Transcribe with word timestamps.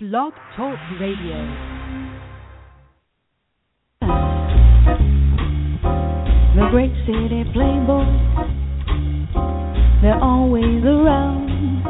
Blog 0.00 0.32
Talk 0.56 0.78
Radio. 1.00 1.34
The 6.54 6.68
great 6.70 6.94
city 7.02 7.42
playboys, 7.50 8.06
they're 10.00 10.22
always 10.22 10.84
around 10.84 11.82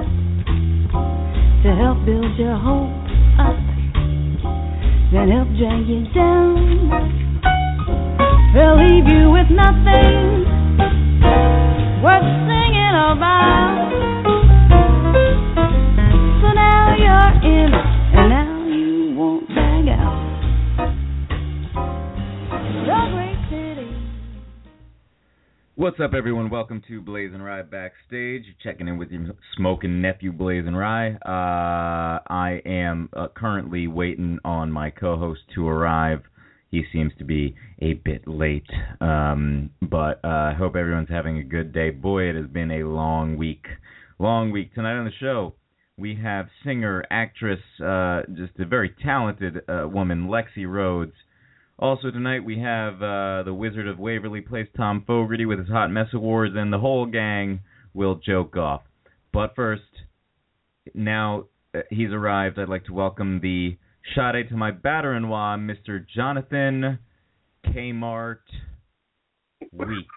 to 1.63 1.69
help 1.77 2.07
build 2.07 2.33
your 2.39 2.57
hope 2.57 2.89
up, 3.39 3.61
then 5.13 5.29
help 5.29 5.49
drag 5.61 5.85
you 5.87 6.09
down. 6.15 6.89
They'll 8.55 8.79
leave 8.89 9.05
you 9.05 9.29
with 9.29 9.51
nothing 9.53 10.49
worth 12.01 12.25
singing 12.49 12.97
about. 13.13 13.93
So 16.41 16.49
now 16.55 16.97
you're 16.97 17.35
in 17.53 17.88
What's 25.79 26.01
up, 26.01 26.11
everyone? 26.13 26.51
Welcome 26.51 26.83
to 26.89 27.01
BlazinRy 27.01 27.71
Backstage. 27.71 28.43
Checking 28.65 28.89
in 28.89 28.99
with 28.99 29.13
your 29.13 29.27
smoking 29.57 30.03
nephew, 30.03 30.33
BlazinRy. 30.33 31.15
Uh, 31.25 32.19
I 32.29 32.61
am 32.67 33.09
uh, 33.17 33.29
currently 33.33 33.87
waiting 33.87 34.41
on 34.45 34.73
my 34.73 34.91
co-host 34.91 35.43
to 35.55 35.69
arrive. 35.69 36.23
He 36.73 36.83
seems 36.93 37.13
to 37.19 37.25
be 37.25 37.55
a 37.81 37.93
bit 37.93 38.27
late, 38.27 38.67
um, 39.01 39.71
but 39.81 40.19
I 40.25 40.51
uh, 40.51 40.57
hope 40.57 40.75
everyone's 40.75 41.11
having 41.11 41.39
a 41.39 41.45
good 41.45 41.73
day. 41.73 41.91
Boy, 41.91 42.25
it 42.25 42.35
has 42.35 42.49
been 42.49 42.73
a 42.73 42.83
long 42.83 43.37
week. 43.37 43.65
Long 44.19 44.51
week. 44.51 44.75
Tonight 44.75 44.99
on 44.99 45.05
the 45.05 45.13
show, 45.21 45.55
we 45.97 46.19
have 46.21 46.47
singer, 46.65 47.05
actress, 47.09 47.61
uh, 47.81 48.23
just 48.35 48.59
a 48.59 48.67
very 48.67 48.93
talented 49.01 49.59
uh, 49.69 49.87
woman, 49.87 50.27
Lexi 50.27 50.67
Rhoades. 50.67 51.13
Also 51.81 52.11
tonight 52.11 52.45
we 52.45 52.59
have 52.59 52.95
uh, 52.95 53.45
the 53.45 53.55
Wizard 53.55 53.87
of 53.87 54.01
Waverly 54.01 54.41
Place, 54.41 54.67
Tom 54.77 55.05
Fogarty, 55.07 55.45
with 55.45 55.61
his 55.61 55.69
Hot 55.69 55.93
Mess 55.93 56.09
Awards, 56.13 56.55
and 56.57 56.73
the 56.73 56.79
whole 56.79 57.07
gang 57.07 57.61
will 57.95 58.17
joke 58.17 58.57
off. 58.57 58.83
But 59.33 59.55
first, 59.55 59.83
now 60.93 61.45
uh, 61.73 61.83
he's 61.89 62.11
arrived, 62.11 62.59
I'd 62.59 62.69
like 62.69 62.87
to 62.87 62.93
welcome 62.93 63.39
the 63.41 63.77
Sade 64.17 64.49
to 64.49 64.57
my 64.57 64.73
batter-in-law, 64.73 65.59
Mr. 65.59 66.05
Jonathan 66.17 66.99
Kmart 67.67 68.39
Weeks. 69.73 70.09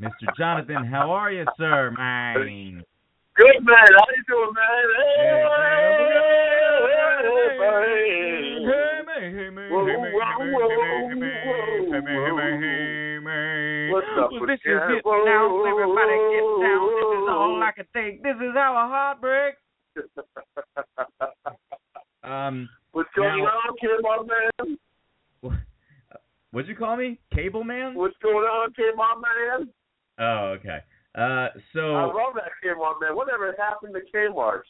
Mr. 0.00 0.30
Jonathan, 0.38 0.84
how 0.84 1.10
are 1.10 1.32
you, 1.32 1.44
sir, 1.58 1.90
mine? 1.96 2.84
Good 3.34 3.64
man, 3.64 3.74
how 3.76 4.06
you 4.14 4.22
doing, 4.28 4.52
man? 4.54 4.84
What's 6.80 7.58
up 7.58 8.13
Well, 13.92 14.30
with 14.30 14.48
this 14.48 14.60
is 14.60 14.66
you? 14.66 14.78
it 14.78 15.02
now. 15.04 15.64
Everybody 15.66 16.16
get 16.30 16.46
down. 16.62 16.82
This 16.94 17.10
is 17.10 17.26
all 17.28 17.62
I 17.62 17.72
can 17.74 17.86
think. 17.92 18.22
This 18.22 18.36
is 18.36 18.54
how 18.54 18.72
a 18.74 18.88
heart 18.88 19.20
breaks. 19.20 19.58
Um, 22.24 22.70
What's 22.92 23.10
going 23.14 23.44
Now- 23.44 23.50
on, 23.50 23.76
kid, 23.78 24.00
my 24.00 24.16
man? 24.62 24.78
what'd 26.52 26.68
you 26.70 26.74
call 26.74 26.96
me? 26.96 27.18
Cable 27.34 27.64
man? 27.64 27.94
What's 27.94 28.16
going 28.22 28.46
on, 28.46 28.72
kid, 28.72 28.94
my 28.96 29.14
man? 29.20 29.68
Oh, 30.18 30.54
okay. 30.58 30.78
Uh, 31.14 31.48
so 31.74 31.94
I 31.96 32.04
love 32.04 32.32
that 32.36 32.50
Kmart, 32.64 32.94
man. 33.02 33.14
Whatever 33.14 33.54
happened 33.58 33.94
to 33.94 34.00
Kmart? 34.16 34.62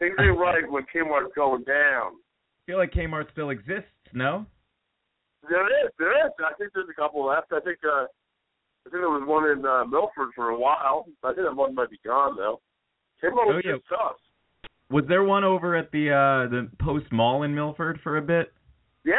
Things 0.00 0.16
ain't 0.18 0.36
right 0.36 0.68
when 0.68 0.84
Kmart's 0.92 1.32
going 1.36 1.62
down. 1.62 2.14
I 2.14 2.66
feel 2.66 2.78
like 2.78 2.92
Kmart 2.92 3.30
still 3.30 3.50
exists. 3.50 3.86
No? 4.12 4.46
There 5.48 5.66
is, 5.84 5.90
there 5.98 6.26
is. 6.26 6.32
I 6.40 6.54
think 6.58 6.72
there's 6.74 6.88
a 6.90 7.00
couple 7.00 7.24
left. 7.24 7.52
I 7.52 7.60
think, 7.60 7.78
uh, 7.84 8.04
I 8.04 8.90
think 8.90 9.02
there 9.02 9.08
was 9.08 9.26
one 9.26 9.50
in 9.50 9.64
uh, 9.64 9.84
Milford 9.84 10.30
for 10.34 10.50
a 10.50 10.58
while. 10.58 11.06
I 11.22 11.32
think 11.32 11.46
that 11.46 11.56
one 11.56 11.74
might 11.74 11.90
be 11.90 12.00
gone 12.04 12.36
though. 12.36 12.60
Oh, 13.24 13.60
yeah. 13.64 13.74
Was 14.90 15.04
there 15.08 15.24
one 15.24 15.44
over 15.44 15.76
at 15.76 15.90
the 15.90 16.10
uh 16.10 16.48
the 16.50 16.70
Post 16.80 17.06
Mall 17.12 17.42
in 17.42 17.54
Milford 17.54 17.98
for 18.02 18.16
a 18.16 18.22
bit? 18.22 18.52
Yes, 19.04 19.18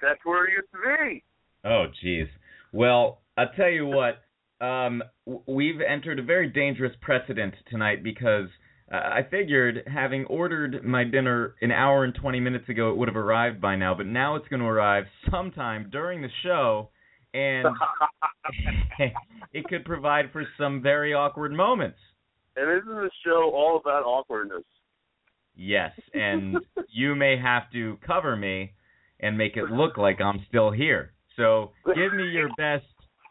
that's 0.00 0.20
where 0.24 0.46
it 0.46 0.52
used 0.52 0.68
to 0.72 0.78
be. 0.78 1.24
Oh, 1.64 1.86
jeez. 2.04 2.28
Well, 2.72 3.20
I'll 3.36 3.50
tell 3.56 3.70
you 3.70 3.86
what. 3.86 4.22
Um, 4.60 5.02
we've 5.46 5.80
entered 5.80 6.18
a 6.18 6.22
very 6.22 6.48
dangerous 6.48 6.92
precedent 7.00 7.54
tonight 7.70 8.02
because 8.02 8.48
uh, 8.92 8.96
I 8.96 9.20
figured, 9.30 9.82
having 9.86 10.24
ordered 10.26 10.84
my 10.84 11.04
dinner 11.04 11.54
an 11.60 11.70
hour 11.70 12.04
and 12.04 12.14
20 12.14 12.40
minutes 12.40 12.68
ago, 12.68 12.90
it 12.90 12.96
would 12.96 13.08
have 13.08 13.16
arrived 13.16 13.60
by 13.60 13.76
now. 13.76 13.94
But 13.94 14.06
now 14.06 14.36
it's 14.36 14.48
going 14.48 14.60
to 14.60 14.66
arrive 14.66 15.04
sometime 15.30 15.90
during 15.90 16.22
the 16.22 16.28
show, 16.42 16.88
and 17.34 17.68
it 19.52 19.64
could 19.68 19.84
provide 19.84 20.26
for 20.32 20.44
some 20.56 20.82
very 20.82 21.12
awkward 21.12 21.52
moments. 21.52 21.98
and 22.56 22.70
isn't 22.70 22.88
the 22.94 23.10
show 23.24 23.50
all 23.54 23.78
about 23.78 24.04
awkwardness? 24.04 24.64
Yes, 25.54 25.92
and 26.14 26.56
you 26.88 27.14
may 27.14 27.36
have 27.36 27.70
to 27.72 27.98
cover 28.06 28.36
me 28.36 28.72
and 29.20 29.36
make 29.36 29.56
it 29.56 29.64
look 29.64 29.98
like 29.98 30.20
I'm 30.20 30.44
still 30.48 30.70
here. 30.70 31.12
So 31.36 31.72
give 31.94 32.14
me 32.14 32.24
your 32.24 32.48
best 32.56 32.86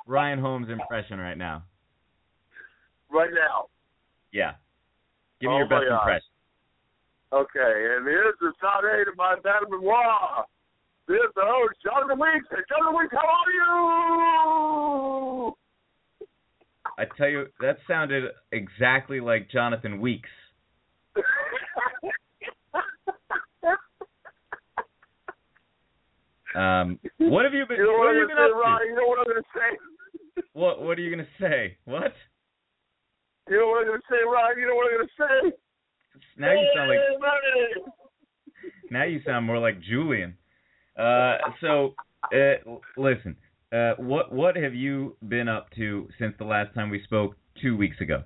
Ryan 0.05 0.39
Holmes 0.39 0.67
impression 0.69 1.19
right 1.19 1.37
now. 1.37 1.63
Right 3.09 3.31
now. 3.33 3.67
Yeah. 4.31 4.51
Give 5.39 5.49
me 5.49 5.55
Oh 5.55 5.57
your 5.57 5.67
best 5.69 5.85
impression. 5.89 6.31
Okay, 7.33 7.95
and 7.97 8.05
here's 8.07 8.35
the 8.39 8.53
Sade 8.61 9.05
to 9.05 9.11
my 9.17 9.35
Madame 9.43 9.69
Benoit. 9.69 10.45
Here's 11.07 11.33
the 11.35 11.41
host, 11.43 11.75
Jonathan 11.83 12.17
Weeks. 12.19 12.47
Hey, 12.49 12.63
Jonathan 12.69 12.95
Weeks, 12.97 13.13
how 13.13 13.27
are 13.27 13.51
you? 13.51 15.53
I 16.97 17.05
tell 17.17 17.27
you, 17.29 17.47
that 17.61 17.77
sounded 17.87 18.31
exactly 18.51 19.19
like 19.19 19.49
Jonathan 19.51 19.99
Weeks. 20.01 20.29
Um, 26.55 26.97
what 27.19 27.43
have 27.45 27.53
you 27.53 27.65
been? 27.67 27.77
you 27.77 27.83
know 27.83 27.91
What 27.91 27.99
what 27.99 28.07
have 28.07 28.15
you 28.15 28.25
been 28.27 28.35
gonna 28.35 28.47
say, 28.47 28.49
up 28.49 28.55
to? 28.57 28.61
Ryan? 28.61 28.87
You 28.87 28.95
know 28.95 29.07
what 29.07 29.19
I'm 29.19 29.27
gonna 29.27 29.41
say? 29.53 29.77
What 30.53 30.81
What 30.81 30.97
are 30.97 31.01
you 31.01 31.09
gonna 31.11 31.27
say? 31.39 31.77
What? 31.85 32.13
You 33.49 33.59
know 33.59 33.67
what 33.67 33.81
I'm 33.81 33.87
gonna 33.87 33.99
say, 34.09 34.17
Ryan? 34.25 34.59
You 34.59 34.67
know 34.67 34.75
what 34.75 34.91
I'm 34.91 34.97
gonna 34.97 35.51
say? 35.51 35.57
Now 36.37 36.51
you 36.51 36.67
sound 36.75 36.89
like 36.89 37.01
Now 38.91 39.03
you 39.03 39.21
sound 39.25 39.45
more 39.45 39.59
like 39.59 39.81
Julian. 39.81 40.35
Uh, 40.97 41.37
so, 41.61 41.93
uh, 42.33 42.77
listen. 42.97 43.35
Uh, 43.71 43.93
what 43.97 44.31
what 44.31 44.55
have 44.55 44.73
you 44.73 45.15
been 45.27 45.47
up 45.47 45.69
to 45.75 46.07
since 46.17 46.33
the 46.39 46.45
last 46.45 46.73
time 46.73 46.89
we 46.89 47.03
spoke 47.03 47.35
two 47.61 47.75
weeks 47.75 47.99
ago? 47.99 48.23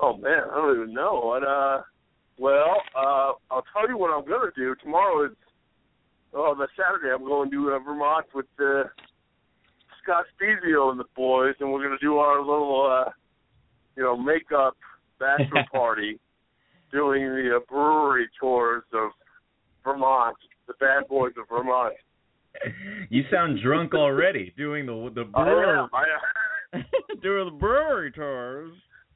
Oh 0.00 0.16
man, 0.16 0.40
I 0.50 0.54
don't 0.56 0.76
even 0.76 0.94
know. 0.94 1.20
What 1.22 1.44
uh 1.44 1.82
well, 2.38 2.82
uh 2.96 3.32
I'll 3.50 3.64
tell 3.72 3.88
you 3.88 3.96
what 3.96 4.10
I'm 4.10 4.28
gonna 4.28 4.50
do. 4.56 4.74
Tomorrow 4.82 5.26
is 5.26 5.36
oh 6.34 6.54
the 6.58 6.66
Saturday 6.76 7.14
I'm 7.14 7.24
going 7.24 7.50
to 7.52 7.70
uh, 7.70 7.78
Vermont 7.78 8.26
with 8.34 8.46
uh 8.58 8.84
Scott 10.02 10.24
Spezio 10.34 10.90
and 10.90 10.98
the 10.98 11.04
boys 11.14 11.54
and 11.60 11.70
we're 11.70 11.82
gonna 11.82 11.96
do 12.00 12.16
our 12.16 12.40
little 12.40 12.88
uh 12.90 13.10
you 13.96 14.02
know, 14.02 14.16
makeup 14.16 14.76
bachelor 15.18 15.64
party 15.72 16.18
doing 16.92 17.22
the 17.22 17.56
uh, 17.56 17.60
brewery 17.68 18.28
tours 18.40 18.82
of 18.92 19.10
Vermont, 19.84 20.36
the 20.66 20.74
bad 20.80 21.08
boys 21.08 21.32
of 21.38 21.48
Vermont. 21.48 21.94
You 23.08 23.22
sound 23.30 23.60
drunk 23.62 23.94
already. 23.94 24.52
Doing 24.56 24.86
the 24.86 25.10
the 25.14 25.30
I 25.34 25.44
brewery 25.44 25.78
am, 25.78 25.88
I 25.92 26.78
am. 26.78 26.84
doing 27.22 27.44
the 27.46 27.58
brewery 27.58 28.10
tours. 28.12 28.72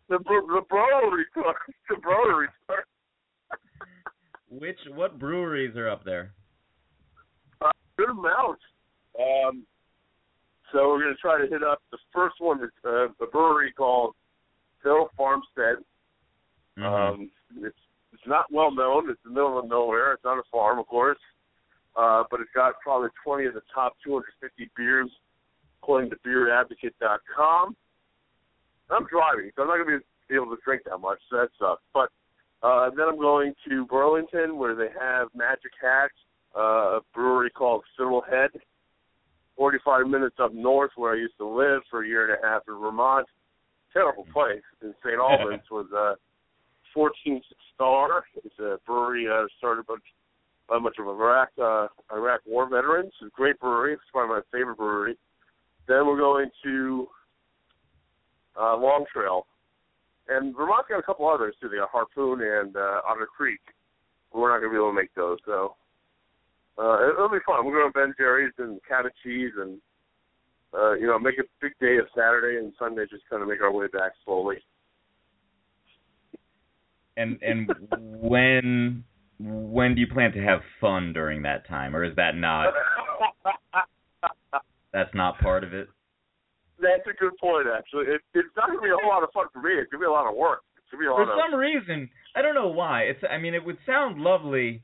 the 0.08 0.18
the 0.18 0.62
brewery 0.68 1.24
tours, 1.34 1.56
the 1.88 1.96
brewery 1.96 2.48
tours. 2.66 2.84
Which 4.50 4.78
what 4.94 5.18
breweries 5.18 5.76
are 5.76 5.88
up 5.88 6.04
there? 6.04 6.32
Uh, 7.60 7.70
good 7.96 8.10
amount. 8.10 8.58
Um, 9.18 9.66
so 10.72 10.88
we're 10.88 11.02
going 11.02 11.14
to 11.14 11.20
try 11.20 11.40
to 11.40 11.48
hit 11.48 11.62
up 11.62 11.80
the 11.90 11.98
first 12.12 12.36
one, 12.38 12.60
uh, 12.84 13.06
a 13.06 13.26
brewery 13.32 13.72
called 13.72 14.14
Hill 14.84 15.10
Farmstead. 15.16 15.84
Mhm. 16.78 16.84
Um, 16.84 17.30
it's 17.56 17.78
it's 18.12 18.26
not 18.26 18.50
well 18.52 18.70
known. 18.70 19.10
It's 19.10 19.20
in 19.24 19.30
the 19.30 19.34
middle 19.34 19.58
of 19.58 19.68
nowhere. 19.68 20.12
It's 20.12 20.24
on 20.24 20.38
a 20.38 20.42
farm, 20.52 20.78
of 20.78 20.86
course, 20.86 21.18
uh, 21.96 22.24
but 22.30 22.40
it's 22.40 22.50
got 22.54 22.78
probably 22.80 23.10
20 23.24 23.46
of 23.46 23.54
the 23.54 23.62
top 23.74 23.96
250 24.04 24.70
beers, 24.76 25.10
according 25.82 26.10
to 26.10 26.16
BeerAdvocate.com. 26.24 27.76
I'm 28.90 29.06
driving, 29.06 29.50
so 29.56 29.62
I'm 29.62 29.68
not 29.68 29.84
going 29.84 29.98
to 29.98 30.04
be 30.28 30.34
able 30.34 30.54
to 30.54 30.62
drink 30.64 30.82
that 30.84 30.98
much. 30.98 31.18
So 31.30 31.38
that 31.38 31.50
sucks. 31.58 31.82
But 31.92 32.10
uh, 32.62 32.90
then 32.90 33.08
I'm 33.08 33.18
going 33.18 33.54
to 33.68 33.86
Burlington, 33.86 34.56
where 34.56 34.74
they 34.74 34.88
have 34.98 35.28
Magic 35.34 35.72
Hat, 35.80 36.10
uh, 36.56 36.98
a 36.98 37.00
brewery 37.12 37.50
called 37.50 37.82
Fiddlehead. 37.98 38.50
45 39.56 40.08
minutes 40.08 40.36
up 40.40 40.52
north, 40.52 40.90
where 40.96 41.12
I 41.12 41.16
used 41.16 41.36
to 41.38 41.46
live 41.46 41.82
for 41.90 42.02
a 42.02 42.08
year 42.08 42.28
and 42.28 42.42
a 42.42 42.46
half 42.46 42.62
in 42.66 42.74
Vermont. 42.74 43.26
Terrible 43.94 44.26
place. 44.32 44.62
And 44.82 44.92
St. 45.02 45.14
Albans 45.18 45.62
was 45.70 45.86
uh, 45.96 46.14
14th 46.96 47.42
Star. 47.74 48.24
It's 48.44 48.58
a 48.58 48.78
brewery 48.86 49.26
uh, 49.28 49.46
started 49.58 49.86
by, 49.86 49.94
by 50.68 50.76
a 50.76 50.80
bunch 50.80 50.96
of 50.98 51.06
Iraq 51.08 51.48
uh, 51.60 51.86
Iraq 52.12 52.40
war 52.46 52.68
veterans. 52.68 53.12
It's 53.20 53.32
a 53.32 53.36
great 53.36 53.58
brewery. 53.58 53.94
It's 53.94 54.02
one 54.12 54.24
of 54.24 54.30
my 54.30 54.40
favorite 54.52 54.76
brewery. 54.76 55.16
Then 55.88 56.06
we're 56.06 56.18
going 56.18 56.50
to 56.64 57.08
uh, 58.60 58.76
Long 58.76 59.04
Trail, 59.12 59.46
and 60.28 60.54
Vermont's 60.56 60.88
got 60.88 60.98
a 60.98 61.02
couple 61.02 61.28
others 61.28 61.54
too. 61.60 61.68
They 61.68 61.76
got 61.76 61.90
Harpoon 61.90 62.40
and 62.40 62.76
uh, 62.76 63.00
Otter 63.08 63.26
Creek. 63.26 63.60
We're 64.32 64.50
not 64.50 64.60
going 64.60 64.70
to 64.70 64.74
be 64.74 64.80
able 64.80 64.90
to 64.90 64.96
make 64.96 65.14
those, 65.14 65.38
so 65.44 65.76
uh, 66.78 67.08
it'll 67.10 67.28
be 67.28 67.38
fun. 67.46 67.64
We're 67.64 67.78
going 67.80 67.92
to 67.92 67.98
Ben 67.98 68.14
Jerry's 68.18 68.52
and 68.58 68.80
Cat 68.88 69.04
Cheese 69.22 69.52
and 69.58 69.78
uh, 70.76 70.92
you 70.94 71.06
know 71.06 71.18
make 71.18 71.38
a 71.38 71.44
big 71.60 71.72
day 71.80 71.98
of 71.98 72.06
Saturday 72.14 72.58
and 72.58 72.72
Sunday. 72.78 73.04
Just 73.10 73.24
kind 73.30 73.42
of 73.42 73.48
make 73.48 73.60
our 73.60 73.72
way 73.72 73.86
back 73.88 74.12
slowly. 74.24 74.56
And 77.16 77.38
and 77.42 77.70
when 78.20 79.04
when 79.38 79.94
do 79.94 80.00
you 80.00 80.06
plan 80.06 80.32
to 80.32 80.42
have 80.42 80.60
fun 80.80 81.12
during 81.12 81.42
that 81.42 81.66
time, 81.68 81.94
or 81.94 82.04
is 82.04 82.14
that 82.16 82.36
not 82.36 82.72
that's 84.92 85.14
not 85.14 85.38
part 85.38 85.64
of 85.64 85.74
it? 85.74 85.88
That's 86.78 87.06
a 87.06 87.16
good 87.18 87.36
point, 87.40 87.66
actually. 87.66 88.06
It, 88.06 88.20
it's 88.34 88.48
not 88.56 88.66
going 88.68 88.78
to 88.78 88.82
be 88.82 88.90
a 88.90 88.96
whole 89.00 89.10
lot 89.10 89.22
of 89.22 89.30
fun 89.32 89.46
for 89.52 89.62
me. 89.62 89.70
It's 89.74 89.90
to 89.90 89.98
be 89.98 90.04
a 90.04 90.10
lot 90.10 90.28
of 90.28 90.36
work. 90.36 90.60
It's 90.76 90.90
to 90.90 90.96
be 90.96 91.06
a 91.06 91.10
lot 91.10 91.24
For 91.24 91.32
of. 91.32 91.38
some 91.38 91.58
reason, 91.58 92.10
I 92.36 92.42
don't 92.42 92.54
know 92.54 92.68
why. 92.68 93.02
It's 93.02 93.20
I 93.28 93.38
mean, 93.38 93.54
it 93.54 93.64
would 93.64 93.78
sound 93.86 94.20
lovely 94.20 94.82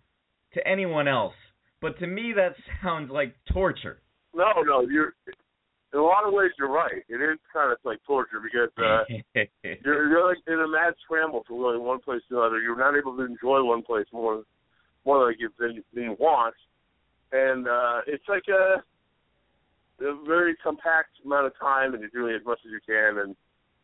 to 0.55 0.67
anyone 0.67 1.09
else, 1.09 1.35
but 1.81 1.99
to 1.99 2.07
me 2.07 2.33
that 2.37 2.55
sounds 2.83 3.11
like 3.11 3.35
torture. 3.53 4.03
No, 4.35 4.53
no, 4.65 4.83
you're. 4.83 5.15
In 5.93 5.99
a 5.99 6.03
lot 6.03 6.27
of 6.27 6.33
ways, 6.33 6.51
you're 6.59 6.71
right. 6.71 7.03
It 7.09 7.21
is 7.21 7.39
kind 7.53 7.73
of 7.73 7.79
like 7.85 7.99
torture 8.07 8.39
because 8.39 8.71
uh, 8.79 9.03
you're 9.85 10.09
you're 10.09 10.29
like 10.29 10.39
in 10.47 10.61
a 10.61 10.69
mad 10.69 10.95
scramble 11.05 11.43
from 11.47 11.59
going 11.59 11.83
one 11.83 12.01
place 12.01 12.21
to 12.29 12.39
another. 12.39 12.61
You're 12.61 12.79
not 12.79 12.97
able 12.97 13.17
to 13.17 13.25
enjoy 13.25 13.65
one 13.65 13.83
place 13.83 14.07
more 14.13 14.45
more 15.05 15.27
like 15.27 15.37
you 15.41 15.51
than, 15.59 15.83
than 15.93 16.05
you 16.05 16.17
want, 16.19 16.55
and 17.33 17.67
uh, 17.67 18.01
it's 18.07 18.23
like 18.29 18.45
a, 18.49 18.83
a 20.05 20.25
very 20.27 20.55
compact 20.63 21.11
amount 21.25 21.47
of 21.47 21.59
time, 21.59 21.95
and 21.95 22.03
you're 22.03 22.11
doing 22.11 22.37
as 22.39 22.47
much 22.47 22.59
as 22.65 22.71
you 22.71 22.81
can, 22.87 23.19
and 23.19 23.35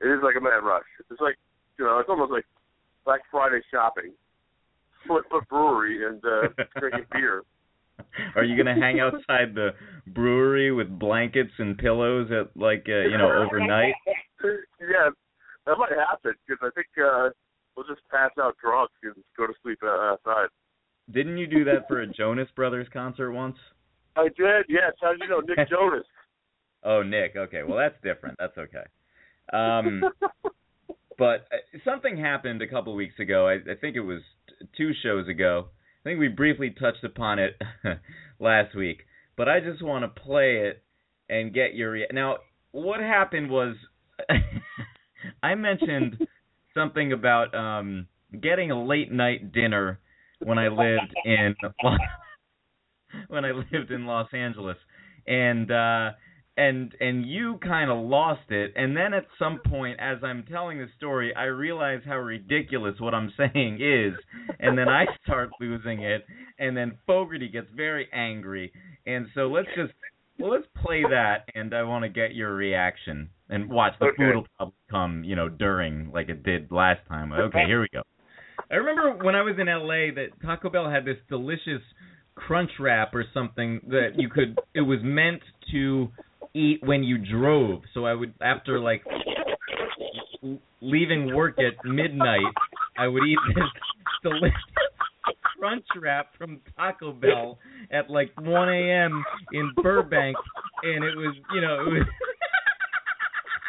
it 0.01 0.07
is 0.07 0.21
like 0.23 0.37
a 0.37 0.41
mad 0.41 0.63
rush. 0.63 0.87
It's 1.11 1.21
like 1.21 1.37
you 1.79 1.85
know, 1.85 1.99
it's 1.99 2.09
almost 2.09 2.31
like 2.31 2.45
Black 3.05 3.23
Friday 3.31 3.61
shopping, 3.73 4.13
foot 5.09 5.25
brewery, 5.49 6.07
and 6.07 6.23
uh, 6.25 6.49
drinking 6.79 7.07
beer. 7.13 7.43
Are 8.35 8.45
you 8.45 8.57
gonna 8.57 8.75
hang 8.79 9.01
outside 9.01 9.55
the 9.55 9.71
brewery 10.07 10.73
with 10.73 10.89
blankets 10.99 11.53
and 11.59 11.77
pillows 11.77 12.31
at 12.31 12.57
like 12.61 12.87
uh, 12.89 13.09
you 13.09 13.19
know 13.19 13.33
overnight? 13.33 13.95
yeah, 14.45 15.11
that 15.67 15.77
might 15.79 15.93
happen 15.93 16.35
because 16.47 16.59
I 16.63 16.71
think 16.75 16.87
uh, 16.99 17.31
we'll 17.77 17.87
just 17.87 18.07
pass 18.11 18.31
out 18.41 18.57
drunk 18.63 18.91
and 19.03 19.15
go 19.37 19.47
to 19.47 19.53
sleep 19.63 19.79
uh, 19.83 19.89
outside. 19.89 20.49
Didn't 21.11 21.39
you 21.39 21.47
do 21.47 21.65
that 21.65 21.87
for 21.89 22.01
a 22.01 22.07
Jonas 22.07 22.49
Brothers 22.57 22.89
concert 22.93 23.33
once? 23.33 23.57
I 24.17 24.25
did. 24.25 24.67
Yes. 24.69 24.93
How 25.01 25.13
did 25.13 25.21
you 25.23 25.29
know 25.29 25.41
Nick 25.41 25.69
Jonas? 25.69 26.05
Oh, 26.85 27.03
Nick. 27.03 27.35
Okay, 27.37 27.63
well 27.67 27.77
that's 27.77 27.97
different. 28.05 28.37
That's 28.39 28.57
okay. 28.57 28.85
Um, 29.53 30.05
but 31.19 31.49
uh, 31.51 31.79
something 31.85 32.17
happened 32.17 32.63
a 32.63 32.69
couple 32.69 32.93
of 32.93 32.97
weeks 32.97 33.19
ago. 33.19 33.49
I, 33.49 33.55
I 33.55 33.75
think 33.81 33.97
it 33.97 34.03
was 34.03 34.21
t- 34.49 34.67
two 34.77 34.93
shows 35.03 35.27
ago. 35.27 35.69
I 36.07 36.11
think 36.11 36.21
we 36.21 36.29
briefly 36.29 36.71
touched 36.71 37.03
upon 37.03 37.41
it 37.41 37.61
last 38.39 38.77
week, 38.77 39.01
but 39.37 39.49
I 39.49 39.59
just 39.59 39.83
want 39.83 40.05
to 40.05 40.21
play 40.21 40.59
it 40.59 40.85
and 41.29 41.53
get 41.53 41.75
your 41.75 41.91
rea- 41.91 42.07
now. 42.13 42.37
What 42.71 43.01
happened 43.01 43.51
was 43.51 43.75
I 45.43 45.57
mentioned 45.57 46.25
something 46.75 47.13
about 47.13 47.53
um 47.57 48.07
getting 48.41 48.71
a 48.71 48.81
late 48.81 49.11
night 49.11 49.51
dinner 49.51 49.99
when 50.45 50.59
I 50.59 50.69
lived 50.69 51.13
in 51.25 51.57
when 53.27 53.45
I 53.45 53.51
lived 53.51 53.91
in 53.91 54.07
Los 54.07 54.29
Angeles, 54.33 54.77
and 55.27 55.69
uh 55.73 56.11
and 56.57 56.95
and 57.01 57.27
you 57.27 57.59
kind 57.63 57.91
of 57.91 57.99
lost 57.99 58.51
it. 58.51 58.73
And 58.77 58.97
then 58.97 59.13
at 59.15 59.27
some 59.39 59.61
point 59.61 59.99
as 60.01 60.19
i'm 60.23 60.45
telling 60.45 60.79
the 60.79 60.87
story 60.97 61.35
i 61.37 61.45
realize 61.45 62.01
how 62.07 62.17
ridiculous 62.19 62.95
what 62.99 63.15
i'm 63.15 63.33
saying 63.37 63.79
is. 63.81 64.19
And 64.61 64.77
then 64.77 64.89
i 64.89 65.05
start 65.25 65.51
losing 65.61 66.03
it. 66.03 66.25
And 66.59 66.77
then 66.77 66.99
fogarty 67.07 67.49
gets 67.49 67.69
very 67.75 68.09
angry. 68.13 68.73
And 69.07 69.27
so 69.35 69.49
let's 69.49 69.69
just 69.77 69.93
well, 70.39 70.51
let's 70.51 70.67
play 70.83 71.03
that 71.03 71.49
and 71.55 71.75
i 71.75 71.83
want 71.83 72.03
to 72.05 72.09
get 72.09 72.35
your 72.35 72.55
reaction 72.55 73.31
and 73.49 73.69
watch 73.71 73.93
the 74.01 74.07
Okay. 74.07 74.17
food 74.17 74.35
will 74.35 74.47
probably 74.57 74.75
come 74.91 75.25
you 75.25 75.37
know 75.37 75.49
during 75.49 76.11
like 76.13 76.29
it 76.29 76.43
did 76.43 76.71
last 76.73 77.01
time. 77.09 77.33
Okay 77.33 77.65
here 77.67 77.81
we 77.81 77.89
go. 77.93 78.03
I 78.71 78.77
remember 78.77 79.13
when 79.25 79.35
i 79.35 79.43
was 79.43 79.55
in 79.59 79.67
la 79.67 80.15
that 80.15 80.29
taco 80.43 80.71
bell 80.71 80.91
had 80.91 81.05
this 81.05 81.19
delicious 81.29 81.83
crunch 82.35 82.71
wrap 82.79 83.15
or 83.15 83.25
something 83.33 83.81
that 83.89 84.11
you 84.17 84.29
could 84.29 84.59
it 84.75 84.83
was 84.83 84.99
meant 85.03 85.43
to 85.73 86.09
eat 86.57 86.81
when 86.83 87.03
you 87.03 87.19
drove. 87.19 87.83
So 87.95 88.07
I 88.07 88.15
would 88.15 88.35
after 88.41 88.81
like 88.81 89.05
leaving 90.81 91.35
work 91.35 91.59
at 91.59 91.85
midnight, 91.85 92.55
I 92.99 93.09
would 93.09 93.25
eat 93.25 93.39
this 93.55 93.65
delicious 94.23 94.53
crunch 95.59 95.87
wrap 96.01 96.37
from 96.37 96.61
Taco 96.77 97.13
Bell 97.13 97.59
at 97.91 98.11
like 98.11 98.31
1 98.41 98.69
a.m. 98.69 99.25
in 99.53 99.73
Burbank, 99.83 100.37
and 100.83 101.05
it 101.05 101.17
was 101.17 101.35
you 101.55 101.61
know 101.61 101.81
it 101.81 101.93
was. 101.93 102.07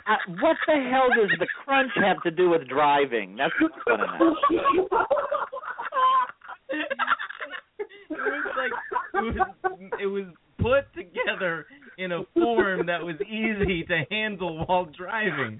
Uh, 0.09 0.15
what 0.39 0.55
the 0.65 0.89
hell 0.89 1.09
does 1.09 1.29
the 1.37 1.45
crunch 1.65 1.91
have 1.97 2.23
to 2.23 2.31
do 2.31 2.49
with 2.49 2.65
driving? 2.69 3.35
That's 3.35 3.51
what 3.59 3.73
I 3.87 3.91
want 3.91 4.37
to 4.49 4.55
know. 4.55 5.03
it 8.11 8.15
was 8.15 8.45
like 8.55 8.71
it 9.13 9.35
was 9.35 9.91
it 10.01 10.05
was 10.05 10.23
put 10.59 10.85
together 10.95 11.65
in 11.97 12.11
a 12.11 12.23
form 12.33 12.85
that 12.87 13.01
was 13.03 13.15
easy 13.21 13.83
to 13.83 14.03
handle 14.11 14.65
while 14.65 14.85
driving. 14.85 15.59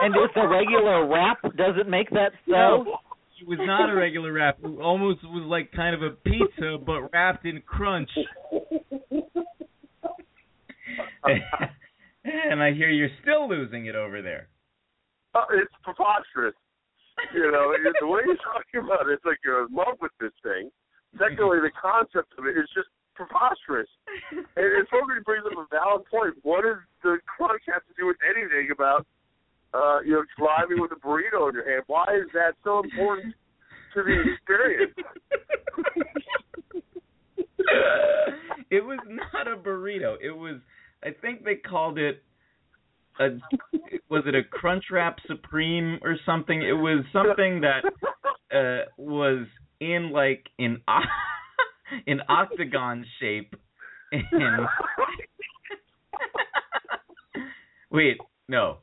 And 0.00 0.14
just 0.14 0.36
a 0.36 0.48
regular 0.48 1.06
wrap 1.06 1.42
doesn't 1.56 1.88
make 1.88 2.10
that 2.10 2.32
so? 2.46 2.52
No, 2.52 2.98
it 3.40 3.48
was 3.48 3.58
not 3.60 3.90
a 3.90 3.94
regular 3.94 4.32
wrap. 4.32 4.58
It 4.62 4.80
almost 4.80 5.22
was 5.24 5.44
like 5.46 5.70
kind 5.72 5.94
of 5.94 6.02
a 6.02 6.10
pizza, 6.10 6.78
but 6.84 7.10
wrapped 7.12 7.44
in 7.46 7.60
crunch. 7.62 8.10
and 12.24 12.62
I 12.62 12.72
hear 12.72 12.90
you're 12.90 13.08
still 13.22 13.48
losing 13.48 13.86
it 13.86 13.94
over 13.94 14.22
there. 14.22 14.48
Uh, 15.34 15.44
it's 15.52 15.74
preposterous. 15.82 16.54
You 17.34 17.50
know, 17.50 17.74
the 18.00 18.06
way 18.06 18.20
you're 18.24 18.36
talking 18.36 18.80
about 18.86 19.08
it, 19.08 19.14
it's 19.14 19.24
like 19.24 19.38
you're 19.44 19.66
in 19.66 19.74
love 19.74 19.98
with 20.00 20.12
this 20.20 20.32
thing. 20.42 20.70
Secondly, 21.18 21.58
the 21.60 21.72
concept 21.80 22.32
of 22.38 22.46
it 22.46 22.56
is 22.56 22.68
just 22.74 22.88
preposterous. 23.18 23.88
And, 24.30 24.46
and 24.56 24.88
Fogarty 24.88 25.20
brings 25.24 25.44
up 25.46 25.52
a 25.52 25.66
valid 25.70 26.04
point. 26.06 26.34
What 26.42 26.62
does 26.62 26.78
the 27.02 27.18
crunch 27.26 27.62
have 27.66 27.82
to 27.82 27.92
do 27.98 28.06
with 28.06 28.16
anything 28.22 28.70
about, 28.72 29.06
uh, 29.74 30.00
you 30.00 30.12
know, 30.12 30.24
driving 30.38 30.80
with 30.80 30.92
a 30.92 30.96
burrito 30.96 31.48
in 31.48 31.54
your 31.54 31.68
hand? 31.68 31.82
Why 31.86 32.06
is 32.14 32.28
that 32.34 32.54
so 32.64 32.82
important 32.82 33.34
to 33.94 34.02
the 34.02 34.32
experience? 34.32 34.94
it 38.70 38.84
was 38.84 38.98
not 39.06 39.46
a 39.46 39.56
burrito. 39.56 40.16
It 40.22 40.32
was 40.32 40.60
I 41.02 41.10
think 41.20 41.44
they 41.44 41.56
called 41.56 41.98
it 41.98 42.22
a 43.20 43.28
was 44.08 44.24
it 44.26 44.34
a 44.34 44.42
crunch 44.42 44.84
wrap 44.90 45.18
supreme 45.26 45.98
or 46.02 46.16
something? 46.26 46.62
It 46.62 46.72
was 46.72 47.04
something 47.12 47.60
that 47.62 47.84
uh 48.54 48.84
was 48.96 49.46
in 49.80 50.10
like 50.12 50.48
an 50.58 50.82
an 52.06 52.20
octagon 52.28 53.04
shape 53.20 53.54
and 54.12 54.66
wait, 57.90 58.18
no. 58.48 58.78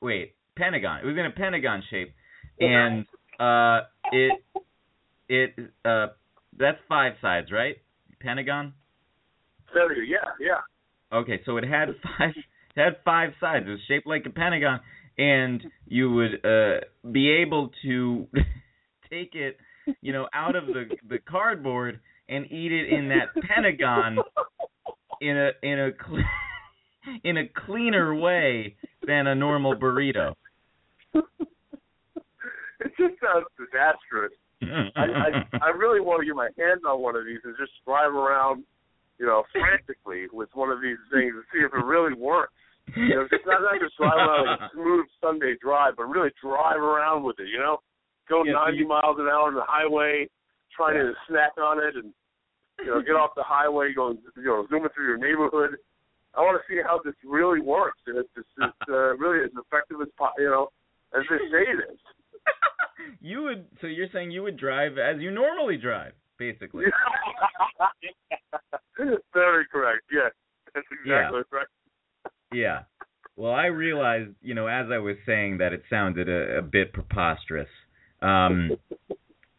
Wait, 0.00 0.34
pentagon. 0.56 1.00
It 1.00 1.06
was 1.06 1.16
in 1.18 1.26
a 1.26 1.30
pentagon 1.30 1.82
shape 1.90 2.14
and 2.60 3.06
uh 3.40 3.80
it 4.12 4.44
it 5.28 5.54
uh 5.84 6.08
that's 6.58 6.78
five 6.88 7.14
sides, 7.20 7.52
right? 7.52 7.76
Pentagon? 8.20 8.74
Tell 9.72 9.94
you, 9.94 10.02
yeah, 10.02 10.16
yeah. 10.40 11.16
Okay, 11.16 11.40
so 11.46 11.56
it 11.56 11.64
had 11.64 11.88
five 12.02 12.34
it 12.36 12.80
had 12.80 12.96
five 13.04 13.30
sides. 13.40 13.66
It 13.66 13.70
was 13.70 13.80
shaped 13.88 14.06
like 14.06 14.24
a 14.26 14.30
pentagon 14.30 14.80
and 15.16 15.62
you 15.86 16.10
would 16.12 16.44
uh 16.44 16.80
be 17.10 17.30
able 17.30 17.70
to 17.82 18.26
take 19.10 19.34
it, 19.34 19.56
you 20.00 20.12
know, 20.12 20.28
out 20.34 20.56
of 20.56 20.66
the 20.66 20.84
the 21.08 21.18
cardboard 21.18 22.00
and 22.28 22.44
eat 22.50 22.72
it 22.72 22.92
in 22.92 23.08
that 23.08 23.28
pentagon 23.46 24.18
in 25.20 25.36
a 25.36 25.50
in 25.62 25.78
a 25.80 25.92
cle 25.92 26.18
in 27.24 27.36
a 27.38 27.48
cleaner 27.66 28.14
way 28.14 28.76
than 29.06 29.26
a 29.26 29.34
normal 29.34 29.74
burrito. 29.74 30.34
It 32.80 32.92
just 32.96 33.14
sounds 33.20 33.46
disastrous. 33.58 34.32
I, 34.62 35.02
I 35.02 35.28
I 35.62 35.68
really 35.70 36.00
want 36.00 36.20
to 36.22 36.26
get 36.26 36.34
my 36.36 36.50
hands 36.58 36.82
on 36.86 37.00
one 37.00 37.16
of 37.16 37.24
these 37.26 37.38
and 37.44 37.54
just 37.58 37.72
drive 37.84 38.14
around, 38.14 38.64
you 39.18 39.26
know, 39.26 39.42
frantically 39.52 40.26
with 40.32 40.48
one 40.54 40.70
of 40.70 40.80
these 40.82 40.98
things 41.12 41.34
and 41.34 41.44
see 41.52 41.62
if 41.64 41.72
it 41.74 41.84
really 41.84 42.14
works. 42.14 42.52
You 42.96 43.14
know, 43.20 43.28
just 43.30 43.44
not, 43.46 43.60
not 43.62 43.78
just 43.80 43.96
drive 43.98 44.16
around 44.16 44.46
like 44.46 44.60
a 44.60 44.70
smooth 44.74 45.06
Sunday 45.20 45.54
drive, 45.60 45.94
but 45.96 46.04
really 46.08 46.30
drive 46.42 46.80
around 46.80 47.22
with 47.24 47.38
it. 47.38 47.48
You 47.52 47.58
know, 47.58 47.78
go 48.28 48.44
Yeah, 48.44 48.52
90 48.52 48.78
you- 48.78 48.88
miles 48.88 49.16
an 49.18 49.26
hour 49.26 49.48
on 49.48 49.54
the 49.54 49.66
highway, 49.66 50.28
trying 50.78 50.94
to 50.94 51.12
snack 51.26 51.58
on 51.58 51.82
it, 51.82 51.98
and 51.98 52.14
you 52.78 52.86
know, 52.86 53.02
get 53.02 53.18
off 53.18 53.34
the 53.34 53.42
highway, 53.42 53.92
going, 53.92 54.18
you 54.36 54.44
know, 54.44 54.66
zooming 54.70 54.88
through 54.94 55.06
your 55.06 55.18
neighborhood. 55.18 55.76
I 56.34 56.40
want 56.40 56.60
to 56.60 56.72
see 56.72 56.80
how 56.80 57.00
this 57.04 57.14
really 57.26 57.60
works, 57.60 57.98
and 58.06 58.18
it's, 58.18 58.28
it's, 58.36 58.48
it's 58.56 58.88
uh, 58.88 59.16
really 59.18 59.44
as 59.44 59.50
effective 59.50 59.98
as 60.00 60.08
you 60.38 60.46
know 60.46 60.68
as 61.12 61.22
they 61.28 61.38
say 61.50 61.66
it 61.66 61.92
is. 61.92 61.98
you 63.20 63.42
would. 63.42 63.66
So 63.80 63.88
you're 63.88 64.08
saying 64.12 64.30
you 64.30 64.42
would 64.44 64.56
drive 64.56 64.98
as 64.98 65.20
you 65.20 65.30
normally 65.30 65.76
drive, 65.76 66.12
basically. 66.38 66.84
Very 69.34 69.66
correct. 69.70 70.02
Yes, 70.12 70.32
that's 70.74 70.86
exactly 70.92 71.42
right. 71.52 71.66
Yeah. 72.52 72.82
Well, 73.36 73.52
I 73.52 73.66
realized, 73.66 74.30
you 74.42 74.54
know, 74.54 74.66
as 74.66 74.86
I 74.92 74.98
was 74.98 75.16
saying 75.24 75.58
that 75.58 75.72
it 75.72 75.82
sounded 75.88 76.28
a, 76.28 76.58
a 76.58 76.62
bit 76.62 76.92
preposterous. 76.92 77.68
Um, 78.20 78.72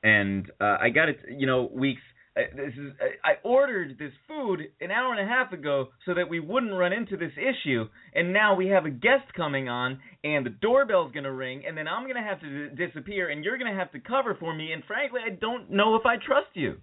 and 0.03 0.49
uh, 0.59 0.77
I 0.81 0.89
got 0.89 1.09
it, 1.09 1.19
you 1.37 1.47
know, 1.47 1.69
weeks. 1.73 2.01
Uh, 2.37 2.41
this 2.55 2.73
is 2.73 2.93
I 3.25 3.31
I 3.31 3.33
ordered 3.43 3.97
this 3.97 4.11
food 4.27 4.61
an 4.81 4.91
hour 4.91 5.13
and 5.13 5.19
a 5.19 5.27
half 5.27 5.51
ago 5.51 5.87
so 6.05 6.13
that 6.13 6.29
we 6.29 6.39
wouldn't 6.39 6.73
run 6.73 6.93
into 6.93 7.17
this 7.17 7.31
issue, 7.37 7.85
and 8.13 8.31
now 8.31 8.55
we 8.55 8.67
have 8.67 8.85
a 8.85 8.89
guest 8.89 9.33
coming 9.35 9.67
on, 9.67 9.99
and 10.23 10.45
the 10.45 10.51
doorbell's 10.51 11.11
gonna 11.11 11.33
ring, 11.33 11.63
and 11.67 11.77
then 11.77 11.87
I'm 11.87 12.07
gonna 12.07 12.23
have 12.23 12.39
to 12.41 12.69
d- 12.69 12.85
disappear, 12.85 13.29
and 13.29 13.43
you're 13.43 13.57
gonna 13.57 13.75
have 13.75 13.91
to 13.93 13.99
cover 13.99 14.35
for 14.39 14.53
me, 14.53 14.71
and 14.73 14.83
frankly, 14.85 15.21
I 15.25 15.31
don't 15.31 15.71
know 15.71 15.95
if 15.95 16.05
I 16.05 16.17
trust 16.17 16.49
you. 16.53 16.77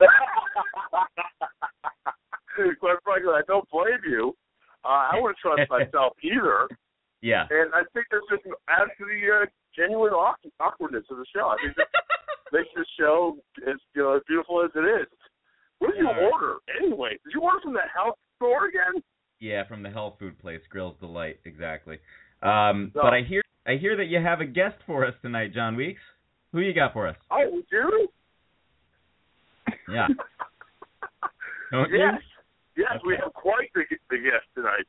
Quite 2.78 2.98
frankly, 3.02 3.32
I 3.34 3.42
don't 3.48 3.68
blame 3.70 3.98
you. 4.08 4.36
Uh, 4.84 5.08
I 5.12 5.18
wouldn't 5.18 5.38
trust 5.38 5.62
myself 5.70 6.12
either. 6.22 6.68
Yeah. 7.22 7.46
And 7.50 7.72
I 7.72 7.82
think 7.94 8.06
there's 8.10 8.22
just 8.30 8.44
adds 8.68 8.90
to 8.98 9.04
the 9.06 9.20
uh, 9.32 9.46
genuine 9.74 10.12
awkwardness 10.12 11.04
of 11.10 11.16
the 11.16 11.26
show. 11.34 11.48
I 11.48 11.56
think 11.64 11.74
makes 12.52 12.68
the 12.74 12.84
show 12.98 13.36
as 13.66 13.76
you 13.94 14.02
know 14.02 14.16
as 14.16 14.22
beautiful 14.26 14.62
as 14.64 14.70
it 14.74 14.84
is. 15.02 15.06
What 15.78 15.92
did 15.92 15.98
you 15.98 16.06
right. 16.06 16.30
order 16.32 16.56
anyway? 16.80 17.10
Did 17.24 17.34
you 17.34 17.40
order 17.40 17.58
from 17.62 17.74
the 17.74 17.86
health 17.94 18.16
store 18.36 18.68
again? 18.68 19.02
Yeah, 19.40 19.66
from 19.66 19.82
the 19.82 19.90
health 19.90 20.14
food 20.18 20.38
place, 20.38 20.60
Grills 20.70 20.96
Delight, 21.00 21.40
exactly. 21.44 21.98
Um, 22.42 22.92
No. 22.94 23.02
But 23.02 23.14
I 23.14 23.22
hear 23.22 23.42
I 23.66 23.76
hear 23.76 23.96
that 23.96 24.06
you 24.06 24.20
have 24.20 24.40
a 24.40 24.46
guest 24.46 24.76
for 24.86 25.06
us 25.06 25.14
tonight, 25.22 25.54
Jon 25.54 25.76
Weeks. 25.76 26.00
Who 26.52 26.60
you 26.60 26.72
got 26.72 26.92
for 26.92 27.08
us? 27.08 27.16
Oh, 27.30 27.44
we 27.52 27.64
do. 27.70 28.08
Yeah. 29.90 30.08
Don't 31.72 31.90
yes, 31.90 32.20
yes, 32.76 33.00
we 33.04 33.16
have 33.20 33.32
quite 33.32 33.72
the, 33.74 33.82
the 34.10 34.18
guest 34.18 34.46
tonight. 34.54 34.86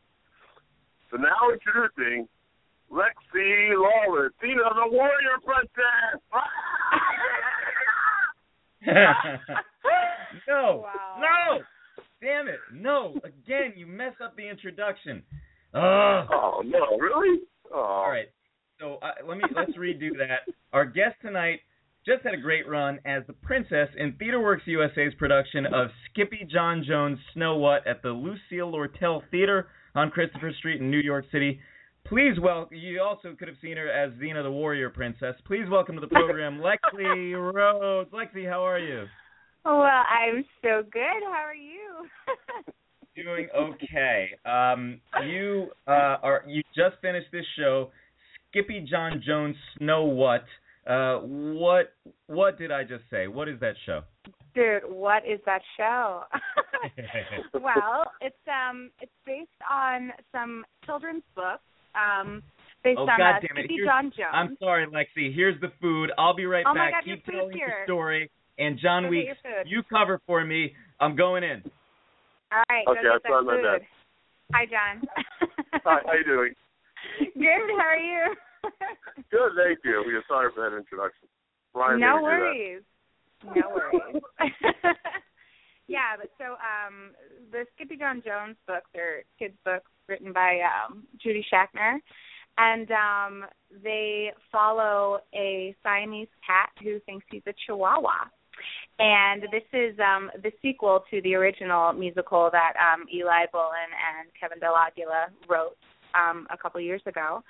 So 1.10 1.18
now 1.18 1.50
introducing 1.52 2.28
Lexi 2.96 3.76
Lawless, 3.76 4.32
Xena 4.42 4.74
the 4.74 4.88
Warrior 4.90 5.38
Princess. 5.44 6.22
no. 10.48 10.84
Wow. 10.84 11.20
No. 11.20 11.64
Damn 12.22 12.48
it. 12.48 12.60
No. 12.74 13.16
Again, 13.24 13.74
you 13.76 13.86
mess 13.86 14.14
up 14.24 14.38
the 14.38 14.48
introduction. 14.48 15.24
Ugh. 15.74 16.28
oh 16.32 16.62
no, 16.66 16.98
really? 16.98 17.42
Oh, 17.74 17.80
All 17.80 18.10
right. 18.10 18.28
So 18.80 19.00
uh, 19.02 19.12
let 19.28 19.38
me 19.38 19.44
let's 19.56 19.78
redo 19.78 20.10
that. 20.18 20.52
Our 20.72 20.86
guest 20.86 21.16
tonight 21.22 21.60
just 22.06 22.24
had 22.24 22.34
a 22.34 22.38
great 22.38 22.68
run 22.68 23.00
as 23.06 23.24
the 23.28 23.34
princess 23.34 23.90
in 23.98 24.14
TheaterWorks 24.14 24.68
USA's 24.68 25.14
production 25.18 25.66
of 25.66 25.90
Skippy 26.10 26.48
Jon 26.50 26.84
Jones' 26.88 27.20
Snow 27.34 27.58
What 27.58 27.86
at 27.88 28.02
the 28.04 28.10
Lucille 28.10 28.72
Lortel 28.72 29.22
Theater 29.32 29.68
on 29.96 30.12
Christopher 30.12 30.52
Street 30.58 30.82
in 30.82 30.92
New 30.92 31.00
York 31.00 31.26
City. 31.32 31.60
Please 32.08 32.40
welcome. 32.40 32.78
You 32.78 33.02
also 33.02 33.36
could 33.38 33.48
have 33.48 33.58
seen 33.64 33.78
her 33.78 33.90
as 33.90 34.12
Xena 34.14 34.44
the 34.44 34.52
Warrior 34.52 34.92
Princess. 34.92 35.34
Please 35.46 35.66
welcome 35.72 35.96
to 35.96 36.02
the 36.02 36.08
program 36.08 36.60
Lexi 36.64 37.32
Rhoades. 37.34 38.12
Lexi, 38.12 38.48
how 38.48 38.64
are 38.64 38.78
you? 38.78 39.06
Well, 39.66 39.82
I'm 39.82 40.46
so 40.62 40.84
good. 40.92 41.24
How 41.24 41.44
are 41.44 41.56
you? 41.56 42.08
Doing 43.24 43.48
okay. 43.58 44.30
Um, 44.46 45.02
you 45.26 45.70
uh, 45.88 46.18
are 46.22 46.44
you 46.48 46.62
just 46.76 47.02
finished 47.02 47.28
this 47.32 47.46
show, 47.58 47.90
Skippy 48.50 48.86
Jon 48.88 49.24
Jones 49.26 49.56
Snow 49.78 50.04
What? 50.04 50.44
Uh, 50.86 51.20
what 51.22 51.94
what 52.28 52.60
did 52.60 52.72
I 52.72 52.84
just 52.84 53.06
say? 53.10 53.28
What 53.28 53.50
is 53.50 53.60
that 53.62 53.74
show? 53.88 54.02
Dude, 54.54 54.84
what 54.88 55.24
is 55.26 55.40
that 55.48 55.62
show? 55.76 56.24
well, 57.56 58.04
it's 58.22 58.36
um 58.48 58.92
it's 59.02 59.12
based 59.26 59.50
on 59.72 60.12
some 60.32 60.64
children's 60.86 61.24
books. 61.36 61.64
Um 61.96 62.44
based 62.84 63.00
Oh, 63.00 63.10
on 63.10 63.18
God 63.18 63.22
uh, 63.22 63.40
damn 63.42 63.58
it. 63.58 63.66
Skippy 63.66 63.76
Here's- 63.82 63.88
John 63.90 64.12
Jones. 64.16 64.30
I'm 64.34 64.58
sorry, 64.60 64.86
Lexi. 64.88 65.34
Here's 65.34 65.60
the 65.62 65.72
food. 65.82 66.12
I'll 66.20 66.36
be 66.36 66.46
right 66.46 66.64
Oh 66.68 66.74
my 66.76 66.92
back. 66.92 67.02
God, 67.02 67.08
your 67.08 67.18
Keep 67.18 67.26
food's 67.26 67.38
telling 67.40 67.58
here. 67.58 67.78
the 67.82 67.86
story. 67.88 68.30
And 68.60 68.78
John 68.80 69.04
Go 69.04 69.10
Weeks, 69.10 69.38
you 69.66 69.82
cover 69.90 70.22
for 70.28 70.46
me. 70.46 70.74
I'm 71.02 71.16
going 71.16 71.44
in. 71.44 71.62
All 72.54 72.64
right, 72.70 72.86
Okay, 72.88 73.00
I'll 73.10 73.20
get 73.20 73.28
try 73.28 73.42
that 73.42 73.44
my 73.44 73.58
best. 73.80 73.90
Hi, 74.54 74.66
John. 74.70 75.02
Hi, 75.84 76.00
how 76.06 76.10
are 76.12 76.18
you 76.18 76.24
doing? 76.24 76.54
Good. 77.34 77.68
How 77.76 77.90
are 77.90 77.98
you? 77.98 78.36
Good, 79.32 79.52
thank 79.58 79.80
you. 79.84 80.04
We 80.08 80.14
are 80.14 80.24
sorry 80.28 80.50
for 80.56 80.62
that 80.70 80.76
introduction. 80.78 81.28
Brian 81.74 82.00
no 82.00 82.16
me 82.18 82.22
do 82.22 82.22
that. 82.22 82.24
worries. 82.24 82.82
No 83.44 83.70
worries. 83.76 84.22
Yeah, 85.88 86.16
but 86.18 86.32
so 86.38 86.54
um 86.54 87.12
the 87.52 87.66
Skippy 87.76 87.98
Jon 87.98 88.22
Jones 88.26 88.58
books 88.68 88.90
are 88.96 89.24
kids 89.38 89.56
books 89.64 89.92
written 90.08 90.34
by 90.34 90.62
um 90.62 91.04
Judy 91.22 91.46
Schachner 91.52 92.00
and 92.58 92.90
um 92.92 93.46
they 93.84 94.32
follow 94.52 95.20
a 95.34 95.76
Siamese 95.84 96.28
cat 96.46 96.70
who 96.84 97.00
thinks 97.06 97.26
he's 97.30 97.44
a 97.48 97.54
chihuahua. 97.66 98.30
And 98.98 99.44
this 99.52 99.64
is 99.74 99.98
um 100.00 100.32
the 100.42 100.52
sequel 100.62 101.04
to 101.12 101.22
the 101.22 101.36
original 101.36 101.94
musical 101.94 102.50
that 102.52 102.74
um 102.80 103.06
Eli 103.14 103.46
Bolin 103.54 103.92
and 103.94 104.30
Kevin 104.40 104.60
Del 104.60 104.76
Aguila 104.76 105.28
wrote 105.48 105.78
um 106.16 106.48
a 106.50 106.58
couple 106.58 106.82
years 106.82 107.02
ago 107.06 107.44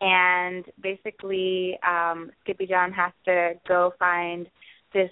and 0.00 0.64
basically 0.80 1.78
um 1.86 2.30
Skippy 2.40 2.66
Jon 2.66 2.90
has 2.92 3.12
to 3.26 3.54
go 3.68 3.92
find 3.98 4.46
this 4.94 5.10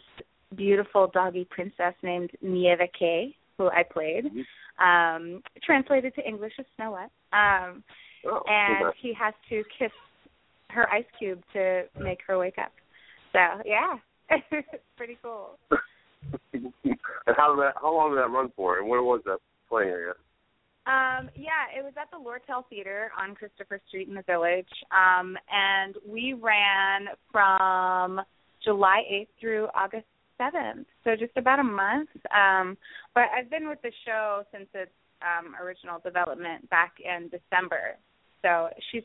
beautiful 0.56 1.08
doggy 1.12 1.46
princess 1.50 1.94
named 2.02 2.30
Nieve 2.42 2.78
Kay, 2.98 3.36
who 3.58 3.68
I 3.68 3.82
played. 3.82 4.26
Um 4.78 5.42
translated 5.62 6.14
to 6.14 6.26
English 6.26 6.54
as 6.58 6.66
Snow 6.76 6.92
White. 6.92 7.10
Um 7.32 7.84
Oh, 8.26 8.42
and 8.46 8.88
okay. 8.88 8.98
he 9.00 9.14
has 9.14 9.34
to 9.48 9.62
kiss 9.78 9.92
her 10.68 10.88
ice 10.92 11.04
cube 11.18 11.42
to 11.52 11.84
make 11.98 12.18
her 12.26 12.38
wake 12.38 12.58
up. 12.58 12.72
So 13.32 13.38
yeah. 13.64 13.96
it's 14.30 14.82
pretty 14.96 15.18
cool. 15.22 15.58
and 16.52 16.72
how 17.36 17.54
did 17.54 17.62
that? 17.62 17.74
How 17.80 17.94
long 17.94 18.10
did 18.10 18.18
that 18.18 18.30
run 18.30 18.52
for? 18.54 18.78
And 18.78 18.88
where 18.88 19.02
was 19.02 19.22
that 19.24 19.38
playing? 19.68 19.90
Guess. 20.06 20.16
Um, 20.86 21.30
yeah, 21.36 21.68
it 21.76 21.84
was 21.84 21.92
at 22.00 22.10
the 22.10 22.16
Lortel 22.16 22.64
Theater 22.68 23.12
on 23.18 23.34
Christopher 23.34 23.80
Street 23.88 24.08
in 24.08 24.14
the 24.14 24.22
Village. 24.22 24.68
Um, 24.90 25.36
and 25.52 25.94
we 26.08 26.32
ran 26.32 27.06
from 27.30 28.20
July 28.64 29.02
8th 29.10 29.28
through 29.40 29.68
August 29.74 30.06
7th, 30.40 30.86
so 31.04 31.16
just 31.16 31.36
about 31.36 31.58
a 31.58 31.64
month. 31.64 32.08
Um, 32.34 32.76
but 33.14 33.24
I've 33.36 33.50
been 33.50 33.68
with 33.68 33.82
the 33.82 33.92
show 34.06 34.42
since 34.52 34.66
its 34.74 34.90
um, 35.22 35.54
original 35.62 36.00
development 36.00 36.68
back 36.70 36.94
in 37.04 37.28
December. 37.28 37.96
So 38.42 38.68
she's 38.90 39.02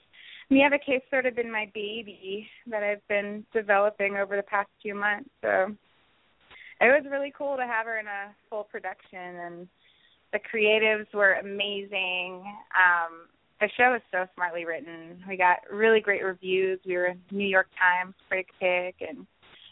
Nieva 0.51 0.77
K's 0.83 1.01
sort 1.09 1.25
of 1.25 1.35
been 1.35 1.51
my 1.51 1.69
baby 1.73 2.47
that 2.67 2.83
I've 2.83 3.05
been 3.07 3.45
developing 3.53 4.15
over 4.15 4.35
the 4.35 4.43
past 4.43 4.69
few 4.81 4.95
months. 4.95 5.29
So 5.41 5.75
it 6.81 6.85
was 6.85 7.03
really 7.09 7.33
cool 7.37 7.57
to 7.57 7.65
have 7.65 7.85
her 7.85 7.99
in 7.99 8.07
a 8.07 8.33
full 8.49 8.63
production 8.63 9.19
and 9.19 9.67
the 10.31 10.39
creatives 10.53 11.11
were 11.13 11.33
amazing. 11.33 12.43
Um, 12.75 13.27
the 13.61 13.69
show 13.77 13.93
is 13.95 14.01
so 14.11 14.25
smartly 14.35 14.65
written. 14.65 15.23
We 15.27 15.37
got 15.37 15.59
really 15.71 16.01
great 16.01 16.23
reviews. 16.23 16.79
We 16.85 16.97
were 16.97 17.07
in 17.07 17.21
New 17.31 17.47
York 17.47 17.67
Times 17.79 18.13
Break 18.29 18.47
Pick, 18.59 18.95
and 19.07 19.25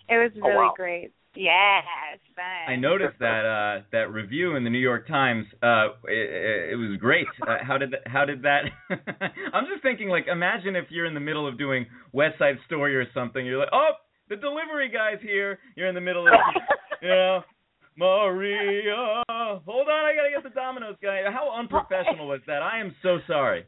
it 0.08 0.17
was 0.17 0.32
Oh, 0.41 0.48
really 0.48 0.55
wow. 0.55 0.74
great. 0.75 1.12
Yeah, 1.36 1.82
it's 2.13 2.24
fun. 2.36 2.72
I 2.72 2.75
noticed 2.75 3.18
that 3.20 3.46
uh, 3.46 3.84
that 3.92 4.12
review 4.12 4.56
in 4.56 4.63
the 4.63 4.70
New 4.70 4.80
York 4.80 5.08
Times. 5.08 5.46
Uh, 5.63 5.88
it, 6.08 6.74
it 6.74 6.75
was 6.75 6.98
great. 7.00 7.25
Uh, 7.42 7.58
how 7.62 7.78
did 7.80 7.92
that, 7.92 8.02
how 8.06 8.24
did 8.24 8.44
that? 8.44 8.66
I'm 9.54 9.66
just 9.72 9.82
thinking, 9.82 10.10
like, 10.10 10.28
imagine 10.28 10.75
if 10.75 10.86
you're 10.90 11.08
in 11.08 11.16
the 11.16 11.20
middle 11.20 11.48
of 11.48 11.58
doing 11.58 11.88
West 12.12 12.38
Side 12.38 12.58
Story 12.68 12.96
or 12.96 13.06
something. 13.16 13.44
You're 13.46 13.58
like, 13.58 13.74
oh, 13.74 13.94
the 14.30 14.36
delivery 14.36 14.90
guy's 14.90 15.22
here. 15.22 15.58
You're 15.75 15.88
in 15.88 15.96
the 15.96 16.02
middle 16.02 16.28
of, 16.28 16.34
you 17.02 17.08
know, 17.08 17.42
Maria. 17.98 19.24
Hold 19.28 19.88
on, 19.88 20.06
I 20.06 20.13
gotta 20.16 20.30
get 20.34 20.44
the 20.44 20.54
Domino's 20.54 20.98
guy. 21.02 21.22
How 21.32 21.52
unprofessional 21.58 22.28
was 22.28 22.42
that? 22.46 22.62
I 22.62 22.80
am 22.80 22.96
so 23.02 23.18
sorry. 23.25 23.66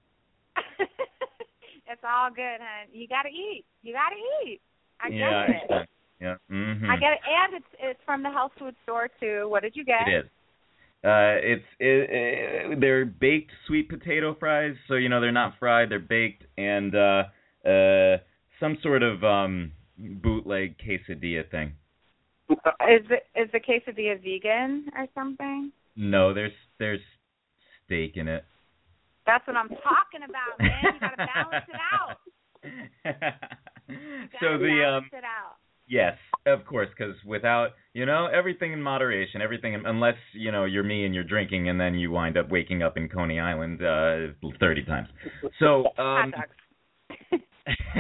it's 0.80 2.04
all 2.04 2.30
good, 2.30 2.60
hon. 2.62 2.90
You 2.92 3.08
gotta 3.08 3.30
eat. 3.30 3.66
You 3.82 3.94
gotta 3.94 4.16
eat. 4.46 4.62
I 5.02 5.08
yeah, 5.10 5.84
yeah. 6.20 6.36
Mm-hmm. 6.52 6.90
I 6.90 6.96
get 6.98 7.14
it, 7.14 7.20
and 7.28 7.56
it's 7.56 7.66
it's 7.80 8.00
from 8.06 8.24
the 8.24 8.32
health 8.32 8.52
food 8.58 8.76
store 8.84 9.10
too. 9.20 9.48
What 9.50 9.64
did 9.64 9.76
you 9.76 9.84
get? 9.84 10.08
It 10.08 10.26
is. 10.26 10.26
Uh, 11.04 11.38
it's 11.38 11.66
it, 11.80 12.10
it, 12.10 12.82
they're 12.82 13.06
baked 13.06 13.52
sweet 13.68 13.90
potato 13.90 14.36
fries, 14.40 14.76
so 14.88 14.96
you 14.96 15.10
know 15.10 15.22
they're 15.22 15.32
not 15.32 15.54
fried, 15.60 15.92
they're 15.92 16.00
baked, 16.00 16.44
and 16.58 16.96
uh, 16.96 17.24
uh, 17.68 18.18
some 18.60 18.78
sort 18.82 19.04
of 19.04 19.24
um, 19.24 19.72
bootleg 19.98 20.76
quesadilla 20.80 21.50
thing. 21.52 21.74
Is 22.50 23.06
the, 23.10 23.18
is 23.40 23.50
the 23.52 23.60
quesadilla 23.60 24.18
vegan 24.24 24.88
or 24.98 25.06
something? 25.14 25.72
No, 25.96 26.34
there's 26.34 26.52
there's 26.80 27.02
steak 27.86 28.18
in 28.18 28.28
it. 28.28 28.44
That's 29.26 29.46
what 29.46 29.58
I'm 29.58 29.70
talking 29.70 30.22
about, 30.28 30.60
man. 30.60 30.94
You 30.94 31.00
gotta 31.00 31.18
balance 31.18 31.66
it 31.68 31.82
out. 31.94 32.18
so 34.40 34.58
the 34.58 34.84
um, 34.98 35.10
Yes, 35.88 36.18
of 36.48 36.66
course, 36.66 36.90
because 36.98 37.16
without 37.26 37.70
you 37.94 38.06
know 38.06 38.28
everything 38.28 38.74
in 38.74 38.82
moderation, 38.82 39.42
everything 39.42 39.82
unless 39.86 40.16
you 40.34 40.52
know 40.52 40.66
you're 40.66 40.84
me 40.84 41.06
and 41.06 41.14
you're 41.14 41.24
drinking, 41.24 41.70
and 41.70 41.80
then 41.80 41.96
you 41.96 42.12
wind 42.12 42.38
up 42.38 42.50
waking 42.50 42.82
up 42.82 42.98
in 42.98 43.08
Coney 43.08 43.40
Island 43.40 43.82
uh, 43.84 44.34
thirty 44.60 44.84
times. 44.84 45.08
So 45.60 45.86
um, 45.98 46.34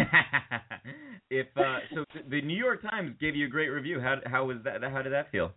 if 1.30 1.48
uh, 1.56 1.80
so, 1.94 2.06
the 2.30 2.42
New 2.42 2.58
York 2.58 2.82
Times 2.89 3.15
gave 3.20 3.36
you 3.36 3.46
a 3.46 3.50
great 3.50 3.70
review. 3.70 4.00
How 4.00 4.15
how 4.25 4.46
was 4.46 4.58
that? 4.63 4.82
How 4.84 5.01
did 5.01 5.13
that 5.13 5.32
feel? 5.32 5.51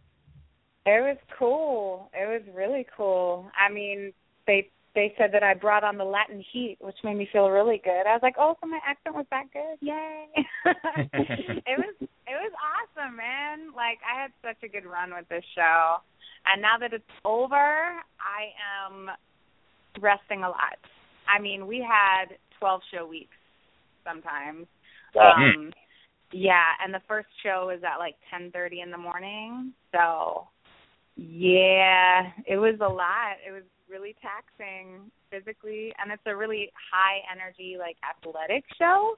It 0.87 1.03
was 1.03 1.19
cool. 1.39 2.11
It 2.15 2.27
was 2.27 2.43
really 2.55 2.87
cool. 2.97 3.51
I 3.59 3.73
mean, 3.73 4.13
they 4.47 4.71
they 4.99 5.15
said 5.17 5.31
that 5.33 5.45
I 5.45 5.55
brought 5.55 5.85
on 5.85 5.97
the 5.97 6.05
Latin 6.05 6.45
heat, 6.53 6.77
which 6.81 6.97
made 7.05 7.17
me 7.17 7.29
feel 7.33 7.51
really 7.51 7.81
good. 7.85 8.03
I 8.03 8.15
was 8.15 8.21
like, 8.21 8.35
oh, 8.37 8.57
so 8.61 8.67
my 8.67 8.81
accent 8.85 9.15
was 9.15 9.27
that 9.31 9.45
good? 9.53 9.79
Yay! 9.81 10.27
it 10.67 11.79
was 11.79 11.95
it 12.01 12.35
was 12.35 12.53
awesome, 12.59 13.17
man. 13.17 13.71
Like 13.77 13.99
I 14.03 14.21
had 14.21 14.33
such 14.43 14.61
a 14.65 14.69
good 14.69 14.85
run 14.85 15.15
with 15.15 15.29
this 15.29 15.45
show, 15.55 15.99
and 16.47 16.61
now 16.61 16.79
that 16.81 16.93
it's 16.93 17.05
over, 17.25 17.55
I 17.55 18.51
am 18.91 19.09
resting 20.03 20.43
a 20.43 20.49
lot. 20.49 20.83
I 21.33 21.41
mean, 21.41 21.69
we 21.69 21.79
had 21.79 22.37
12 22.59 22.81
show 22.93 23.07
weeks 23.07 23.39
sometimes. 24.03 24.67
Um, 25.15 25.55
hmm. 25.55 25.69
yeah, 26.33 26.75
and 26.85 26.93
the 26.93 27.03
first 27.07 27.29
show 27.45 27.67
was 27.69 27.83
at 27.85 27.99
like 27.99 28.17
10:30 28.35 28.83
in 28.83 28.91
the 28.91 28.99
morning, 28.99 29.73
so 29.93 30.49
yeah, 31.15 32.33
it 32.49 32.57
was 32.57 32.81
a 32.81 32.93
lot. 32.93 33.39
It 33.47 33.53
was 33.53 33.63
really 33.91 34.15
taxing 34.21 35.11
physically, 35.31 35.93
and 35.99 36.13
it's 36.13 36.23
a 36.27 36.37
really 36.37 36.71
high 36.93 37.21
energy 37.31 37.77
like 37.79 37.97
athletic 38.05 38.65
show. 38.79 39.17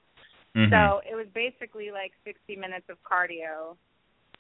Mm-hmm. 0.57 0.73
So 0.73 1.01
it 1.09 1.15
was 1.15 1.27
basically 1.35 1.91
like 1.93 2.13
60 2.25 2.57
minutes 2.57 2.87
of 2.89 2.97
cardio 3.03 3.77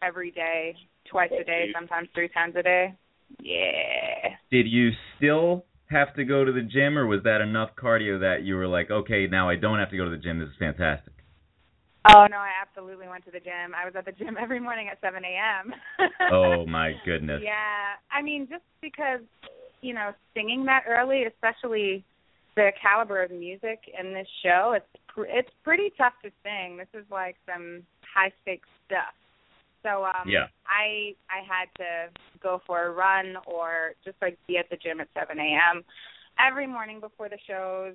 every 0.02 0.30
day, 0.30 0.75
twice 1.08 1.30
a 1.38 1.44
day, 1.44 1.70
sometimes 1.75 2.08
three 2.14 2.28
times 2.28 2.54
a 2.56 2.62
day. 2.62 2.94
Yeah. 3.40 4.34
Did 4.50 4.66
you 4.66 4.90
still 5.16 5.64
have 5.90 6.14
to 6.14 6.25
go 6.25 6.44
to 6.44 6.52
the 6.52 6.62
gym, 6.62 6.96
or 6.99 7.06
was 7.06 7.22
that 7.25 7.40
enough 7.40 7.70
cardio 7.80 8.20
that 8.20 8.42
you 8.44 8.56
were 8.56 8.66
like, 8.66 8.90
okay, 8.90 9.26
now 9.26 9.49
I 9.49 9.56
don't 9.56 9.78
have 9.78 9.90
to 9.90 9.96
go 9.96 10.04
to 10.04 10.10
the 10.10 10.16
gym. 10.16 10.38
This 10.38 10.49
is 10.49 10.54
fantastic. 10.58 11.12
Oh 12.08 12.26
no, 12.30 12.38
I 12.38 12.50
absolutely 12.62 13.08
went 13.08 13.25
to 13.26 13.30
the 13.30 13.40
gym. 13.40 13.75
I 13.76 13.84
was 13.84 13.94
at 13.96 14.06
the 14.06 14.12
gym 14.12 14.37
every 14.40 14.60
morning 14.60 14.88
at 14.88 15.00
7 15.00 15.22
a.m. 15.25 15.75
oh 16.32 16.66
my 16.68 16.92
goodness. 17.04 17.42
Yeah, 17.44 17.99
I 18.10 18.22
mean, 18.22 18.46
just 18.49 18.64
because 18.80 19.20
you 19.80 19.94
know, 19.94 20.12
singing 20.34 20.64
that 20.66 20.84
early, 20.88 21.25
especially 21.25 22.04
the 22.56 22.70
caliber 22.80 23.22
of 23.22 23.30
music 23.30 23.80
in 23.99 24.12
this 24.12 24.26
show, 24.42 24.75
it's 24.76 24.87
pr- 25.08 25.26
it's 25.28 25.50
pretty 25.62 25.92
tough 25.96 26.14
to 26.22 26.30
sing. 26.42 26.76
This 26.76 26.88
is 26.94 27.04
like 27.10 27.37
some 27.46 27.82
high 28.14 28.32
stakes 28.42 28.68
stuff. 28.87 29.14
So 29.82 30.04
um 30.04 30.28
yeah. 30.28 30.46
I 30.66 31.14
I 31.30 31.40
had 31.46 31.68
to 31.78 32.12
go 32.42 32.60
for 32.66 32.87
a 32.87 32.90
run 32.90 33.37
or 33.46 33.92
just 34.04 34.16
like 34.20 34.38
be 34.46 34.58
at 34.58 34.68
the 34.70 34.76
gym 34.76 35.00
at 35.00 35.08
seven 35.18 35.38
AM 35.38 35.82
every 36.38 36.66
morning 36.66 37.00
before 37.00 37.28
the 37.28 37.38
shows 37.46 37.94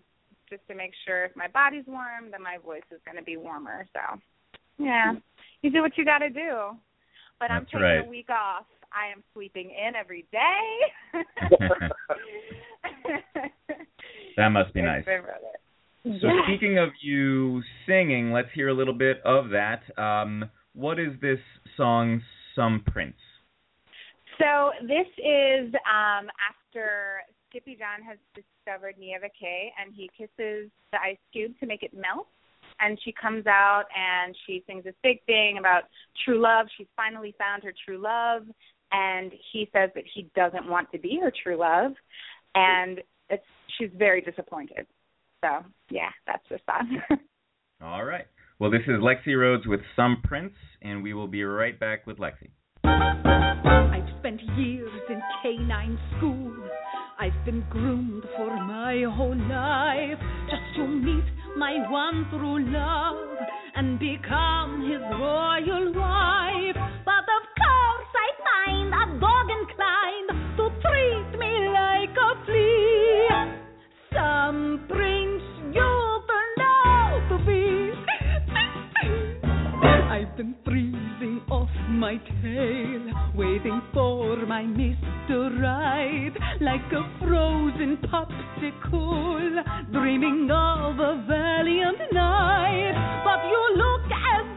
just 0.50 0.62
to 0.68 0.76
make 0.76 0.92
sure 1.06 1.26
if 1.26 1.36
my 1.36 1.48
body's 1.48 1.86
warm 1.88 2.32
then 2.32 2.42
my 2.42 2.58
voice 2.64 2.88
is 2.92 3.00
gonna 3.06 3.22
be 3.22 3.38
warmer. 3.38 3.86
So 3.94 4.20
yeah. 4.78 5.14
You 5.62 5.72
do 5.72 5.82
what 5.82 5.98
you 5.98 6.06
gotta 6.06 6.30
do. 6.30 6.72
But 7.40 7.50
That's 7.50 7.60
I'm 7.60 7.66
taking 7.66 7.82
right. 7.82 8.06
a 8.06 8.10
week 8.10 8.30
off. 8.30 8.66
I 8.96 9.12
am 9.12 9.24
sweeping 9.34 9.72
in 9.72 9.96
every 9.96 10.26
day. 10.32 10.70
that 14.38 14.50
must 14.50 14.74
be 14.74 14.82
nice. 14.82 15.04
So 15.06 16.28
yeah. 16.28 16.42
speaking 16.48 16.78
of 16.78 16.90
you 17.02 17.62
singing, 17.86 18.32
let's 18.32 18.48
hear 18.54 18.70
a 18.70 18.74
little 18.74 18.94
bit 18.94 19.22
of 19.26 19.50
that. 19.50 19.82
Um, 20.02 20.50
what 20.74 21.00
is 21.00 21.14
this 21.22 21.40
song, 21.76 22.22
Some 22.56 22.84
Prince? 22.88 23.18
So 24.38 24.72
this 24.82 25.08
is 25.18 25.74
um, 25.86 26.28
after 26.40 27.22
Skippy 27.50 27.76
Jon 27.76 28.06
has 28.08 28.18
discovered 28.34 28.96
Nia 28.98 29.18
Kay, 29.40 29.72
and 29.82 29.94
he 29.94 30.10
kisses 30.18 30.70
the 30.92 31.00
ice 31.04 31.18
cube 31.34 31.54
to 31.60 31.66
make 31.66 31.84
it 31.84 31.92
melt 31.94 32.28
and 32.80 33.00
she 33.04 33.14
comes 33.14 33.48
out 33.48 33.86
and 33.96 34.36
she 34.46 34.64
sings 34.68 34.84
this 34.84 34.96
big 35.02 35.24
thing 35.26 35.58
about 35.58 35.84
true 36.26 36.42
love. 36.42 36.68
She's 36.78 36.88
finally 36.96 37.34
found 37.38 37.64
her 37.64 37.74
true 37.86 37.98
love 37.98 38.44
and 38.92 39.32
he 39.52 39.70
says 39.74 39.90
that 39.96 40.04
he 40.14 40.30
doesn't 40.36 40.68
want 40.70 40.92
to 40.92 41.00
be 41.00 41.20
her 41.22 41.32
true 41.44 41.58
love 41.58 41.94
and 42.56 43.02
it's 43.30 43.44
she's 43.78 43.90
very 43.98 44.22
disappointed. 44.22 44.88
So 45.44 45.66
yeah, 45.92 46.10
that's 46.26 46.44
just 46.50 46.64
that. 46.68 46.84
All 47.82 48.06
right. 48.06 48.26
Well, 48.58 48.72
this 48.72 48.82
is 48.88 49.02
Lexi 49.02 49.36
Rhoades 49.36 49.68
with 49.68 49.82
Some 49.98 50.22
Prince, 50.24 50.54
and 50.82 51.04
we 51.04 51.14
will 51.14 51.28
be 51.28 51.44
right 51.44 51.78
back 51.78 52.08
with 52.08 52.18
Lexi. 52.18 52.50
I've 52.86 54.08
spent 54.20 54.42
years 54.58 54.92
in 55.10 55.22
canine 55.44 56.00
school. 56.18 56.54
I've 57.20 57.46
been 57.46 57.66
groomed 57.70 58.24
for 58.38 58.56
my 58.66 59.04
whole 59.14 59.36
life 59.36 60.20
just 60.50 60.78
to 60.78 60.88
meet 60.88 61.26
my 61.58 61.90
one 61.90 62.28
true 62.30 62.72
love 62.72 63.38
and 63.76 64.00
become 64.00 64.90
his 64.90 65.02
royal 65.20 65.94
wife 65.94 66.55
kind, 68.66 68.94
a 68.94 69.20
dog 69.20 69.48
inclined 69.50 70.58
to 70.58 70.70
treat 70.82 71.40
me 71.40 71.70
like 71.70 72.16
a 72.18 72.46
flea. 72.46 73.28
Some 74.14 74.86
prince 74.88 75.44
you 75.74 76.22
turned 76.30 76.62
out 76.86 77.28
to 77.30 77.38
be. 77.46 77.92
I've 80.10 80.38
been 80.38 80.56
freezing 80.64 81.42
off 81.50 81.70
my 81.90 82.18
tail, 82.42 83.02
waiting 83.36 83.82
for 83.94 84.38
my 84.46 84.64
miss 84.64 84.98
to 85.28 85.50
ride 85.62 86.38
like 86.62 86.92
a 86.92 87.04
frozen 87.20 87.98
popsicle, 87.98 89.92
dreaming 89.92 90.50
of 90.52 91.00
a 91.00 91.26
valiant 91.28 92.00
night. 92.14 92.94
But 93.26 93.46
you 93.50 93.76
look 93.76 94.12
as 94.12 94.55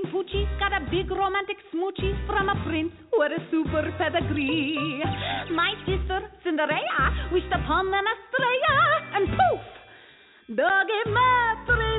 loving 0.00 0.12
hoochie, 0.12 0.58
got 0.58 0.72
a 0.72 0.84
big 0.90 1.10
romantic 1.10 1.56
smoochie 1.72 2.26
from 2.26 2.48
a 2.48 2.64
prince 2.64 2.92
with 3.12 3.32
a 3.32 3.40
super 3.50 3.92
pedigree. 3.98 4.76
My 5.52 5.72
sister 5.86 6.20
Cinderella 6.44 7.28
wished 7.32 7.52
upon 7.52 7.86
an 7.86 8.04
Estrella, 8.04 9.00
and 9.14 9.28
poof, 9.28 10.56
doggy 10.56 11.10
Matthew. 11.10 11.89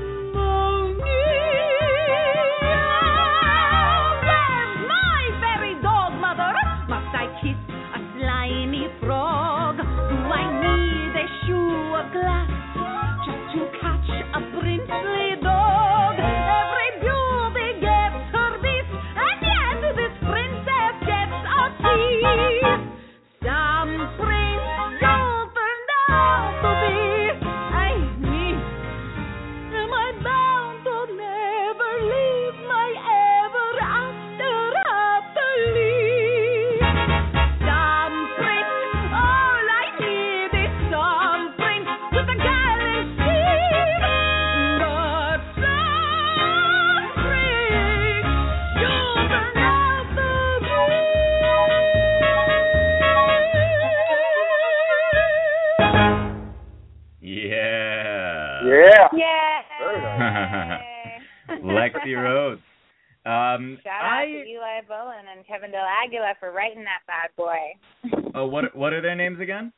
Shout 63.83 64.03
I, 64.03 64.23
out 64.23 64.25
to 64.25 64.49
Eli 64.49 64.81
Bolin 64.89 65.29
and 65.35 65.45
Kevin 65.45 65.71
Del 65.71 65.85
Aguila 65.85 66.33
for 66.39 66.51
writing 66.51 66.83
that 66.83 67.05
bad 67.07 67.29
boy. 67.37 67.57
Oh, 68.33 68.45
what 68.45 68.73
what 68.77 68.93
are 68.93 69.01
their 69.01 69.13
names 69.13 69.41
again? 69.41 69.73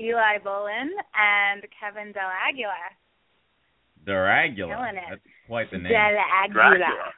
Eli 0.00 0.38
Bolin 0.46 0.86
and 1.18 1.64
Kevin 1.80 2.12
Del 2.12 2.30
Aguila. 2.48 2.70
It. 4.98 5.04
That's 5.10 5.20
quite 5.48 5.70
the 5.72 5.78
name. 5.78 5.90
Del 5.90 6.14
Aguila. 6.44 7.12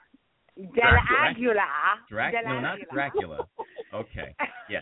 Del 0.57 0.99
Aguila. 1.29 1.69
Drac- 2.09 2.33
Del 2.33 2.45
no, 2.45 2.61
not 2.61 2.79
Dracula. 2.93 3.47
Okay. 3.93 4.35
Yeah. 4.71 4.81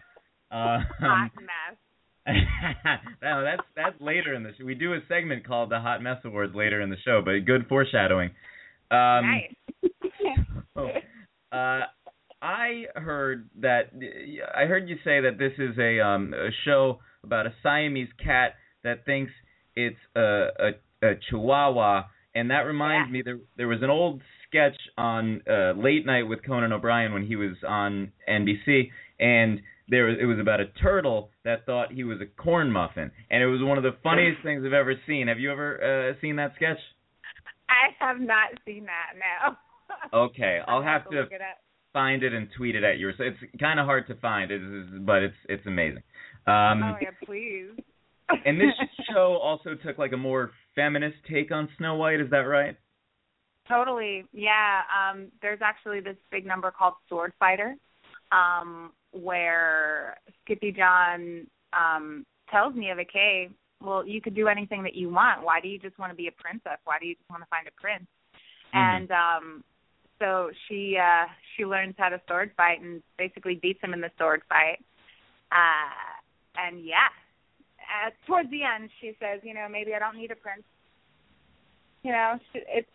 Uh, 0.53 0.79
Hot 1.01 1.31
mess. 1.41 1.77
no, 3.23 3.43
that's 3.43 3.67
that's 3.75 4.01
later 4.01 4.35
in 4.35 4.45
the 4.45 4.51
show. 4.57 4.65
We 4.65 4.77
do 4.77 4.93
a 4.93 5.01
segment 5.09 5.45
called 5.45 5.71
the 5.71 5.81
Hot 5.81 6.01
Mess 6.01 6.19
Awards 6.25 6.55
later 6.55 6.81
in 6.81 6.89
the 6.89 6.97
show, 7.05 7.21
but 7.25 7.45
good 7.45 7.67
foreshadowing. 7.69 8.31
Um, 8.93 9.25
nice. 9.25 9.93
oh, 10.77 10.89
uh, 11.57 11.81
I 12.43 12.85
heard 12.97 13.49
that 13.61 13.93
I 14.55 14.65
heard 14.67 14.89
you 14.89 14.97
say 15.05 15.21
that 15.21 15.39
this 15.39 15.53
is 15.59 15.79
a 15.79 16.01
um 16.01 16.35
a 16.35 16.51
show 16.65 17.01
about 17.25 17.47
a 17.47 17.55
Siamese 17.63 18.09
cat 18.23 18.55
that 18.85 19.05
thinks 19.05 19.31
it's 19.77 19.97
a 20.17 20.49
a, 21.01 21.07
a 21.09 21.15
Chihuahua, 21.31 22.05
and 22.35 22.51
that 22.51 22.61
reminds 22.63 23.09
Yeah. 23.09 23.13
me 23.13 23.23
there 23.23 23.39
there 23.57 23.69
was 23.69 23.83
an 23.83 23.91
old 23.91 24.21
sketch 24.49 24.77
on 24.99 25.41
uh, 25.49 25.73
Late 25.73 26.05
Night 26.05 26.25
with 26.25 26.45
Conan 26.45 26.73
O'Brien 26.73 27.13
when 27.15 27.27
he 27.27 27.37
was 27.37 27.57
on 27.67 28.13
NBC, 28.29 28.91
and 29.19 29.61
there 29.89 30.05
was, 30.07 30.17
it 30.21 30.27
was 30.27 30.39
about 30.39 30.61
a 30.61 30.67
turtle 30.83 31.31
that 31.45 31.65
thought 31.65 31.93
he 31.93 32.05
was 32.05 32.19
a 32.21 32.27
corn 32.43 32.71
muffin, 32.71 33.11
and 33.31 33.43
it 33.43 33.47
was 33.47 33.63
one 33.63 33.79
of 33.79 33.85
the 33.85 33.97
funniest 34.03 34.43
things 34.43 34.63
I've 34.67 34.73
ever 34.73 34.95
seen. 35.07 35.29
Have 35.29 35.39
you 35.39 35.51
ever 35.51 36.11
uh, 36.11 36.21
seen 36.21 36.37
that 36.37 36.53
sketch? 36.57 36.79
I 37.73 38.05
have 38.05 38.21
not 38.21 38.51
seen 38.65 38.85
that. 38.85 39.19
now. 39.19 39.59
Okay, 40.15 40.61
I'll 40.67 40.83
have 40.83 41.09
to 41.11 41.21
look 41.21 41.33
it 41.33 41.43
find 41.93 42.23
it 42.23 42.33
and 42.33 42.49
tweet 42.57 42.75
it 42.75 42.85
at 42.85 42.99
you. 42.99 43.11
So 43.17 43.25
it's 43.25 43.39
kind 43.61 43.79
of 43.79 43.87
hard 43.87 44.07
to 44.09 44.15
find, 44.17 44.51
it 44.51 44.63
is, 44.63 44.87
but 45.01 45.23
it's 45.23 45.37
it's 45.49 45.67
amazing. 45.67 46.03
Um, 46.47 46.83
oh 46.83 46.97
yeah, 47.01 47.11
please. 47.25 47.71
and 48.47 48.61
this 48.61 48.73
show 49.13 49.39
also 49.43 49.75
took 49.75 49.99
like 49.99 50.13
a 50.13 50.17
more 50.17 50.51
feminist 50.75 51.17
take 51.31 51.53
on 51.53 51.69
Snow 51.79 51.97
White. 51.97 52.21
Is 52.21 52.31
that 52.31 52.39
right? 52.39 52.77
Totally. 53.69 54.25
Yeah. 54.33 54.81
Um, 54.91 55.29
there's 55.41 55.61
actually 55.63 56.01
this 56.01 56.17
big 56.31 56.47
number 56.47 56.71
called 56.71 56.95
Sword 57.09 57.33
Fighter, 57.39 57.77
um, 58.33 58.93
where 59.13 60.17
Skippy 60.45 60.73
Jon 60.73 61.47
um, 61.73 62.27
tells 62.51 62.75
Neva 62.75 63.05
Kay, 63.05 63.51
well, 63.85 64.07
you 64.07 64.21
could 64.21 64.35
do 64.35 64.49
anything 64.49 64.83
that 64.85 64.95
you 64.95 65.11
want. 65.11 65.43
Why 65.43 65.61
do 65.61 65.69
you 65.69 65.79
just 65.79 65.99
want 65.99 66.11
to 66.13 66.17
be 66.17 66.29
a 66.29 66.33
princess? 66.33 66.79
Why 66.85 66.99
do 67.01 67.07
you 67.07 67.15
just 67.15 67.29
want 67.31 67.43
to 67.43 67.49
find 67.49 67.67
a 67.67 67.81
prince? 67.81 68.07
Mhm. 68.75 68.79
And 68.79 69.11
um 69.11 69.65
so 70.19 70.51
she 70.69 70.97
uh 70.97 71.27
she 71.57 71.65
learns 71.65 71.95
how 71.99 72.09
to 72.09 72.21
sword 72.29 72.53
fight 72.57 72.81
and 72.81 73.03
basically 73.19 73.57
beats 73.57 73.81
him 73.83 73.93
in 73.93 74.01
the 74.01 74.11
sword 74.19 74.43
fight. 74.49 74.79
Uh 75.51 76.17
and 76.57 76.85
yeah. 76.85 77.09
Uh, 77.81 78.11
towards 78.27 78.51
the 78.51 78.63
end 78.63 78.89
she 79.01 79.17
says, 79.21 79.41
you 79.43 79.53
know, 79.55 79.67
maybe 79.71 79.95
I 79.95 79.99
don't 79.99 80.17
need 80.17 80.31
a 80.31 80.37
prince. 80.37 80.63
You 82.03 82.13
know, 82.13 82.39
it's 82.55 82.89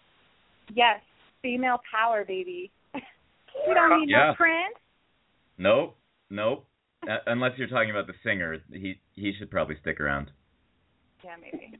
yes, 0.73 0.99
female 1.41 1.79
power, 1.91 2.25
baby. 2.25 2.71
we 2.93 3.73
don't 3.73 3.99
need 3.99 4.09
Yeah. 4.09 4.27
no 4.29 4.33
prince. 4.35 4.75
Nope, 5.57 5.97
nope. 6.29 6.65
Uh, 7.07 7.17
unless 7.27 7.51
you're 7.57 7.67
talking 7.67 7.91
about 7.91 8.07
the 8.07 8.13
singer, 8.23 8.57
he 8.71 8.99
he 9.15 9.33
should 9.37 9.49
probably 9.51 9.75
stick 9.81 9.99
around. 10.01 10.31
Yeah, 11.27 11.35
maybe. 11.41 11.79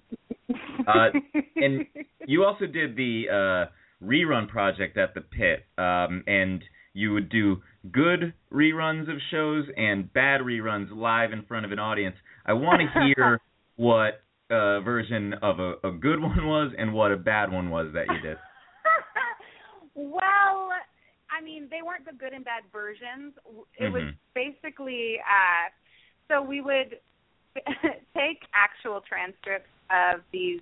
Uh, 0.86 1.40
and 1.56 1.86
You 2.26 2.44
also 2.44 2.66
did 2.66 2.96
the 2.98 3.24
uh, 3.32 4.06
rerun 4.06 4.48
project 4.50 4.98
at 4.98 5.14
the 5.14 5.22
Pit, 5.22 5.66
um, 5.78 6.24
and 6.28 6.62
you 6.94 7.14
would 7.14 7.30
do 7.30 7.62
good 7.92 8.34
reruns 8.52 9.10
of 9.10 9.18
shows 9.32 9.66
and 9.78 10.12
bad 10.12 10.42
reruns 10.42 10.94
live 10.94 11.32
in 11.32 11.44
front 11.44 11.66
of 11.66 11.72
an 11.72 11.80
audience. 11.80 12.16
I 12.46 12.54
want 12.54 12.82
to 12.82 13.02
hear 13.16 13.40
what 13.78 14.22
uh, 14.50 14.82
version 14.82 15.34
of 15.42 15.60
a, 15.60 15.74
a 15.84 15.92
good 15.92 16.20
one 16.22 16.46
was 16.46 16.74
and 16.78 16.94
what 16.94 17.12
a 17.12 17.18
bad 17.18 17.52
one 17.52 17.70
was 17.70 17.88
that 17.94 18.08
you 18.14 18.20
did. 18.22 18.38
well, 19.96 20.70
I 21.32 21.42
mean, 21.44 21.68
they 21.70 21.82
weren't 21.86 22.06
the 22.06 22.18
good 22.18 22.34
and 22.34 22.44
bad 22.44 22.64
versions. 22.72 23.34
It 23.80 23.92
was 23.92 24.04
Mhm. 24.04 24.16
basically 24.34 25.18
uh 25.20 25.70
so 26.30 26.42
we 26.42 26.62
would 26.62 27.00
take 28.16 28.42
actual 28.54 29.02
transcripts 29.08 29.70
of 29.90 30.22
these 30.32 30.62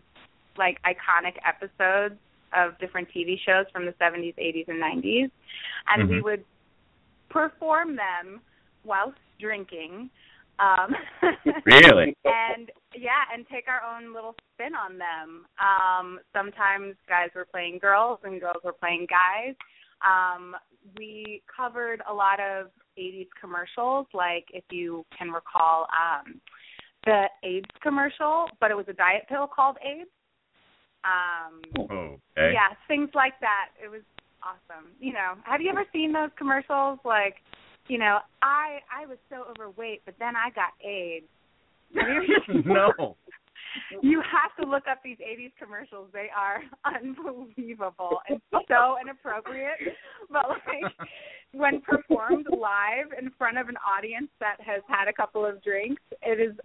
like 0.57 0.77
iconic 0.83 1.35
episodes 1.45 2.15
of 2.53 2.77
different 2.79 3.07
TV 3.15 3.35
shows 3.45 3.65
from 3.71 3.85
the 3.85 3.93
70s, 3.93 4.35
80s 4.37 4.67
and 4.67 4.81
90s 4.81 5.29
and 5.87 6.09
we 6.09 6.17
Mhm. 6.17 6.23
would 6.23 6.45
perform 7.29 7.95
them 7.95 8.41
whilst 8.85 9.17
drinking 9.39 10.09
um 10.59 10.95
Really? 11.65 12.15
and 12.25 12.71
yeah, 12.95 13.25
and 13.33 13.45
take 13.49 13.65
our 13.67 13.81
own 13.83 14.13
little 14.13 14.35
spin 14.53 14.73
on 14.73 14.97
them. 14.97 15.45
Um, 15.59 16.19
sometimes 16.33 16.95
guys 17.09 17.29
were 17.35 17.45
playing 17.45 17.79
girls 17.79 18.19
and 18.23 18.39
girls 18.39 18.63
were 18.63 18.73
playing 18.73 19.07
guys. 19.09 19.55
Um, 20.05 20.55
we 20.97 21.41
covered 21.53 22.01
a 22.09 22.13
lot 22.13 22.39
of 22.39 22.67
80s 22.97 23.27
commercials, 23.39 24.07
like 24.13 24.45
if 24.53 24.63
you 24.71 25.05
can 25.17 25.29
recall 25.31 25.87
um, 25.91 26.39
the 27.05 27.25
AIDS 27.43 27.69
commercial, 27.81 28.47
but 28.59 28.71
it 28.71 28.77
was 28.77 28.85
a 28.89 28.93
diet 28.93 29.23
pill 29.29 29.47
called 29.47 29.77
AIDS. 29.83 30.09
Um, 31.03 31.61
Okay. 31.77 32.51
yeah, 32.53 32.73
things 32.87 33.09
like 33.13 33.39
that. 33.41 33.69
It 33.81 33.89
was 33.89 34.01
awesome. 34.41 34.91
You 34.99 35.13
know, 35.13 35.33
have 35.43 35.61
you 35.61 35.69
ever 35.69 35.85
seen 35.93 36.11
those 36.11 36.31
commercials? 36.37 36.99
Like, 37.05 37.35
you 37.87 37.97
know, 37.97 38.19
I 38.41 38.79
I 38.91 39.05
was 39.05 39.17
so 39.29 39.45
overweight, 39.49 40.01
but 40.05 40.15
then 40.19 40.35
I 40.35 40.49
got 40.49 40.73
AIDS. 40.83 41.27
no. 42.65 43.15
You 44.01 44.21
have 44.21 44.55
to 44.63 44.69
look 44.69 44.83
up 44.89 44.99
these 45.03 45.17
80s 45.17 45.51
commercials. 45.59 46.07
They 46.13 46.29
are 46.35 46.61
unbelievable 46.85 48.19
and 48.29 48.39
so 48.67 48.95
inappropriate. 49.01 49.95
But 50.31 50.47
like 50.49 50.93
when 51.51 51.81
performed 51.81 52.47
live 52.51 53.11
in 53.19 53.31
front 53.37 53.57
of 53.57 53.69
an 53.69 53.75
audience 53.77 54.29
that 54.39 54.57
has 54.61 54.81
had 54.87 55.07
a 55.07 55.13
couple 55.13 55.45
of 55.45 55.61
drinks, 55.63 56.01
it 56.21 56.39
is 56.39 56.55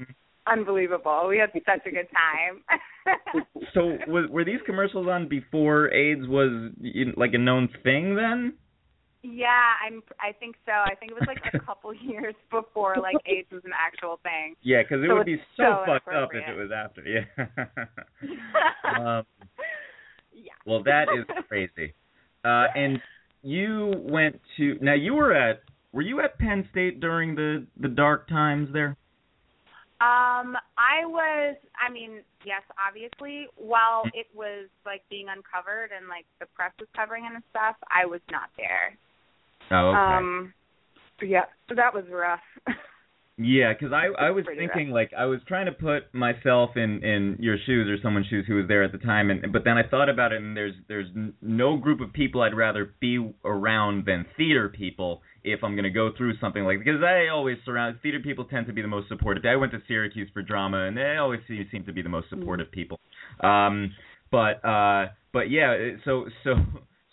unbelievable. 0.47 1.27
We 1.29 1.39
had 1.39 1.51
such 1.53 1.87
a 1.87 1.91
good 1.91 2.09
time. 2.11 2.63
So 3.75 3.97
was, 4.09 4.29
were 4.31 4.45
these 4.45 4.61
commercials 4.67 5.07
on 5.09 5.29
before 5.29 5.93
AIDS 5.93 6.27
was 6.27 6.73
like 7.17 7.35
a 7.35 7.39
known 7.39 7.69
thing 7.83 8.15
then? 8.15 8.55
yeah, 9.23 9.75
I'm 9.87 10.03
I 10.19 10.33
think 10.33 10.57
so. 10.65 10.73
I 10.73 10.95
think 10.95 11.13
it 11.13 11.15
was 11.15 11.27
like 11.27 11.43
a 11.53 11.59
couple 11.67 11.93
years 11.95 12.35
before 12.51 12.97
like 13.01 13.17
AIDS 13.27 13.49
was 13.53 13.63
an 13.65 13.73
actual 13.79 14.19
thing. 14.23 14.55
Yeah, 14.63 14.83
because 14.83 15.05
it 15.05 15.09
So 15.09 15.17
would 15.17 15.27
be 15.27 15.37
so, 15.57 15.63
so 15.63 15.93
fucked 15.93 16.09
up 16.09 16.31
if 16.33 16.49
it 16.49 16.57
was 16.57 16.71
after. 16.75 17.03
Yeah. 17.03 17.25
um, 19.19 19.27
yeah. 20.33 20.53
well, 20.67 20.83
that 20.85 21.07
is 21.17 21.27
crazy. 21.49 21.95
Uh, 22.45 22.67
and 22.75 22.99
you 23.43 23.93
went 23.99 24.41
to 24.57 24.79
now. 24.81 24.95
You 24.95 25.15
were 25.15 25.35
at. 25.35 25.63
Were 25.93 26.03
you 26.03 26.21
at 26.21 26.39
Penn 26.39 26.69
State 26.71 27.01
during 27.01 27.35
the 27.35 27.67
the 27.79 27.89
dark 27.89 28.29
times 28.29 28.69
there? 28.73 28.97
Um, 30.01 30.57
I 30.79 31.05
was. 31.05 31.57
I 31.77 31.93
mean, 31.93 32.23
yes, 32.45 32.63
obviously. 32.81 33.47
While 33.57 34.05
it 34.15 34.27
was 34.35 34.69
like 34.87 35.03
being 35.11 35.27
uncovered 35.29 35.91
and 35.97 36.09
like 36.09 36.25
the 36.41 36.47
press 36.47 36.73
was 36.79 36.89
covering 36.97 37.27
it 37.27 37.35
and 37.35 37.45
stuff, 37.51 37.77
I 37.91 38.07
was 38.07 38.21
not 38.31 38.49
there. 38.57 38.97
Oh, 39.71 39.91
okay. 39.91 39.99
Um, 39.99 40.55
yeah, 41.23 41.45
that 41.69 41.95
was 41.95 42.05
rough. 42.11 42.41
Yeah, 43.43 43.73
because 43.73 43.91
I 43.95 44.09
I 44.23 44.31
was 44.33 44.45
thinking 44.45 44.91
like 44.91 45.13
I 45.17 45.25
was 45.25 45.41
trying 45.49 45.65
to 45.65 45.73
put 45.73 46.13
myself 46.13 46.77
in 46.77 47.03
in 47.03 47.39
your 47.41 47.57
shoes 47.65 47.89
or 47.89 47.97
someone's 48.03 48.27
shoes 48.27 48.45
who 48.47 48.57
was 48.57 48.69
there 48.69 48.83
at 48.83 48.93
the 48.93 48.99
time, 48.99 49.31
and 49.31 49.51
but 49.51 49.65
then 49.65 49.79
I 49.79 49.83
thought 49.89 50.11
about 50.11 50.33
it, 50.33 50.43
and 50.43 50.55
there's 50.55 50.75
there's 50.89 51.09
no 51.41 51.79
group 51.79 52.03
of 52.03 52.13
people 52.13 52.43
I'd 52.43 52.55
rather 52.55 52.93
be 53.01 53.33
around 53.43 54.05
than 54.05 54.27
theater 54.37 54.69
people 54.69 55.23
if 55.43 55.65
I'm 55.65 55.75
gonna 55.75 55.89
go 55.89 56.11
through 56.15 56.37
something 56.39 56.65
like 56.65 56.81
because 56.81 57.03
I 57.03 57.29
always 57.29 57.57
surround 57.65 57.99
theater 58.03 58.21
people 58.21 58.45
tend 58.45 58.67
to 58.67 58.75
be 58.75 58.83
the 58.83 58.89
most 58.89 59.09
supportive. 59.09 59.43
I 59.47 59.57
went 59.57 59.73
to 59.73 59.81
Syracuse 59.89 60.29
for 60.35 60.43
drama, 60.43 60.87
and 60.87 60.95
they 60.95 61.17
always 61.17 61.41
seem, 61.49 61.67
seem 61.73 61.87
to 61.87 61.95
be 61.95 62.03
the 62.03 62.11
most 62.11 62.29
supportive 62.29 62.71
people. 62.71 63.01
Um, 63.43 63.95
but 64.31 64.63
uh, 64.63 65.07
but 65.33 65.51
yeah, 65.51 65.93
so 66.05 66.27
so. 66.45 66.57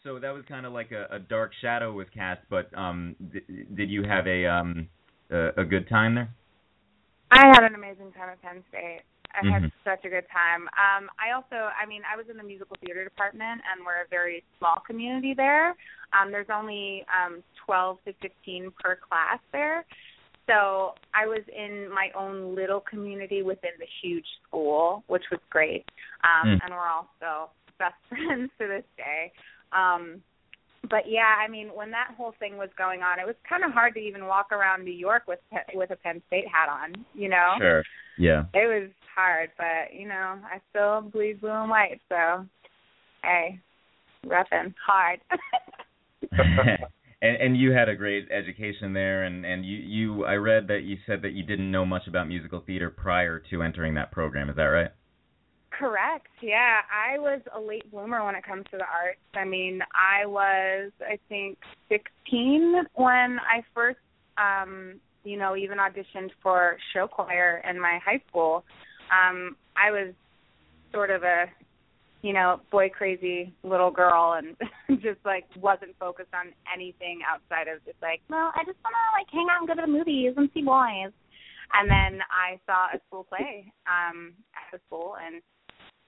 So 0.03 0.19
that 0.19 0.33
was 0.33 0.45
kind 0.47 0.65
of 0.65 0.71
like 0.71 0.93
a, 0.93 1.15
a 1.15 1.19
dark 1.19 1.51
shadow 1.61 1.91
was 1.91 2.07
cast, 2.13 2.39
but 2.49 2.69
um, 2.77 3.17
th- 3.33 3.43
did 3.75 3.89
you 3.89 4.03
have 4.03 4.25
a 4.25 4.45
um, 4.45 4.87
a, 5.31 5.61
a 5.61 5.65
good 5.65 5.87
time 5.89 6.15
there? 6.15 6.29
I 7.31 7.47
had 7.47 7.63
an 7.63 7.75
amazing 7.75 8.11
time 8.13 8.29
at 8.29 8.41
Penn 8.41 8.63
State. 8.69 9.01
I 9.35 9.45
had 9.45 9.63
Mhm. 9.63 9.71
such 9.83 10.05
a 10.05 10.09
good 10.09 10.27
time. 10.29 10.67
Um, 10.77 11.11
I 11.19 11.31
also, 11.31 11.71
I 11.77 11.85
mean, 11.85 12.01
I 12.11 12.15
was 12.15 12.27
in 12.29 12.37
the 12.37 12.43
musical 12.43 12.75
theater 12.77 13.03
department, 13.03 13.61
and 13.69 13.85
we're 13.85 14.01
a 14.01 14.07
very 14.07 14.43
small 14.57 14.79
community 14.79 15.33
there. 15.33 15.75
Um, 16.13 16.31
there's 16.31 16.49
only 16.49 17.05
um, 17.13 17.43
12 17.65 17.99
to 18.05 18.13
15 18.13 18.71
per 18.79 18.95
class 18.95 19.39
there. 19.51 19.85
So 20.47 20.95
I 21.13 21.27
was 21.27 21.41
in 21.49 21.89
my 21.93 22.09
own 22.15 22.55
little 22.55 22.79
community 22.79 23.43
within 23.43 23.71
the 23.79 23.85
huge 24.01 24.25
school, 24.47 25.03
which 25.07 25.29
was 25.29 25.41
great. 25.49 25.85
Um, 26.23 26.47
Mm. 26.47 26.59
And 26.63 26.73
we're 26.73 26.87
also 26.87 27.51
best 27.77 27.95
friends 28.09 28.49
to 28.57 28.67
this 28.67 28.85
day. 28.95 29.33
Um, 29.73 30.23
but 30.89 31.03
yeah, 31.07 31.35
I 31.43 31.49
mean, 31.49 31.69
when 31.73 31.91
that 31.91 32.13
whole 32.17 32.33
thing 32.39 32.57
was 32.57 32.69
going 32.77 33.01
on, 33.01 33.19
it 33.19 33.25
was 33.25 33.35
kind 33.47 33.63
of 33.63 33.71
hard 33.71 33.93
to 33.95 33.99
even 33.99 34.25
walk 34.25 34.51
around 34.51 34.83
New 34.83 34.91
York 34.93 35.23
with 35.27 35.39
with 35.73 35.91
a 35.91 35.95
Penn 35.95 36.21
State 36.27 36.47
hat 36.47 36.69
on. 36.69 37.05
You 37.13 37.29
know. 37.29 37.55
Sure. 37.59 37.83
Yeah. 38.17 38.45
It 38.53 38.67
was 38.67 38.89
hard, 39.15 39.51
but 39.57 39.93
you 39.93 40.07
know, 40.07 40.39
I 40.43 40.59
still 40.69 41.01
bleed 41.01 41.41
blue 41.41 41.51
and 41.51 41.69
white, 41.69 42.01
so 42.09 42.45
hey, 43.23 43.59
repping 44.25 44.73
hard. 44.85 45.19
and 47.21 47.35
and 47.37 47.57
you 47.57 47.71
had 47.71 47.89
a 47.89 47.95
great 47.95 48.27
education 48.31 48.93
there 48.93 49.23
and 49.23 49.45
and 49.45 49.65
you 49.65 49.77
you 49.77 50.25
I 50.25 50.33
read 50.35 50.67
that 50.67 50.81
you 50.83 50.97
said 51.05 51.21
that 51.23 51.33
you 51.33 51.43
didn't 51.43 51.71
know 51.71 51.85
much 51.85 52.07
about 52.07 52.27
musical 52.27 52.61
theater 52.65 52.89
prior 52.89 53.41
to 53.49 53.63
entering 53.63 53.95
that 53.95 54.11
program. 54.11 54.49
Is 54.49 54.55
that 54.55 54.63
right? 54.63 54.91
Correct. 55.77 56.27
Yeah, 56.41 56.79
I 56.89 57.19
was 57.19 57.41
a 57.55 57.59
late 57.59 57.89
bloomer 57.91 58.25
when 58.25 58.33
it 58.33 58.43
comes 58.43 58.65
to 58.71 58.77
the 58.77 58.83
arts. 58.83 59.19
I 59.35 59.45
mean, 59.45 59.79
I 59.93 60.25
was 60.25 60.91
I 61.01 61.19
think 61.29 61.59
16 61.89 62.83
when 62.95 63.37
I 63.39 63.61
first 63.75 63.99
um, 64.37 64.99
you 65.23 65.37
know, 65.37 65.55
even 65.55 65.77
auditioned 65.77 66.29
for 66.41 66.77
show 66.93 67.07
choir 67.07 67.61
in 67.69 67.79
my 67.79 67.99
high 68.03 68.21
school. 68.27 68.63
Um 69.11 69.55
I 69.75 69.91
was 69.91 70.13
sort 70.91 71.11
of 71.11 71.21
a 71.23 71.45
you 72.23 72.33
know, 72.33 72.59
boy 72.71 72.89
crazy 72.89 73.53
little 73.63 73.91
girl 73.91 74.33
and 74.37 74.57
just 75.01 75.19
like 75.25 75.45
wasn't 75.55 75.95
focused 75.99 76.33
on 76.33 76.53
anything 76.73 77.19
outside 77.29 77.67
of 77.67 77.85
just 77.85 78.01
like, 78.01 78.21
well, 78.29 78.51
I 78.55 78.63
just 78.65 78.79
wanna 78.83 78.97
like 79.13 79.27
hang 79.31 79.47
out 79.51 79.59
and 79.59 79.67
go 79.67 79.75
to 79.75 79.81
the 79.81 79.95
movies 79.95 80.33
and 80.37 80.49
see 80.55 80.63
boys. 80.63 81.13
And 81.73 81.87
then 81.87 82.21
I 82.31 82.59
saw 82.65 82.87
a 82.95 82.99
school 83.07 83.25
play 83.25 83.71
um 83.85 84.33
at 84.55 84.71
the 84.73 84.79
school 84.87 85.15
and 85.23 85.43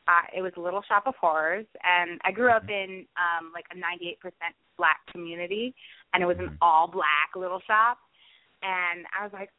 uh 0.10 0.26
it 0.36 0.42
was 0.42 0.52
a 0.58 0.60
Little 0.60 0.82
Shop 0.88 1.04
of 1.06 1.14
Horrors 1.22 1.66
and 1.84 2.20
I 2.26 2.32
grew 2.32 2.52
up 2.52 2.68
in 2.68 3.06
um 3.16 3.52
like 3.54 3.66
a 3.72 3.76
98% 3.76 4.18
black 4.78 4.98
community 5.12 5.74
and 6.14 6.24
it 6.24 6.26
was 6.26 6.38
an 6.40 6.58
all 6.62 6.88
black 6.88 7.36
little 7.36 7.62
shop 7.68 8.00
and 8.64 9.06
I 9.18 9.24
was 9.24 9.32
like 9.32 9.50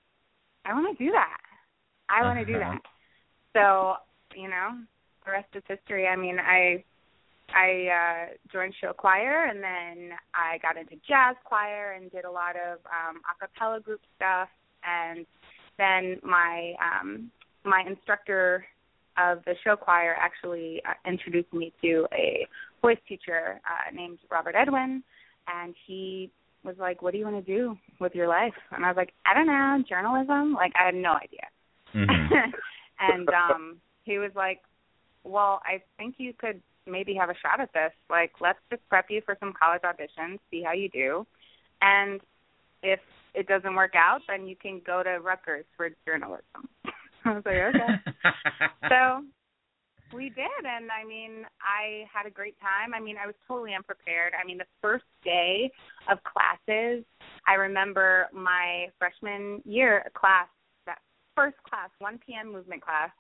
I 0.64 0.74
want 0.74 0.96
to 0.96 1.04
do 1.04 1.10
that. 1.12 1.38
I 2.08 2.22
want 2.22 2.38
to 2.38 2.44
do 2.44 2.58
that. 2.58 2.80
So, 3.54 3.94
you 4.34 4.48
know, 4.48 4.78
the 5.24 5.32
rest 5.32 5.48
is 5.54 5.62
history. 5.66 6.06
I 6.06 6.16
mean, 6.16 6.38
I 6.38 6.84
I 7.54 7.88
uh 7.88 8.34
joined 8.52 8.74
show 8.80 8.92
choir 8.92 9.46
and 9.46 9.62
then 9.62 10.16
I 10.34 10.58
got 10.58 10.76
into 10.76 10.94
jazz 11.08 11.34
choir 11.44 11.92
and 11.92 12.10
did 12.10 12.24
a 12.24 12.30
lot 12.30 12.54
of 12.56 12.78
um 12.86 13.20
a 13.26 13.46
cappella 13.46 13.80
group 13.80 14.00
stuff 14.16 14.48
and 14.84 15.26
then 15.78 16.18
my 16.22 16.74
um 16.80 17.30
my 17.64 17.82
instructor 17.86 18.64
of 19.18 19.44
the 19.44 19.54
show 19.64 19.76
choir 19.76 20.14
actually 20.18 20.82
uh, 20.88 20.92
introduced 21.08 21.52
me 21.52 21.72
to 21.82 22.06
a 22.12 22.46
voice 22.82 22.98
teacher 23.08 23.60
uh 23.64 23.94
named 23.94 24.18
Robert 24.30 24.54
Edwin 24.56 25.02
and 25.48 25.74
he 25.86 26.30
was 26.62 26.76
like, 26.78 27.00
"What 27.00 27.12
do 27.12 27.18
you 27.18 27.24
want 27.24 27.44
to 27.44 27.52
do 27.52 27.76
with 28.00 28.14
your 28.14 28.28
life?" 28.28 28.54
And 28.70 28.84
I 28.84 28.88
was 28.88 28.96
like, 28.96 29.12
"I 29.26 29.34
don't 29.34 29.46
know, 29.46 29.82
journalism." 29.88 30.52
Like 30.52 30.72
I 30.78 30.86
had 30.86 30.94
no 30.94 31.14
idea. 31.14 31.46
Mm-hmm. 31.94 32.50
and 33.00 33.28
um 33.30 33.76
he 34.04 34.18
was 34.18 34.30
like, 34.34 34.60
well, 35.24 35.60
I 35.64 35.82
think 35.96 36.16
you 36.18 36.32
could 36.32 36.60
maybe 36.86 37.14
have 37.14 37.30
a 37.30 37.34
shot 37.34 37.60
at 37.60 37.72
this. 37.72 37.92
Like, 38.08 38.32
let's 38.40 38.58
just 38.70 38.86
prep 38.88 39.06
you 39.10 39.22
for 39.24 39.36
some 39.38 39.52
college 39.52 39.82
auditions, 39.82 40.38
see 40.50 40.62
how 40.62 40.72
you 40.72 40.88
do. 40.88 41.26
And 41.82 42.20
if 42.82 43.00
it 43.34 43.46
doesn't 43.46 43.74
work 43.74 43.94
out, 43.94 44.20
then 44.28 44.46
you 44.46 44.56
can 44.56 44.80
go 44.84 45.02
to 45.02 45.18
Rutgers 45.20 45.64
for 45.76 45.90
journalism. 46.06 46.68
I 47.24 47.34
was 47.34 47.42
like, 47.44 47.56
okay. 47.56 48.12
so 48.88 49.24
we 50.14 50.30
did, 50.30 50.64
and 50.64 50.88
I 50.90 51.06
mean, 51.06 51.44
I 51.60 52.04
had 52.12 52.26
a 52.26 52.30
great 52.30 52.56
time. 52.60 52.94
I 52.94 53.00
mean, 53.00 53.16
I 53.22 53.26
was 53.26 53.34
totally 53.46 53.74
unprepared. 53.74 54.32
I 54.40 54.46
mean, 54.46 54.58
the 54.58 54.64
first 54.80 55.04
day 55.24 55.70
of 56.10 56.18
classes, 56.24 57.04
I 57.46 57.54
remember 57.54 58.26
my 58.32 58.86
freshman 58.98 59.62
year 59.64 60.10
class, 60.14 60.48
that 60.86 60.98
first 61.36 61.56
class, 61.68 61.90
1 61.98 62.18
p.m. 62.26 62.52
movement 62.52 62.82
class 62.82 63.10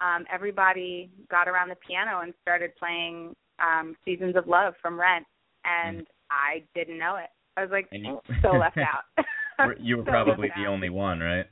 um, 0.00 0.24
everybody 0.32 1.10
got 1.30 1.48
around 1.48 1.68
the 1.68 1.76
piano 1.86 2.20
and 2.20 2.32
started 2.42 2.74
playing 2.76 3.34
um, 3.58 3.94
Seasons 4.04 4.34
of 4.36 4.48
Love 4.48 4.74
from 4.80 4.98
Rent, 4.98 5.26
and 5.64 6.00
mm. 6.00 6.06
I 6.30 6.62
didn't 6.74 6.98
know 6.98 7.16
it. 7.16 7.28
I 7.56 7.62
was 7.62 7.70
like 7.70 7.88
you, 7.92 8.20
so 8.42 8.52
left 8.52 8.78
out. 8.78 9.24
you 9.78 9.98
were 9.98 10.04
so 10.04 10.10
probably 10.10 10.48
the 10.56 10.62
out. 10.62 10.72
only 10.72 10.88
one, 10.88 11.20
right? 11.20 11.46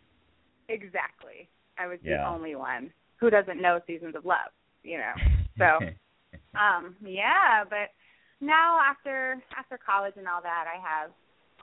Exactly. 0.69 1.49
I 1.79 1.87
was 1.87 1.99
yeah. 2.03 2.19
the 2.19 2.29
only 2.29 2.55
one 2.55 2.91
who 3.19 3.31
doesn't 3.31 3.61
know 3.61 3.81
Seasons 3.87 4.15
of 4.17 4.25
Love, 4.25 4.53
you 4.83 4.99
know. 4.99 5.13
So, 5.59 5.67
um, 6.55 6.95
yeah, 7.03 7.67
but 7.69 7.91
now 8.41 8.79
after 8.79 9.43
after 9.59 9.77
college 9.77 10.15
and 10.17 10.29
all 10.29 10.41
that, 10.41 10.67
I 10.71 10.79
have 10.79 11.11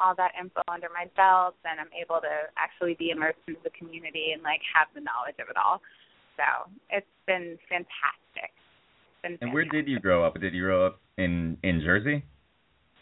all 0.04 0.14
that 0.18 0.32
info 0.36 0.60
under 0.68 0.90
my 0.92 1.08
belt, 1.16 1.56
and 1.64 1.80
I'm 1.80 1.88
able 1.96 2.20
to 2.20 2.52
actually 2.60 2.96
be 3.00 3.12
immersed 3.12 3.40
into 3.48 3.62
the 3.64 3.70
community 3.72 4.32
and 4.34 4.44
like 4.44 4.60
have 4.76 4.92
the 4.94 5.00
knowledge 5.00 5.40
of 5.40 5.48
it 5.48 5.56
all. 5.56 5.80
So 6.36 6.44
it's 6.90 7.08
been 7.26 7.58
fantastic. 7.70 8.52
It's 8.52 9.22
been 9.24 9.38
and 9.40 9.54
where 9.54 9.64
did 9.64 9.88
you 9.88 10.02
grow 10.02 10.26
up? 10.26 10.36
Did 10.42 10.54
you 10.54 10.64
grow 10.64 10.86
up 10.86 11.00
in 11.18 11.56
in 11.64 11.80
Jersey? 11.80 12.24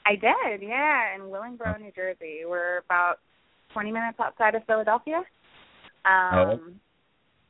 I 0.05 0.13
did, 0.13 0.61
yeah, 0.61 1.15
in 1.15 1.21
Willingboro, 1.21 1.79
New 1.79 1.91
Jersey. 1.95 2.41
We're 2.45 2.79
about 2.85 3.17
20 3.73 3.91
minutes 3.91 4.19
outside 4.19 4.53
of 4.53 4.63
Philadelphia. 4.65 5.23
Um, 6.05 6.35
oh. 6.35 6.59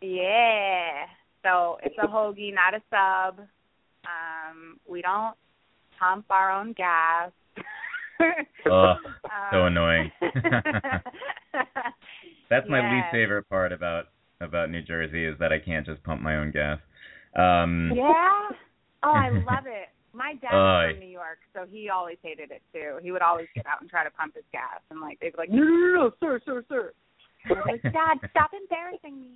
Yeah. 0.03 1.05
So 1.43 1.77
it's 1.81 1.95
a 2.01 2.07
hoagie, 2.07 2.53
not 2.53 2.73
a 2.73 2.81
sub. 2.89 3.39
Um, 4.03 4.77
we 4.87 5.01
don't 5.01 5.35
pump 5.97 6.25
our 6.29 6.51
own 6.51 6.73
gas. 6.73 7.31
oh, 8.69 8.95
so 9.51 9.57
um, 9.59 9.67
annoying. 9.67 10.11
That's 12.49 12.67
my 12.69 12.79
yeah. 12.79 12.95
least 12.95 13.07
favorite 13.11 13.49
part 13.49 13.71
about 13.71 14.05
about 14.41 14.69
New 14.69 14.81
Jersey 14.81 15.25
is 15.25 15.37
that 15.39 15.53
I 15.53 15.59
can't 15.59 15.85
just 15.85 16.03
pump 16.03 16.21
my 16.21 16.35
own 16.35 16.51
gas. 16.51 16.79
Um 17.35 17.91
Yeah. 17.95 18.49
Oh, 19.03 19.11
I 19.11 19.29
love 19.29 19.65
it. 19.67 19.89
My 20.13 20.35
dad 20.41 20.53
Uh, 20.53 20.91
from 20.91 20.99
New 20.99 21.07
York, 21.07 21.39
so 21.53 21.65
he 21.69 21.89
always 21.89 22.17
hated 22.21 22.51
it 22.51 22.61
too. 22.71 22.99
He 23.01 23.11
would 23.11 23.21
always 23.21 23.47
get 23.55 23.65
out 23.65 23.81
and 23.81 23.89
try 23.89 24.03
to 24.03 24.11
pump 24.11 24.35
his 24.35 24.43
gas, 24.51 24.79
and 24.91 25.01
like 25.01 25.19
they'd 25.19 25.31
be 25.31 25.37
like, 25.37 25.49
"No, 25.49 25.63
no, 25.63 25.69
no, 25.69 25.93
no, 25.93 26.11
sir, 26.19 26.39
sir, 26.45 26.63
sir." 26.69 26.93
I 27.49 27.53
was 27.53 27.63
like, 27.65 27.81
"Dad, 27.81 28.19
stop 28.29 28.51
embarrassing 28.53 29.19
me." 29.19 29.31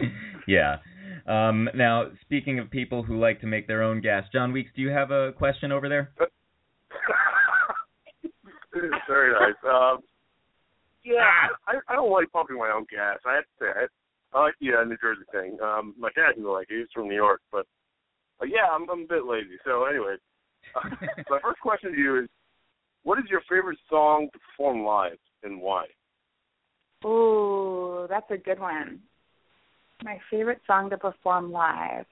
yeah. 0.48 0.76
Um, 1.26 1.68
now, 1.74 2.06
speaking 2.22 2.58
of 2.58 2.70
people 2.70 3.02
who 3.02 3.18
like 3.18 3.40
to 3.42 3.46
make 3.46 3.66
their 3.66 3.82
own 3.82 4.00
gas, 4.00 4.24
Jon 4.32 4.52
Weeks, 4.52 4.70
do 4.74 4.82
you 4.82 4.90
have 4.90 5.10
a 5.10 5.32
question 5.32 5.72
over 5.72 5.88
there? 5.88 6.10
Very 9.08 9.32
nice. 9.32 9.54
Um, 9.64 9.98
yeah, 11.04 11.48
I, 11.66 11.78
I 11.88 11.94
don't 11.94 12.12
like 12.12 12.30
pumping 12.32 12.58
my 12.58 12.70
own 12.74 12.86
gas. 12.90 13.18
I 13.26 13.34
have 13.36 13.44
to 13.44 13.50
say, 13.60 13.66
I, 13.66 14.38
I 14.38 14.42
like 14.44 14.54
the 14.60 14.74
uh, 14.74 14.84
New 14.84 14.96
Jersey 15.00 15.24
thing. 15.32 15.58
Um, 15.62 15.94
my 15.98 16.10
dad 16.14 16.34
didn't 16.36 16.50
like 16.50 16.68
it. 16.70 16.78
He's 16.78 16.88
from 16.94 17.08
New 17.08 17.14
York, 17.14 17.40
but 17.50 17.66
uh, 18.40 18.44
yeah, 18.46 18.68
I'm, 18.72 18.88
I'm 18.90 19.02
a 19.02 19.06
bit 19.06 19.24
lazy. 19.24 19.58
So 19.64 19.84
anyway, 19.84 20.16
uh, 20.76 20.90
my 21.30 21.40
first 21.42 21.60
question 21.60 21.92
to 21.92 21.98
you 21.98 22.22
is, 22.22 22.28
what 23.04 23.18
is 23.18 23.24
your 23.30 23.42
favorite 23.48 23.78
song 23.88 24.28
to 24.32 24.38
perform 24.38 24.84
live 24.84 25.18
and 25.42 25.60
why? 25.60 25.86
Ooh, 27.06 28.06
that's 28.08 28.30
a 28.30 28.36
good 28.36 28.58
one. 28.58 29.00
My 30.04 30.18
favorite 30.30 30.60
song 30.66 30.90
to 30.90 30.98
perform 30.98 31.50
live. 31.50 32.06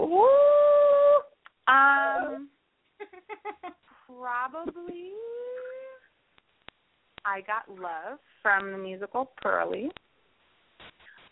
Ooh, 0.00 1.20
um, 1.66 2.48
probably 4.06 5.10
I 7.24 7.40
Got 7.40 7.68
Love 7.68 8.18
from 8.42 8.70
the 8.70 8.78
musical 8.78 9.32
Purlie. 9.42 9.90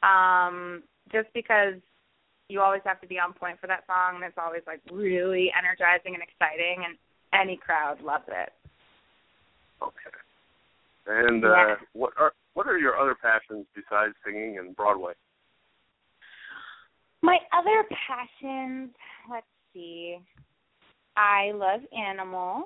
Um, 0.03 0.83
just 1.13 1.29
because 1.35 1.75
you 2.49 2.61
always 2.61 2.83
have 2.85 3.01
to 3.01 3.07
be 3.07 3.19
on 3.19 3.33
point 3.33 3.61
for 3.61 3.69
that 3.69 3.85
song 3.87 4.17
and 4.17 4.25
it's 4.25 4.39
always 4.39 4.63
like 4.67 4.81
really 4.91 5.51
energizing 5.57 6.15
and 6.15 6.23
exciting 6.23 6.85
and 6.85 6.99
any 7.33 7.57
crowd 7.57 8.03
loves 8.03 8.25
it. 8.29 8.53
Okay. 9.83 9.95
And 11.07 11.45
uh, 11.45 11.77
what 11.93 12.13
are 12.19 12.33
what 12.55 12.67
are 12.67 12.79
your 12.79 12.99
other 12.99 13.17
passions 13.21 13.67
besides 13.75 14.15
singing 14.25 14.59
and 14.59 14.75
Broadway? 14.75 15.13
My 17.23 17.39
other 17.57 17.85
passions, 18.07 18.91
let's 19.31 19.47
see. 19.73 20.19
I 21.17 21.53
love 21.55 21.81
animals. 21.97 22.65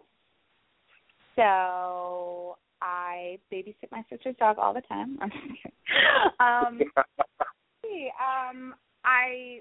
So 1.37 2.57
I 2.83 3.39
babysit 3.53 3.91
my 3.93 4.03
sister's 4.11 4.37
dog 4.39 4.57
all 4.59 4.75
the 4.75 4.83
time. 4.83 5.19
I'm. 6.41 6.67
Um, 6.67 6.81
see, 7.83 8.11
um, 8.19 8.75
I 9.05 9.61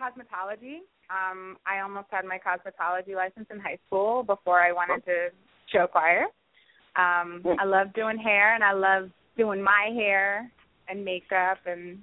cosmetology. 0.00 0.78
Um, 1.10 1.56
I 1.66 1.80
almost 1.80 2.08
had 2.10 2.24
my 2.24 2.38
cosmetology 2.38 3.14
license 3.14 3.46
in 3.50 3.60
high 3.60 3.78
school 3.86 4.22
before 4.22 4.60
I 4.60 4.72
wanted 4.72 5.04
to 5.04 5.28
show 5.72 5.86
choir. 5.86 6.24
Um, 6.96 7.42
I 7.58 7.64
love 7.64 7.92
doing 7.94 8.18
hair 8.18 8.54
and 8.54 8.64
I 8.64 8.72
love 8.72 9.10
doing 9.36 9.62
my 9.62 9.90
hair 9.94 10.50
and 10.88 11.04
makeup 11.04 11.58
and 11.66 11.98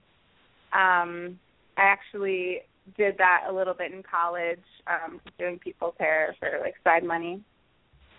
um 0.73 1.39
I 1.77 1.83
actually 1.83 2.61
did 2.97 3.17
that 3.17 3.45
a 3.49 3.53
little 3.53 3.73
bit 3.73 3.93
in 3.93 4.03
college, 4.03 4.59
um, 4.87 5.21
doing 5.37 5.59
people's 5.59 5.93
hair 5.99 6.35
for 6.39 6.59
like 6.61 6.75
side 6.83 7.03
money. 7.03 7.41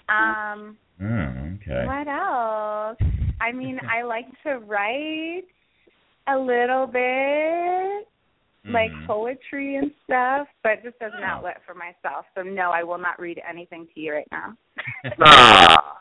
Um, 0.09 0.77
Oh, 1.03 1.57
okay. 1.57 1.85
what 1.87 2.09
else? 2.09 2.99
I 3.41 3.53
mean, 3.53 3.79
I 3.91 4.03
like 4.03 4.27
to 4.45 4.59
write 4.59 5.45
a 6.29 6.39
little 6.39 6.87
bit, 6.87 8.09
like 8.73 8.93
Mhm. 8.93 9.07
poetry 9.07 9.77
and 9.77 9.93
stuff, 10.05 10.47
but 10.63 10.83
just 10.83 10.97
as 11.01 11.13
an 11.15 11.25
outlet 11.25 11.63
for 11.67 11.75
myself. 11.75 12.27
So 12.35 12.43
no, 12.43 12.71
I 12.71 12.83
will 12.83 12.99
not 12.99 13.19
read 13.19 13.41
anything 13.49 13.89
to 13.95 14.01
you 14.01 14.15
right 14.15 14.29
now. 14.31 14.57
Ah. 15.23 16.00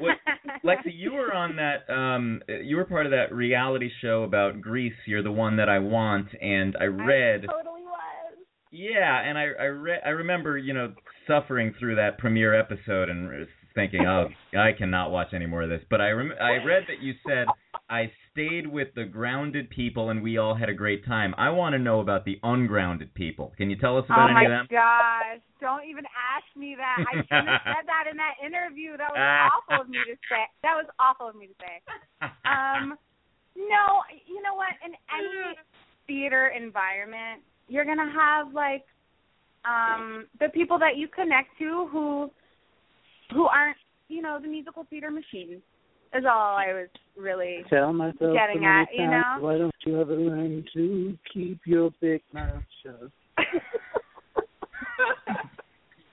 What- 0.00 0.16
Lexi, 0.64 0.92
you 0.94 1.12
were 1.12 1.32
on 1.32 1.56
that. 1.56 1.90
Um, 1.92 2.42
you 2.48 2.76
were 2.76 2.84
part 2.84 3.06
of 3.06 3.12
that 3.12 3.32
reality 3.32 3.90
show 4.02 4.24
about 4.24 4.60
Grease. 4.60 4.92
You're 5.06 5.22
the 5.22 5.32
one 5.32 5.56
that 5.56 5.68
I 5.70 5.78
want, 5.78 6.28
and 6.40 6.76
I 6.78 6.84
read. 6.84 7.44
I 7.48 7.52
totally 7.52 7.82
was. 7.82 8.34
Yeah, 8.70 9.20
and 9.22 9.38
I 9.38 9.46
I 9.58 9.64
read. 9.66 10.00
I 10.04 10.10
remember, 10.10 10.58
you 10.58 10.74
know, 10.74 10.92
suffering 11.26 11.74
through 11.78 11.96
that 11.96 12.18
premiere 12.18 12.58
episode 12.58 13.08
and 13.08 13.46
thinking, 13.74 14.06
oh, 14.06 14.28
I 14.58 14.72
cannot 14.76 15.10
watch 15.10 15.28
any 15.32 15.46
more 15.46 15.62
of 15.62 15.70
this. 15.70 15.82
But 15.88 16.00
I 16.02 16.10
rem- 16.10 16.34
I 16.40 16.62
read 16.64 16.84
that 16.88 17.00
you 17.02 17.14
said 17.26 17.46
I 17.90 18.12
stayed 18.30 18.68
with 18.68 18.88
the 18.94 19.04
grounded 19.04 19.68
people 19.68 20.10
and 20.10 20.22
we 20.22 20.38
all 20.38 20.54
had 20.54 20.68
a 20.68 20.74
great 20.74 21.04
time. 21.04 21.34
I 21.36 21.50
want 21.50 21.72
to 21.74 21.78
know 21.78 21.98
about 21.98 22.24
the 22.24 22.38
ungrounded 22.44 23.12
people. 23.14 23.52
Can 23.58 23.68
you 23.68 23.76
tell 23.76 23.98
us 23.98 24.04
about 24.06 24.30
oh 24.30 24.36
any 24.36 24.46
of 24.46 24.50
them? 24.50 24.68
Oh 24.70 24.74
my 24.74 24.78
gosh! 24.78 25.42
Don't 25.60 25.84
even 25.90 26.04
ask 26.06 26.46
me 26.56 26.76
that. 26.78 27.02
I 27.02 27.16
shouldn't 27.26 27.48
have 27.48 27.60
said 27.66 27.86
that 27.90 28.06
in 28.08 28.16
that 28.16 28.38
interview. 28.46 28.96
That 28.96 29.10
was 29.10 29.18
awful 29.50 29.82
of 29.82 29.90
me 29.90 29.98
to 30.06 30.14
say. 30.30 30.46
That 30.62 30.78
was 30.78 30.86
awful 31.00 31.28
of 31.28 31.34
me 31.34 31.48
to 31.48 31.54
say. 31.58 31.82
Um, 32.46 32.94
no, 33.58 34.06
you 34.24 34.40
know 34.40 34.54
what? 34.54 34.70
In 34.86 34.94
any 35.10 35.58
theater 36.06 36.52
environment, 36.54 37.42
you're 37.66 37.84
gonna 37.84 38.12
have 38.14 38.54
like 38.54 38.84
um 39.66 40.26
the 40.38 40.48
people 40.48 40.78
that 40.78 40.96
you 40.96 41.08
connect 41.08 41.58
to 41.58 41.88
who 41.90 42.30
who 43.32 43.46
aren't, 43.46 43.76
you 44.08 44.22
know, 44.22 44.38
the 44.40 44.48
musical 44.48 44.86
theater 44.88 45.10
machines. 45.10 45.62
Is 46.12 46.24
all 46.24 46.56
I 46.56 46.72
was 46.72 46.88
really 47.16 47.64
Tell 47.70 47.92
myself 47.92 48.34
Getting 48.34 48.56
so 48.56 48.60
many 48.60 48.82
at, 48.82 48.88
you 48.92 49.06
know? 49.06 49.36
why 49.38 49.58
don't 49.58 49.74
you 49.86 50.00
ever 50.00 50.16
learn 50.16 50.64
to 50.74 51.16
keep 51.32 51.60
your 51.64 51.90
big 52.00 52.22
mouth 52.32 52.64
shut? 52.82 53.10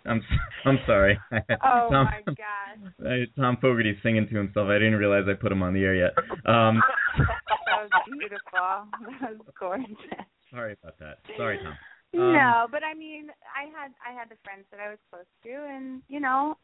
I'm 0.05 0.21
I'm 0.65 0.79
sorry. 0.85 1.19
oh 1.31 1.87
Tom, 1.91 2.05
my 2.05 2.21
gosh. 2.25 3.27
Tom 3.35 3.57
Fogerty's 3.59 3.97
singing 4.01 4.27
to 4.29 4.37
himself. 4.37 4.69
I 4.69 4.75
didn't 4.75 4.95
realize 4.95 5.23
I 5.27 5.33
put 5.33 5.51
him 5.51 5.61
on 5.61 5.73
the 5.73 5.83
air 5.83 5.95
yet. 5.95 6.13
Um, 6.45 6.81
that 7.17 7.81
was 7.81 7.89
beautiful. 8.09 8.87
That 9.19 9.31
was 9.31 9.47
gorgeous. 9.59 9.97
sorry 10.49 10.77
about 10.81 10.97
that. 10.99 11.17
Sorry, 11.35 11.57
Tom. 11.57 11.73
Um, 12.13 12.33
no, 12.33 12.67
but 12.71 12.83
I 12.83 12.93
mean, 12.93 13.27
I 13.51 13.65
had 13.65 13.91
I 13.99 14.17
had 14.17 14.29
the 14.29 14.37
friends 14.43 14.65
that 14.71 14.79
I 14.79 14.89
was 14.89 14.99
close 15.11 15.25
to, 15.43 15.49
and 15.49 16.01
you 16.07 16.21
know, 16.21 16.55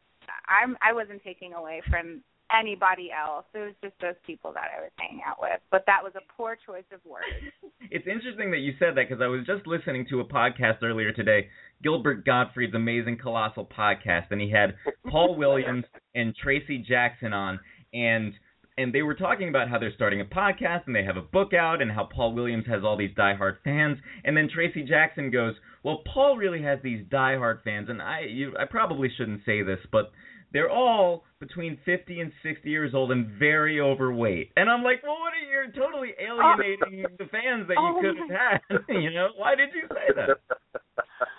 I'm 0.48 0.76
I 0.80 0.92
wasn't 0.94 1.22
taking 1.22 1.52
away 1.52 1.82
from 1.90 2.22
anybody 2.58 3.10
else. 3.12 3.44
It 3.54 3.58
was 3.58 3.74
just 3.82 3.94
those 4.00 4.14
people 4.26 4.52
that 4.52 4.70
I 4.76 4.80
was 4.82 4.90
hanging 4.96 5.22
out 5.26 5.40
with. 5.40 5.60
But 5.70 5.84
that 5.86 6.02
was 6.02 6.12
a 6.16 6.32
poor 6.36 6.56
choice 6.66 6.84
of 6.92 7.00
words. 7.04 7.24
It's 7.90 8.06
interesting 8.06 8.50
that 8.50 8.58
you 8.58 8.72
said 8.78 8.96
that 8.96 9.08
because 9.08 9.22
I 9.22 9.26
was 9.26 9.44
just 9.46 9.66
listening 9.66 10.06
to 10.08 10.20
a 10.20 10.24
podcast 10.24 10.82
earlier 10.82 11.12
today, 11.12 11.48
Gilbert 11.82 12.24
Gottfried's 12.24 12.74
Amazing 12.74 13.18
Colossal 13.18 13.66
podcast, 13.66 14.30
and 14.30 14.40
he 14.40 14.50
had 14.50 14.74
Paul 15.08 15.34
Williams 15.38 15.84
and 16.14 16.34
Tracy 16.34 16.78
Jackson 16.78 17.32
on, 17.34 17.60
and 17.92 18.32
and 18.78 18.92
they 18.92 19.02
were 19.02 19.14
talking 19.14 19.48
about 19.48 19.68
how 19.68 19.78
they're 19.78 19.94
starting 19.94 20.20
a 20.20 20.24
podcast 20.24 20.86
and 20.86 20.96
they 20.96 21.04
have 21.04 21.18
a 21.18 21.22
book 21.22 21.52
out 21.52 21.80
and 21.82 21.92
how 21.92 22.04
Paul 22.04 22.32
Williams 22.32 22.64
has 22.66 22.82
all 22.82 22.96
these 22.96 23.14
diehard 23.14 23.58
fans, 23.62 23.98
and 24.24 24.36
then 24.36 24.48
Tracy 24.52 24.82
Jackson 24.82 25.30
goes, 25.30 25.54
"Well, 25.82 26.02
Paul 26.12 26.36
really 26.36 26.62
has 26.62 26.80
these 26.82 27.04
diehard 27.06 27.62
fans, 27.62 27.90
and 27.90 28.00
I 28.00 28.20
you 28.20 28.56
I 28.58 28.64
probably 28.64 29.10
shouldn't 29.16 29.44
say 29.44 29.62
this, 29.62 29.80
but." 29.92 30.10
They're 30.54 30.70
all 30.70 31.24
between 31.40 31.78
50 31.84 32.20
and 32.20 32.32
60 32.42 32.70
years 32.70 32.94
old 32.94 33.12
and 33.12 33.26
very 33.38 33.80
overweight. 33.80 34.52
And 34.56 34.70
I'm 34.70 34.82
like, 34.82 35.02
well, 35.02 35.18
what 35.20 35.34
are 35.34 35.36
you 35.36 35.44
you're 35.54 35.70
totally 35.70 36.10
alienating 36.20 37.06
the 37.18 37.26
fans 37.26 37.68
that 37.68 37.74
you 37.74 37.94
Oh 37.94 38.00
could 38.00 38.16
have 38.16 38.30
had. 38.30 38.78
you 39.02 39.10
know, 39.10 39.28
why 39.36 39.54
did 39.54 39.70
you 39.74 39.86
say 39.88 40.14
that? 40.16 40.38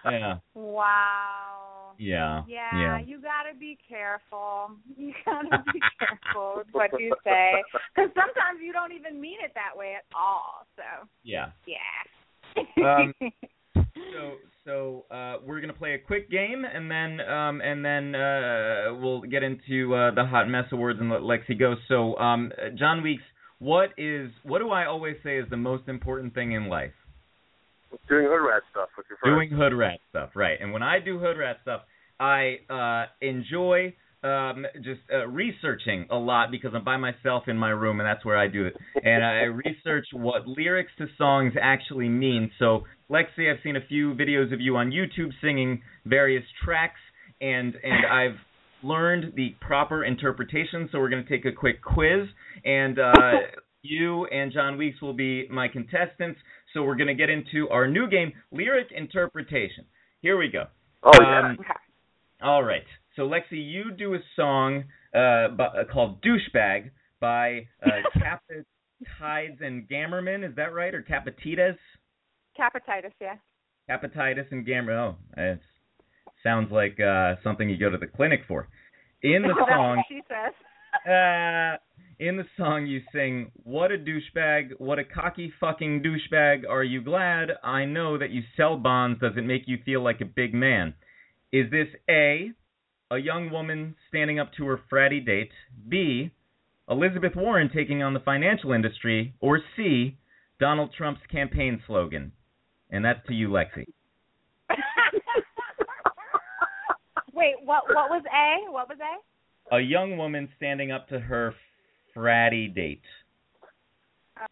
Yeah. 0.06 0.36
Wow. 0.54 1.93
Yeah. 1.97 2.43
Yeah, 2.47 2.80
Yeah. 2.80 2.99
you 2.99 3.21
gotta 3.21 3.58
be 3.60 3.78
careful. 3.88 4.71
You 4.97 5.13
gotta 5.25 5.63
be 5.73 5.80
careful 5.99 6.54
with 6.58 6.67
what 6.71 6.91
you 6.99 7.15
say, 7.23 7.63
because 7.95 8.10
sometimes 8.13 8.60
you 8.62 8.71
don't 8.73 8.91
even 8.91 9.19
mean 9.19 9.38
it 9.43 9.51
that 9.56 9.78
way 9.78 9.95
at 9.95 10.06
all. 10.15 10.67
So 10.75 11.08
Yeah. 11.23 11.51
yeah. 11.65 12.56
Um, 12.84 13.13
So 14.76 15.06
uh, 15.10 15.36
we're 15.46 15.62
gonna 15.62 15.74
play 15.74 15.94
a 15.94 16.00
quick 16.00 16.30
game 16.30 16.66
and 16.66 16.92
then 16.92 17.22
um, 17.26 17.62
and 17.62 17.86
then 17.86 18.14
uh, 18.14 18.94
we'll 19.00 19.22
get 19.22 19.42
into 19.42 19.96
uh, 19.96 20.14
the 20.14 20.26
hot 20.26 20.50
mess 20.50 20.66
awards 20.72 21.00
and 21.00 21.10
let 21.10 21.22
Lexi 21.22 21.58
go. 21.58 21.76
So 21.88 22.18
um, 22.18 22.52
Jon 22.78 23.02
Weeks, 23.02 23.24
what 23.60 23.92
is 23.98 24.32
what 24.44 24.60
do 24.60 24.72
I 24.72 24.86
always 24.86 25.16
say 25.24 25.38
is 25.38 25.46
the 25.50 25.58
most 25.58 25.88
important 25.88 26.34
thing 26.34 26.52
in 26.52 26.68
life? 26.68 26.92
Doing 28.10 28.26
hood 28.26 28.46
rat 28.46 28.64
stuff 28.72 28.90
with 28.98 29.06
your 29.10 29.18
friends. 29.20 29.36
Doing 29.36 29.50
hood 29.58 29.74
rat 29.74 30.00
stuff, 30.10 30.32
right? 30.36 30.58
And 30.60 30.74
when 30.74 30.84
I 30.84 31.00
do 31.00 31.20
hood 31.20 31.38
rat 31.38 31.58
stuff, 31.62 31.82
I 32.20 32.58
uh, 32.70 33.06
enjoy 33.22 33.94
um, 34.26 34.66
just 34.78 35.02
uh, 35.14 35.28
researching 35.28 36.08
a 36.10 36.16
lot 36.16 36.50
because 36.50 36.72
I'm 36.74 36.84
by 36.84 36.98
myself 36.98 37.44
in 37.48 37.58
my 37.58 37.70
room 37.70 38.00
and 38.00 38.08
that's 38.08 38.26
where 38.26 38.38
I 38.38 38.48
do 38.48 38.66
it. 38.66 38.76
And 39.04 39.24
I 39.24 39.44
research 39.44 40.08
what 40.14 40.48
lyrics 40.48 40.92
to 40.98 41.06
songs 41.18 41.54
actually 41.62 42.10
mean. 42.10 42.52
So, 42.58 42.84
Lexi, 43.10 43.52
I've 43.52 43.62
seen 43.63 43.76
a 43.76 43.86
few 43.88 44.13
videos 44.13 44.54
of 44.54 44.60
you 44.60 44.78
on 44.78 44.91
YouTube 44.91 45.30
singing 45.41 45.82
various 46.06 46.44
tracks, 46.63 47.00
and 47.41 47.76
and 47.84 48.06
I've 48.12 48.38
learned 48.84 49.34
the 49.36 49.56
proper 49.62 50.04
interpretation. 50.04 50.89
So 50.91 51.00
we're 51.00 51.10
going 51.10 51.24
to 51.24 51.30
take 51.30 51.46
a 51.46 51.52
quick 51.52 51.82
quiz, 51.82 52.28
and 52.63 53.00
uh, 53.00 53.13
you 53.82 54.26
and 54.26 54.52
Jon 54.52 54.78
Weeks 54.78 55.02
will 55.02 55.13
be 55.13 55.48
my 55.50 55.68
contestants. 55.68 56.39
So 56.74 56.84
we're 56.84 56.96
going 56.96 57.08
to 57.08 57.15
get 57.15 57.30
into 57.30 57.70
our 57.70 57.88
new 57.88 58.10
game, 58.10 58.34
lyric 58.52 58.88
interpretation. 58.96 59.86
Here 60.22 60.38
we 60.38 60.50
go. 60.50 60.65
Oh 61.04 61.12
yeah. 61.22 61.52
Um, 61.52 61.58
all 62.41 62.63
right. 62.63 62.84
So 63.15 63.24
Lexi, 63.24 63.44
you 63.52 63.91
do 63.91 64.15
a 64.15 64.20
song 64.36 64.84
uh, 65.13 65.18
uh, 65.18 65.84
called 65.91 66.22
"Douchebag" 66.24 66.89
by 67.22 67.68
uh, 67.86 67.89
Capatides 68.18 69.62
and 69.62 69.88
Gammerman. 69.88 70.48
Is 70.48 70.56
that 70.56 70.74
right, 70.74 70.94
or 70.94 71.04
Capatitas? 71.04 71.78
Capititis, 72.60 73.12
yeah. 73.20 73.36
Capatitis 73.89 74.52
and 74.52 74.65
Gammer. 74.65 74.94
Oh, 74.94 75.15
it 75.38 75.60
sounds 76.44 76.72
like 76.72 77.00
uh, 77.00 77.36
something 77.44 77.70
you 77.70 77.78
go 77.78 77.89
to 77.89 77.98
the 77.98 78.08
clinic 78.08 78.41
for. 78.48 78.68
In 79.22 79.44
the 79.44 79.54
song, 79.70 80.04
she 80.08 80.22
says. 80.28 80.54
uh, 81.12 81.78
in 82.20 82.38
the 82.38 82.46
song 82.58 82.86
you 82.88 83.02
sing, 83.13 83.52
"What 83.63 83.91
a 83.91 83.98
douchebag! 83.98 84.80
What 84.80 85.00
a 85.00 85.04
cocky 85.04 85.52
fucking 85.60 86.04
douchebag! 86.04 86.68
Are 86.70 86.84
you 86.84 87.02
glad? 87.02 87.50
I 87.63 87.86
know 87.86 88.18
that 88.18 88.32
you 88.32 88.41
sell 88.56 88.78
bonds. 88.78 89.20
Does 89.20 89.34
it 89.38 89.46
make 89.46 89.63
you 89.68 89.78
feel 89.86 90.02
like 90.02 90.22
a 90.22 90.26
big 90.26 90.54
man?" 90.54 90.94
Is 91.52 91.70
this 91.72 91.88
A, 92.10 92.52
a 93.12 93.18
young 93.18 93.50
woman 93.50 93.96
standing 94.10 94.39
up 94.39 94.52
to 94.58 94.65
her 94.65 94.80
fratty 94.91 95.26
date? 95.26 95.52
B, 95.88 96.32
Elizabeth 96.89 97.36
Warren 97.36 97.70
taking 97.74 98.04
on 98.04 98.13
the 98.13 98.20
financial 98.20 98.72
industry? 98.72 99.34
Or 99.39 99.60
C, 99.76 100.18
Donald 100.60 100.91
Trump's 100.98 101.22
campaign 101.32 101.82
slogan? 101.88 102.32
And 102.91 103.04
that's 103.04 103.26
to 103.28 103.34
you, 103.34 103.50
Lexi. 103.50 103.86
Wait, 107.34 107.56
what? 107.65 107.84
What 107.93 108.10
was 108.10 108.24
A? 108.34 108.71
What 108.71 108.88
was 108.89 108.98
A? 109.02 109.76
A 109.76 109.80
young 109.82 110.17
woman 110.17 110.48
standing 110.58 110.91
up 110.91 111.08
to 111.10 111.19
her 111.19 111.54
fratty 112.15 112.74
date. 112.74 113.02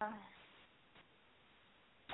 Uh, 0.00 0.06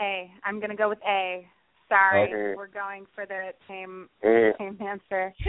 A. 0.00 0.30
I'm 0.44 0.60
gonna 0.60 0.76
go 0.76 0.88
with 0.88 0.98
A. 1.06 1.46
Sorry, 1.88 2.32
Okay. 2.32 2.54
we're 2.56 2.68
going 2.68 3.04
for 3.14 3.26
the 3.26 3.52
same 3.66 4.08
Mm. 4.24 4.56
same 4.58 4.78
answer. 4.86 5.32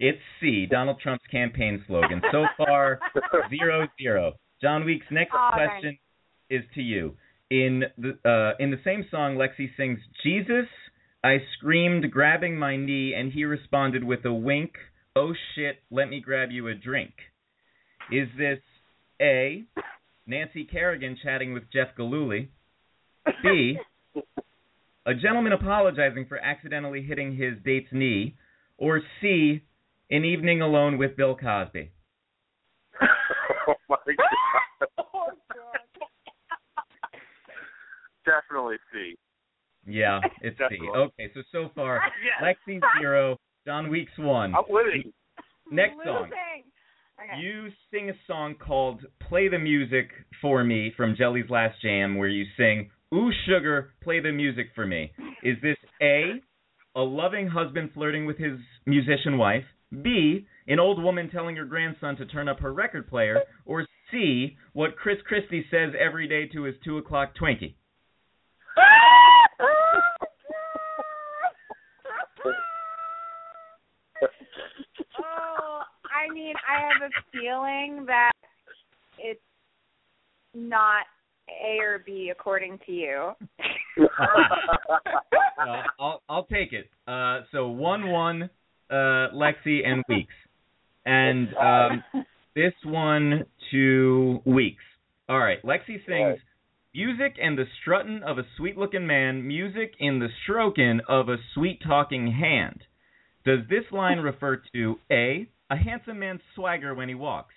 It's 0.00 0.20
C, 0.40 0.66
Donald 0.66 0.98
Trump's 1.00 1.24
campaign 1.28 1.84
slogan. 1.86 2.20
So 2.32 2.46
far, 2.56 3.00
zero 3.48 3.86
zero. 4.00 4.32
Jon 4.60 4.84
Weeks' 4.84 5.06
next 5.10 5.32
All 5.34 5.50
right. 5.52 5.68
question 5.68 5.96
is 6.50 6.64
to 6.74 6.82
you. 6.82 7.16
In 7.50 7.84
the 7.96 8.10
uh, 8.28 8.62
in 8.62 8.70
the 8.70 8.80
same 8.84 9.06
song, 9.10 9.36
Lexi 9.36 9.70
sings 9.76 10.00
Jesus. 10.22 10.66
I 11.24 11.38
screamed, 11.56 12.10
grabbing 12.10 12.58
my 12.58 12.76
knee, 12.76 13.14
and 13.14 13.32
he 13.32 13.44
responded 13.44 14.04
with 14.04 14.24
a 14.24 14.32
wink. 14.32 14.72
Oh 15.16 15.32
shit, 15.54 15.82
let 15.90 16.08
me 16.08 16.20
grab 16.20 16.50
you 16.50 16.68
a 16.68 16.74
drink. 16.74 17.12
Is 18.12 18.28
this 18.36 18.60
A, 19.20 19.64
Nancy 20.26 20.64
Kerrigan 20.64 21.18
chatting 21.22 21.52
with 21.54 21.64
Jeff 21.72 21.88
Gillooly? 21.96 22.50
B, 23.42 23.78
a 25.06 25.14
gentleman 25.14 25.52
apologizing 25.52 26.26
for 26.28 26.38
accidentally 26.38 27.02
hitting 27.02 27.34
his 27.34 27.54
date's 27.64 27.88
knee? 27.92 28.36
Or 28.76 29.00
C, 29.20 29.62
an 30.10 30.24
evening 30.24 30.60
alone 30.60 30.98
with 30.98 31.16
Bill 31.16 31.34
Cosby? 31.34 31.90
oh 33.68 33.74
my 33.88 33.96
god. 34.06 34.88
oh, 34.98 35.28
God. 35.52 35.78
Definitely 38.28 38.76
C. 38.92 39.14
Yeah, 39.86 40.20
it's 40.42 40.58
C. 40.58 40.76
Okay, 40.94 41.30
so 41.34 41.40
so 41.50 41.70
far, 41.74 42.00
Yes. 42.42 42.56
Lexi 42.68 42.80
zero, 43.00 43.38
Jon 43.66 43.88
Weeks 43.88 44.12
one. 44.18 44.54
I'm 44.54 44.64
winning. 44.68 45.12
Next 45.72 45.94
song. 46.04 46.26
Okay. 46.26 47.40
You 47.40 47.68
sing 47.90 48.10
a 48.10 48.14
song 48.26 48.54
called 48.54 49.04
Play 49.28 49.48
the 49.48 49.58
Music 49.58 50.08
for 50.40 50.62
Me 50.62 50.92
from 50.96 51.16
Jelly's 51.16 51.50
Last 51.50 51.80
Jam 51.82 52.16
where 52.16 52.28
you 52.28 52.44
sing, 52.56 52.90
Ooh 53.12 53.30
Sugar, 53.46 53.94
play 54.02 54.20
the 54.20 54.30
music 54.30 54.68
for 54.74 54.86
me. 54.86 55.10
Is 55.42 55.56
this 55.62 55.76
A, 56.00 56.34
a 56.94 57.00
loving 57.00 57.48
husband 57.48 57.90
flirting 57.92 58.24
with 58.26 58.38
his 58.38 58.58
musician 58.86 59.36
wife? 59.36 59.64
B, 60.02 60.46
an 60.68 60.78
old 60.78 61.02
woman 61.02 61.28
telling 61.30 61.56
her 61.56 61.64
grandson 61.64 62.16
to 62.16 62.26
turn 62.26 62.48
up 62.48 62.60
her 62.60 62.72
record 62.72 63.08
player? 63.08 63.40
Or 63.64 63.86
C, 64.10 64.56
what 64.74 64.96
Chris 64.96 65.18
Christie 65.26 65.64
says 65.70 65.94
every 65.98 66.28
day 66.28 66.46
to 66.52 66.62
his 66.64 66.76
2 66.84 66.98
o'clock 66.98 67.32
Twinkie? 67.40 67.74
Oh, 75.20 75.80
I 76.04 76.32
mean, 76.32 76.54
I 76.68 76.80
have 76.80 77.02
a 77.02 77.10
feeling 77.32 78.04
that 78.06 78.32
it's 79.18 79.40
not 80.54 81.04
A 81.48 81.78
or 81.82 82.02
B 82.04 82.30
according 82.32 82.78
to 82.86 82.92
you. 82.92 83.32
Uh, 85.58 85.82
I'll, 85.98 86.22
I'll 86.28 86.44
take 86.44 86.72
it. 86.72 86.88
Uh, 87.06 87.40
so 87.52 87.68
1 87.68 88.10
1, 88.10 88.42
uh, 88.42 88.94
Lexi 89.34 89.86
and 89.86 90.04
Weeks. 90.08 90.32
And 91.04 91.48
um, 91.56 92.04
this 92.54 92.72
one 92.84 93.44
to 93.72 94.40
Weeks. 94.44 94.82
All 95.28 95.38
right, 95.38 95.62
Lexi 95.64 96.04
sings 96.06 96.38
music 96.94 97.36
and 97.40 97.58
the 97.58 97.64
strutting 97.80 98.22
of 98.26 98.38
a 98.38 98.46
sweet 98.56 98.76
looking 98.76 99.06
man, 99.06 99.46
music 99.46 99.94
in 99.98 100.18
the 100.18 100.28
stroking 100.42 101.00
of 101.08 101.28
a 101.28 101.36
sweet 101.54 101.80
talking 101.86 102.32
hand. 102.32 102.82
Does 103.44 103.60
this 103.68 103.84
line 103.92 104.18
refer 104.18 104.62
to 104.74 104.96
A, 105.10 105.48
a 105.70 105.76
handsome 105.76 106.18
man's 106.18 106.40
swagger 106.54 106.94
when 106.94 107.08
he 107.08 107.14
walks, 107.14 107.54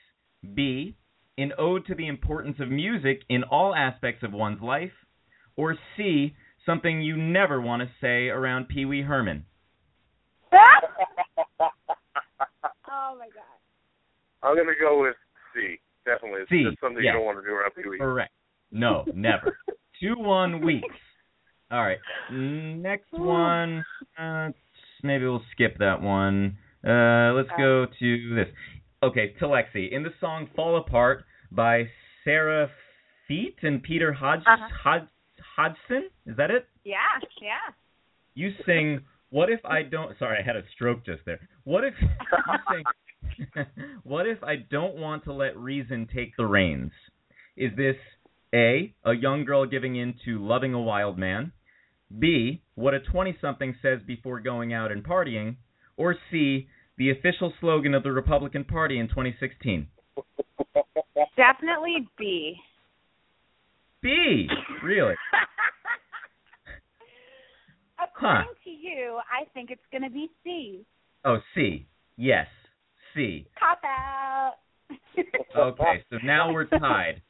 B, 0.54 0.96
an 1.38 1.52
ode 1.58 1.86
to 1.88 1.96
the 1.96 2.08
importance 2.08 2.58
of 2.60 2.70
music 2.70 3.22
in 3.30 3.44
all 3.44 3.74
aspects 3.76 4.24
of 4.24 4.32
one's 4.32 4.62
life, 4.62 4.92
or 5.56 5.76
C, 5.98 6.36
something 6.66 7.02
you 7.02 7.18
never 7.18 7.60
want 7.60 7.82
to 7.82 7.90
say 8.00 8.30
around 8.30 8.68
Pee 8.68 8.86
Wee 8.86 9.02
Herman? 9.02 9.46
oh 10.54 10.60
my 13.18 13.28
god. 13.28 13.52
I'm 14.44 14.56
gonna 14.56 14.72
go 14.80 15.02
with 15.02 15.16
C. 15.54 15.80
Definitely. 16.06 16.42
It's 16.42 16.50
C, 16.50 16.64
just 16.68 16.82
something 16.82 17.04
yeah. 17.04 17.12
you 17.12 17.18
don't 17.18 17.26
want 17.26 17.38
to 17.40 17.44
do 17.44 17.54
around 17.54 17.72
Pee 17.76 17.90
Wee. 17.90 17.98
Correct. 17.98 18.32
No, 18.72 19.06
never. 19.14 19.58
Two 20.02 20.16
one 20.18 20.62
weeks. 20.66 20.96
All 21.72 21.82
right. 21.84 22.00
Next 22.32 23.12
one. 23.12 23.84
Uh, 24.18 24.50
maybe 25.04 25.26
we'll 25.26 25.44
skip 25.52 25.78
that 25.80 26.02
one. 26.02 26.58
Uh, 26.86 27.34
let's 27.34 27.50
go 27.58 27.86
to 28.00 28.36
this. 28.36 28.48
Okay, 29.04 29.34
to 29.40 29.46
Lexi. 29.46 29.92
In 29.92 30.04
the 30.04 30.14
song 30.20 30.48
"Fall 30.56 30.78
Apart" 30.78 31.24
by 31.52 31.86
Sarah 32.24 32.70
Feet 33.28 33.56
and 33.62 33.82
Peter 33.82 34.16
Hodg- 34.20 34.42
Uh-huh. 34.48 34.68
Hod- 34.84 35.08
Hodgson. 35.56 36.10
Is 36.26 36.36
that 36.38 36.52
it? 36.52 36.68
Yeah, 36.84 36.98
yeah. 37.42 37.74
You 38.34 38.52
sing. 38.66 39.02
What 39.30 39.50
if 39.50 39.64
I 39.66 39.84
don't? 39.84 40.18
Sorry, 40.20 40.38
I 40.40 40.46
had 40.46 40.56
a 40.56 40.64
stroke 40.74 41.06
just 41.06 41.22
there. 41.26 41.40
What 41.64 41.84
if 41.84 41.94
you 42.02 42.08
sing? 42.72 43.66
what 44.04 44.28
if 44.28 44.44
I 44.44 44.58
don't 44.70 44.96
want 44.96 45.24
to 45.26 45.34
let 45.34 45.56
reason 45.58 46.08
take 46.14 46.36
the 46.38 46.46
reins? 46.46 46.92
Is 47.58 47.72
this 47.78 47.96
A, 48.54 48.94
a 49.06 49.14
young 49.14 49.46
girl 49.46 49.66
giving 49.66 49.96
in 49.96 50.16
to 50.26 50.46
loving 50.46 50.74
a 50.74 50.82
wild 50.82 51.18
man? 51.18 51.54
B, 52.20 52.62
what 52.76 52.94
a 52.94 53.00
20 53.00 53.38
something 53.40 53.76
says 53.82 54.00
before 54.06 54.42
going 54.42 54.74
out 54.74 54.92
and 54.92 55.04
partying? 55.04 55.56
Or 55.96 56.16
C, 56.30 56.68
the 56.98 57.12
official 57.12 57.54
slogan 57.62 57.94
of 57.94 58.04
the 58.04 58.12
Republican 58.12 58.66
Party 58.66 59.00
in 59.00 59.08
2016? 59.08 59.88
Definitely 61.38 62.10
B. 62.18 62.58
B, 64.02 64.48
really? 64.84 65.16
According 68.04 68.48
to 68.64 68.70
you, 68.70 69.20
I 69.32 69.46
think 69.54 69.72
it's 69.72 69.82
going 69.92 70.04
to 70.04 70.10
be 70.10 70.30
C. 70.44 70.86
Oh, 71.24 71.38
C. 71.56 71.88
Yes, 72.18 72.48
C. 73.16 73.48
Cop 73.58 73.82
out. 73.86 74.56
Okay, 75.54 76.04
so 76.10 76.18
now 76.24 76.52
we're 76.52 76.66
tied. 76.66 77.22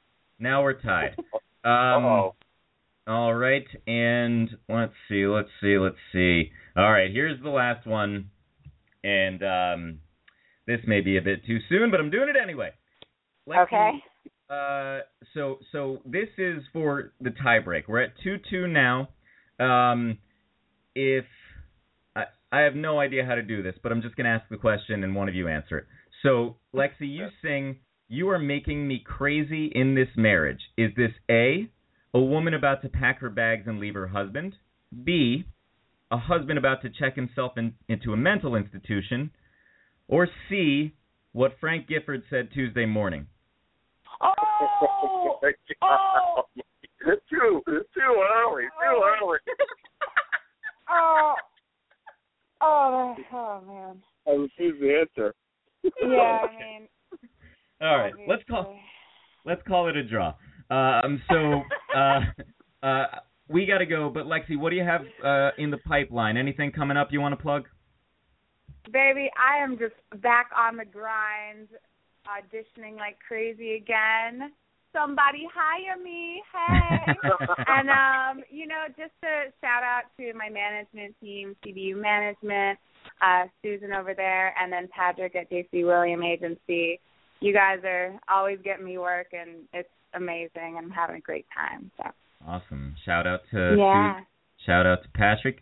Now 0.41 0.63
we're 0.63 0.81
tied. 0.81 1.15
Um, 1.63 1.71
Uh-oh. 1.71 2.35
All 3.05 3.35
right, 3.35 3.67
and 3.85 4.49
let's 4.67 4.93
see, 5.07 5.27
let's 5.27 5.49
see, 5.61 5.77
let's 5.77 5.95
see. 6.11 6.49
All 6.75 6.91
right, 6.91 7.11
here's 7.11 7.39
the 7.43 7.51
last 7.51 7.85
one, 7.85 8.31
and 9.03 9.43
um, 9.43 9.99
this 10.65 10.79
may 10.87 11.01
be 11.01 11.17
a 11.17 11.21
bit 11.21 11.45
too 11.45 11.59
soon, 11.69 11.91
but 11.91 11.99
I'm 11.99 12.09
doing 12.09 12.29
it 12.29 12.35
anyway. 12.41 12.71
Lexi, 13.47 13.61
Okay. 13.61 13.91
Uh, 14.49 15.01
so 15.35 15.59
so 15.71 15.99
this 16.03 16.29
is 16.39 16.63
for 16.73 17.13
the 17.21 17.29
tiebreak. 17.29 17.83
We're 17.87 18.01
at 18.01 18.13
two 18.23 18.37
two 18.49 18.65
now. 18.65 19.09
Um, 19.59 20.17
if 20.95 21.25
I 22.15 22.23
I 22.51 22.61
have 22.61 22.73
no 22.73 22.99
idea 22.99 23.23
how 23.23 23.35
to 23.35 23.43
do 23.43 23.61
this, 23.61 23.75
but 23.83 23.91
I'm 23.91 24.01
just 24.01 24.15
gonna 24.15 24.29
ask 24.29 24.49
the 24.49 24.57
question 24.57 25.03
and 25.03 25.15
one 25.15 25.29
of 25.29 25.35
you 25.35 25.47
answer 25.47 25.77
it. 25.77 25.85
So 26.23 26.57
Lexi, 26.73 27.01
you 27.01 27.27
sing. 27.43 27.77
You 28.13 28.27
are 28.27 28.39
making 28.39 28.89
me 28.89 29.01
crazy 29.05 29.71
in 29.73 29.95
this 29.95 30.09
marriage. 30.17 30.59
Is 30.77 30.91
this 30.97 31.11
A, 31.29 31.69
a 32.13 32.19
woman 32.19 32.53
about 32.53 32.81
to 32.81 32.89
pack 32.89 33.19
her 33.21 33.29
bags 33.29 33.67
and 33.67 33.79
leave 33.79 33.93
her 33.93 34.07
husband? 34.07 34.53
B, 35.05 35.45
a 36.11 36.17
husband 36.17 36.59
about 36.59 36.81
to 36.81 36.89
check 36.89 37.15
himself 37.15 37.53
in, 37.55 37.73
into 37.87 38.11
a 38.11 38.17
mental 38.17 38.57
institution? 38.57 39.31
Or 40.09 40.27
C, 40.49 40.91
what 41.31 41.53
Frank 41.61 41.87
Gifford 41.87 42.23
said 42.29 42.49
Tuesday 42.53 42.85
morning? 42.85 43.27
Oh, 44.21 45.39
oh. 45.81 46.41
It's 47.03 47.21
too, 47.29 47.61
it's 47.65 47.89
too 47.93 48.23
early. 48.35 48.63
Too 48.63 49.01
early. 49.23 49.37
oh, 50.91 51.33
oh, 52.61 53.15
oh 53.31 53.61
man. 53.65 54.03
I 54.27 54.31
refuse 54.31 54.79
the 54.81 54.99
answer. 54.99 55.33
Yeah, 55.83 56.39
I 56.43 56.59
mean. 56.59 56.87
All 57.81 57.97
right, 57.97 58.13
let's 58.27 58.43
call 58.49 58.75
let's 59.45 59.61
call 59.67 59.87
it 59.89 59.95
a 59.95 60.03
draw. 60.03 60.33
Um, 60.69 61.21
so 61.29 61.61
uh, 61.97 62.19
uh, 62.85 63.05
we 63.47 63.65
got 63.65 63.79
to 63.79 63.85
go. 63.85 64.09
But 64.09 64.25
Lexi, 64.25 64.57
what 64.57 64.69
do 64.69 64.75
you 64.75 64.83
have 64.83 65.01
uh, 65.23 65.51
in 65.57 65.71
the 65.71 65.77
pipeline? 65.77 66.37
Anything 66.37 66.71
coming 66.71 66.97
up 66.97 67.09
you 67.11 67.21
want 67.21 67.33
to 67.33 67.41
plug? 67.41 67.67
Baby, 68.91 69.29
I 69.37 69.63
am 69.63 69.77
just 69.77 69.95
back 70.21 70.49
on 70.57 70.77
the 70.77 70.85
grind, 70.85 71.67
auditioning 72.27 72.97
like 72.97 73.17
crazy 73.25 73.75
again. 73.75 74.51
Somebody 74.93 75.47
hire 75.53 75.97
me, 76.03 76.41
hey! 76.51 77.13
and 77.67 77.89
um, 77.89 78.43
you 78.49 78.67
know, 78.67 78.87
just 78.89 79.13
a 79.23 79.49
shout 79.61 79.83
out 79.83 80.03
to 80.17 80.33
my 80.33 80.49
management 80.49 81.15
team, 81.21 81.55
CBU 81.65 81.95
Management, 81.95 82.77
uh, 83.21 83.45
Susan 83.63 83.93
over 83.93 84.13
there, 84.13 84.53
and 84.61 84.71
then 84.71 84.89
Patrick 84.93 85.35
at 85.35 85.49
JC 85.49 85.85
William 85.85 86.23
Agency. 86.23 86.99
You 87.41 87.53
guys 87.53 87.79
are 87.83 88.19
always 88.29 88.59
getting 88.63 88.85
me 88.85 88.97
work, 88.97 89.27
and 89.33 89.65
it's 89.73 89.89
amazing. 90.13 90.77
I'm 90.77 90.91
having 90.91 91.17
a 91.17 91.21
great 91.21 91.45
time. 91.55 91.91
So 91.97 92.11
Awesome. 92.47 92.95
Shout 93.05 93.27
out 93.27 93.41
to 93.51 93.75
yeah, 93.77 94.19
shout 94.65 94.85
out 94.85 95.03
to 95.03 95.09
Patrick, 95.09 95.59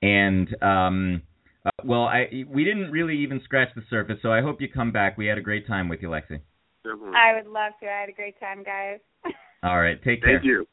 and 0.00 0.48
um, 0.62 1.22
uh, 1.64 1.70
well, 1.84 2.04
I 2.04 2.44
we 2.48 2.64
didn't 2.64 2.90
really 2.90 3.18
even 3.18 3.40
scratch 3.44 3.68
the 3.74 3.82
surface, 3.90 4.16
so 4.22 4.32
I 4.32 4.40
hope 4.40 4.60
you 4.60 4.68
come 4.68 4.92
back. 4.92 5.18
We 5.18 5.26
had 5.26 5.38
a 5.38 5.42
great 5.42 5.66
time 5.66 5.88
with 5.88 6.00
you, 6.00 6.08
Lexi. 6.08 6.40
I 6.84 7.34
would 7.34 7.46
love 7.50 7.72
to. 7.80 7.86
I 7.86 8.00
had 8.00 8.08
a 8.08 8.12
great 8.12 8.38
time, 8.40 8.64
guys. 8.64 8.98
All 9.62 9.80
right, 9.80 10.02
take 10.02 10.22
care. 10.22 10.38
Thank 10.38 10.44
you. 10.44 10.66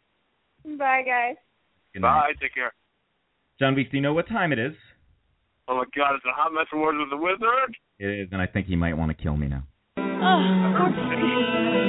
Bye, 0.78 1.03
guys. 1.05 1.36
Good 1.93 2.01
night. 2.01 2.20
Bye. 2.20 2.32
Take 2.41 2.53
care. 2.53 2.74
Jon 3.60 3.76
Weeks, 3.76 3.91
do 3.91 3.97
you 3.97 4.01
know 4.01 4.14
what 4.14 4.28
time 4.28 4.53
it 4.53 4.60
is? 4.60 4.74
Oh 5.68 5.76
my 5.76 5.84
God! 5.95 6.16
It's 6.16 6.26
a 6.26 6.34
hot 6.34 6.53
mess 6.53 6.66
from 6.70 6.82
Words 6.82 6.97
with 6.99 7.10
the 7.10 7.18
Wizard. 7.18 7.76
It 7.99 8.22
is, 8.22 8.30
and 8.32 8.41
I 8.41 8.47
think 8.47 8.68
he 8.68 8.76
might 8.78 8.95
want 8.95 9.16
to 9.16 9.22
kill 9.22 9.36
me 9.36 9.47
now. 9.47 9.64
Oh, 10.22 10.74
for 10.78 10.89
Pete, 10.91 11.89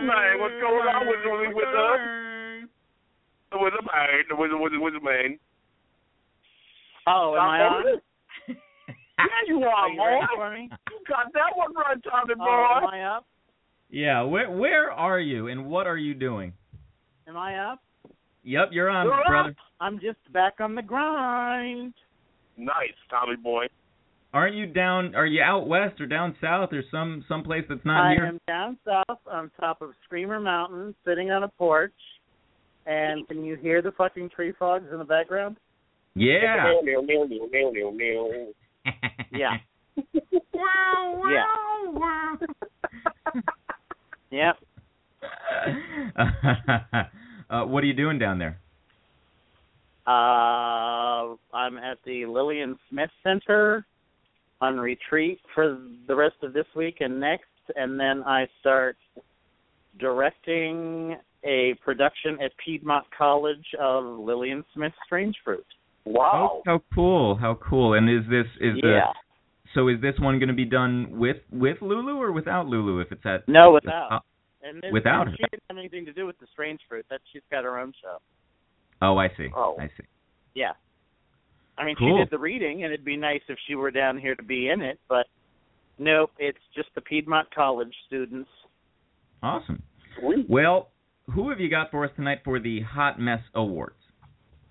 Man, 0.00 0.40
what's 0.40 0.54
going 0.60 0.88
on, 0.88 1.06
Wizard 1.06 1.54
with 1.54 1.68
us? 1.68 2.00
The 3.52 3.58
Wizard 3.58 3.84
Man, 3.84 4.24
the 4.30 4.36
Wizard, 4.36 4.58
Wizard, 4.60 4.80
Wizard 4.80 5.02
Man. 5.02 5.38
Oh, 7.06 7.34
am 7.36 7.42
I 7.50 7.60
on? 7.60 7.84
Yeah, 8.48 9.26
you 9.46 9.62
Are 9.62 9.68
are, 9.68 9.88
you 9.88 9.96
boy. 9.98 10.76
You 10.90 10.98
got 11.08 11.32
that 11.34 11.56
one 11.56 11.74
right, 11.74 11.96
Tommy 12.02 12.34
Oh, 12.40 12.76
am 12.76 12.82
boy. 12.82 12.96
I 12.96 13.16
up? 13.16 13.26
Yeah, 13.90 14.22
where 14.22 14.50
where 14.50 14.90
are 14.90 15.20
you 15.20 15.48
and 15.48 15.66
what 15.66 15.86
are 15.86 15.98
you 15.98 16.14
doing? 16.14 16.54
Am 17.28 17.36
I 17.36 17.58
up? 17.72 17.80
Yep, 18.44 18.68
you're 18.72 18.88
on, 18.88 19.04
You're 19.06 19.14
up. 19.20 19.26
brother. 19.26 19.54
I'm 19.80 20.00
just 20.00 20.18
back 20.32 20.54
on 20.60 20.74
the 20.74 20.82
grind. 20.82 21.92
Nice, 22.56 22.96
Tommy 23.10 23.36
boy. 23.36 23.66
Aren't 24.32 24.54
you 24.54 24.66
down? 24.66 25.14
Are 25.14 25.26
you 25.26 25.42
out 25.42 25.68
west 25.68 26.00
or 26.00 26.06
down 26.06 26.34
south 26.40 26.72
or 26.72 26.82
some 26.90 27.22
some 27.28 27.42
place 27.42 27.64
that's 27.68 27.84
not 27.84 28.06
I 28.06 28.14
here? 28.14 28.24
I 28.24 28.28
am 28.28 28.40
down 28.46 28.78
south 28.84 29.18
on 29.30 29.50
top 29.60 29.82
of 29.82 29.90
Screamer 30.04 30.40
Mountain, 30.40 30.94
sitting 31.06 31.30
on 31.30 31.42
a 31.42 31.48
porch. 31.48 31.92
And 32.86 33.28
can 33.28 33.44
you 33.44 33.56
hear 33.56 33.82
the 33.82 33.92
fucking 33.92 34.30
tree 34.30 34.52
frogs 34.58 34.86
in 34.90 34.98
the 34.98 35.04
background? 35.04 35.56
Yeah. 36.14 36.40
Yeah. 39.32 39.58
Yeah. 41.30 42.36
Yep. 44.30 44.56
uh, 47.50 47.64
what 47.64 47.84
are 47.84 47.86
you 47.86 47.92
doing 47.92 48.18
down 48.18 48.38
there? 48.38 48.58
Uh, 50.06 51.36
I'm 51.54 51.76
at 51.78 51.98
the 52.04 52.26
Lillian 52.26 52.78
Smith 52.88 53.10
Center 53.22 53.86
on 54.62 54.78
retreat 54.78 55.40
for 55.54 55.78
the 56.06 56.14
rest 56.14 56.36
of 56.42 56.52
this 56.52 56.66
week 56.76 56.98
and 57.00 57.18
next, 57.18 57.44
and 57.74 57.98
then 57.98 58.22
I 58.22 58.46
start 58.60 58.96
directing 59.98 61.16
a 61.44 61.74
production 61.84 62.38
at 62.42 62.52
Piedmont 62.64 63.04
College 63.16 63.66
of 63.80 64.04
Lillian 64.04 64.64
Smith 64.72 64.92
Strange 65.04 65.34
Fruit. 65.44 65.66
Wow. 66.04 66.50
Oh, 66.54 66.62
how 66.64 66.82
cool! 66.94 67.36
How 67.36 67.58
cool! 67.68 67.94
And 67.94 68.08
is 68.08 68.22
this 68.30 68.46
is 68.60 68.74
the 68.80 69.00
so 69.74 69.88
is 69.88 70.00
this 70.00 70.14
one 70.18 70.38
going 70.38 70.48
to 70.48 70.54
be 70.54 70.64
done 70.64 71.08
with 71.10 71.38
with 71.50 71.78
Lulu 71.80 72.16
or 72.20 72.30
without 72.32 72.66
Lulu? 72.66 73.00
If 73.00 73.10
it's 73.10 73.26
at 73.26 73.46
No, 73.48 73.72
without. 73.72 74.12
Uh, 74.12 74.20
and 74.62 74.80
this, 74.80 74.92
without 74.92 75.22
and 75.22 75.30
her. 75.30 75.36
she 75.36 75.42
didn't 75.50 75.62
have 75.70 75.78
anything 75.78 76.04
to 76.06 76.12
do 76.12 76.24
with 76.24 76.38
the 76.38 76.46
Strange 76.52 76.80
Fruit. 76.88 77.04
That 77.10 77.20
she's 77.32 77.42
got 77.50 77.64
her 77.64 77.78
own 77.78 77.92
show. 78.00 78.18
oh, 79.02 79.18
I 79.18 79.28
see. 79.36 79.48
Oh. 79.56 79.76
I 79.80 79.88
see. 79.88 80.04
Yeah. 80.54 80.72
I 81.78 81.84
mean, 81.84 81.96
Cool. 81.96 82.16
she 82.18 82.24
did 82.24 82.30
the 82.30 82.38
reading, 82.38 82.84
and 82.84 82.92
it'd 82.92 83.04
be 83.04 83.16
nice 83.16 83.40
if 83.48 83.58
she 83.66 83.74
were 83.74 83.90
down 83.90 84.18
here 84.18 84.34
to 84.34 84.42
be 84.42 84.68
in 84.68 84.82
it, 84.82 85.00
but 85.08 85.26
nope, 85.98 86.30
it's 86.38 86.58
just 86.74 86.88
the 86.94 87.00
Piedmont 87.00 87.52
College 87.54 87.92
students. 88.06 88.48
Awesome. 89.42 89.82
Sweet. 90.20 90.46
Well, 90.48 90.88
who 91.34 91.48
have 91.50 91.60
you 91.60 91.70
got 91.70 91.90
for 91.90 92.04
us 92.04 92.10
tonight 92.16 92.40
for 92.44 92.60
the 92.60 92.80
Hot 92.82 93.18
Mess 93.18 93.40
Awards? 93.54 93.96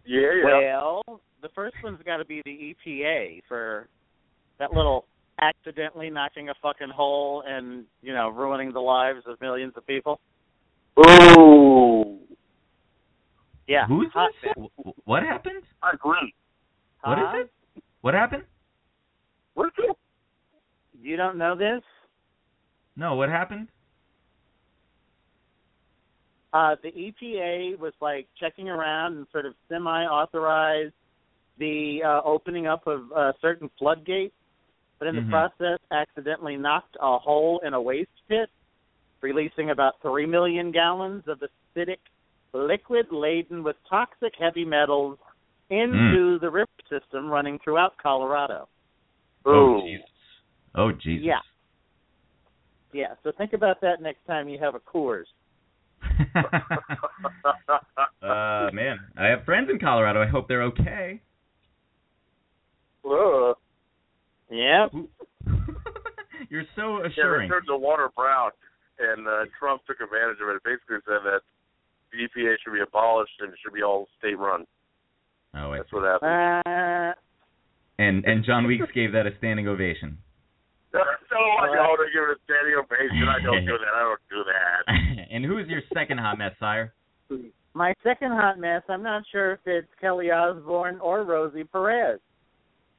Yeah, 0.06 0.22
yeah. 0.44 0.76
Well, 0.82 1.22
the 1.42 1.50
first 1.56 1.76
one's 1.84 2.02
got 2.06 2.18
to 2.18 2.26
be 2.26 2.42
the 2.46 2.76
EPA 2.76 3.42
for 3.48 3.88
that 4.60 4.72
little 4.74 5.06
accidentally 5.42 6.10
knocking 6.12 6.50
a 6.50 6.54
fucking 6.62 6.90
hole 6.90 7.44
and 7.48 7.86
you 8.04 8.14
know 8.14 8.30
ruining 8.30 8.72
the 8.74 8.80
lives 8.80 9.22
of 9.26 9.42
millions 9.42 9.74
of 9.76 9.86
people. 9.88 10.20
Ooh. 11.00 12.18
Yeah, 13.68 13.88
Who's 13.88 14.12
hot 14.14 14.32
this? 14.44 14.52
mess. 14.58 14.94
What 15.06 15.24
happened? 15.24 15.64
I 15.82 15.92
agree. 15.94 16.34
What 17.04 17.18
is 17.18 17.26
it? 17.34 17.84
What 18.02 18.14
happened? 18.14 18.44
What 19.54 19.74
it? 19.78 19.98
You 21.02 21.18
don't 21.18 21.38
know 21.38 21.56
this? 21.56 21.82
No, 22.96 23.16
what 23.16 23.30
happened? 23.30 23.70
Uh, 26.54 26.76
the 26.84 26.92
EPA 26.92 27.80
was 27.80 27.94
like 28.02 28.28
checking 28.40 28.70
around 28.70 29.18
and 29.18 29.26
sort 29.32 29.46
of 29.46 29.54
semi-authorized 29.70 30.94
the 31.58 32.02
uh, 32.06 32.22
opening 32.26 32.68
up 32.68 32.86
of 32.88 33.12
uh, 33.16 33.32
certain 33.42 33.70
floodgates, 33.80 34.36
but 35.00 35.08
in 35.08 35.16
Mhm. 35.16 35.26
the 35.26 35.30
process 35.30 35.80
accidentally 35.92 36.58
knocked 36.58 36.98
a 37.00 37.18
hole 37.18 37.60
in 37.60 37.74
a 37.74 37.82
waste 37.82 38.10
pit, 38.28 38.50
releasing 39.22 39.70
about 39.70 40.00
three 40.02 40.26
million 40.26 40.72
gallons 40.72 41.28
of 41.28 41.42
acidic 41.42 42.00
liquid 42.54 43.12
laden 43.12 43.64
with 43.64 43.78
toxic 43.88 44.36
heavy 44.36 44.66
metals 44.66 45.18
into 45.72 46.38
the 46.40 46.50
river 46.50 46.70
system 46.90 47.28
running 47.28 47.58
throughout 47.64 47.94
Colorado. 48.02 48.68
Oh 49.46 49.78
Ooh. 49.78 49.82
Jesus. 49.82 50.06
Oh 50.76 50.92
Jesus. 50.92 51.26
Yeah. 51.26 51.40
Yeah, 52.94 53.16
so 53.24 53.32
think 53.38 53.54
about 53.54 53.80
that 53.82 54.02
next 54.02 54.26
time 54.28 54.50
you 54.50 54.60
have 54.60 54.76
a 54.76 54.80
Coors. 54.80 55.24
uh 58.22 58.70
man, 58.74 59.00
I 59.18 59.28
have 59.28 59.46
friends 59.46 59.70
in 59.72 59.80
Colorado. 59.80 60.22
I 60.22 60.28
hope 60.28 60.48
they're 60.48 60.64
okay. 60.64 61.22
Ugh. 63.06 63.56
Yep. 64.52 64.92
You're 66.50 66.68
so 66.76 67.00
assuring. 67.00 67.08
Yeah, 67.08 67.08
they 67.08 67.08
assuring. 67.08 67.50
turned 67.50 67.68
the 67.70 67.78
water 67.78 68.10
brown, 68.18 68.52
and 69.00 69.26
uh, 69.26 69.48
Trump 69.58 69.80
took 69.88 70.02
advantage 70.02 70.44
of 70.44 70.50
it. 70.50 70.60
It 70.60 70.64
basically 70.68 71.00
said 71.08 71.24
that 71.24 71.40
the 72.12 72.28
EPA 72.28 72.56
should 72.60 72.74
be 72.74 72.82
abolished 72.82 73.40
and 73.40 73.54
it 73.54 73.60
should 73.64 73.74
be 73.74 73.82
all 73.82 74.10
state 74.20 74.38
run. 74.38 74.66
Oh, 75.56 75.72
I 75.72 75.78
That's 75.78 75.90
see. 75.90 75.96
what 75.98 76.06
happened. 76.06 76.64
Uh, 76.66 77.14
And 78.00 78.26
and 78.26 78.44
Jon 78.46 78.66
Weeks 78.68 78.88
gave 78.96 79.12
that 79.14 79.28
a 79.28 79.32
standing 79.38 79.68
ovation. 79.68 80.18
so 80.92 80.98
I 81.00 81.68
don't 81.76 81.98
give 82.14 82.24
it 82.24 82.38
a 82.38 82.40
standing 82.46 82.76
ovation. 82.78 83.28
I 83.28 83.42
don't 83.44 83.66
do 83.66 83.78
that. 83.78 83.94
I 83.96 84.00
don't 84.02 84.20
do 84.30 84.44
that. 84.44 85.28
and 85.32 85.46
who 85.46 85.58
is 85.58 85.68
your 85.68 85.82
second 85.94 86.18
hot 86.20 86.38
mess, 86.38 86.52
sire? 86.60 86.94
My 87.74 87.94
second 88.04 88.32
hot 88.32 88.60
mess, 88.60 88.82
I'm 88.90 89.04
not 89.04 89.24
sure 89.32 89.54
if 89.54 89.60
it's 89.66 89.88
Kelly 90.02 90.32
Osbourne 90.32 91.00
or 91.00 91.24
Rosie 91.24 91.64
Perez. 91.64 92.20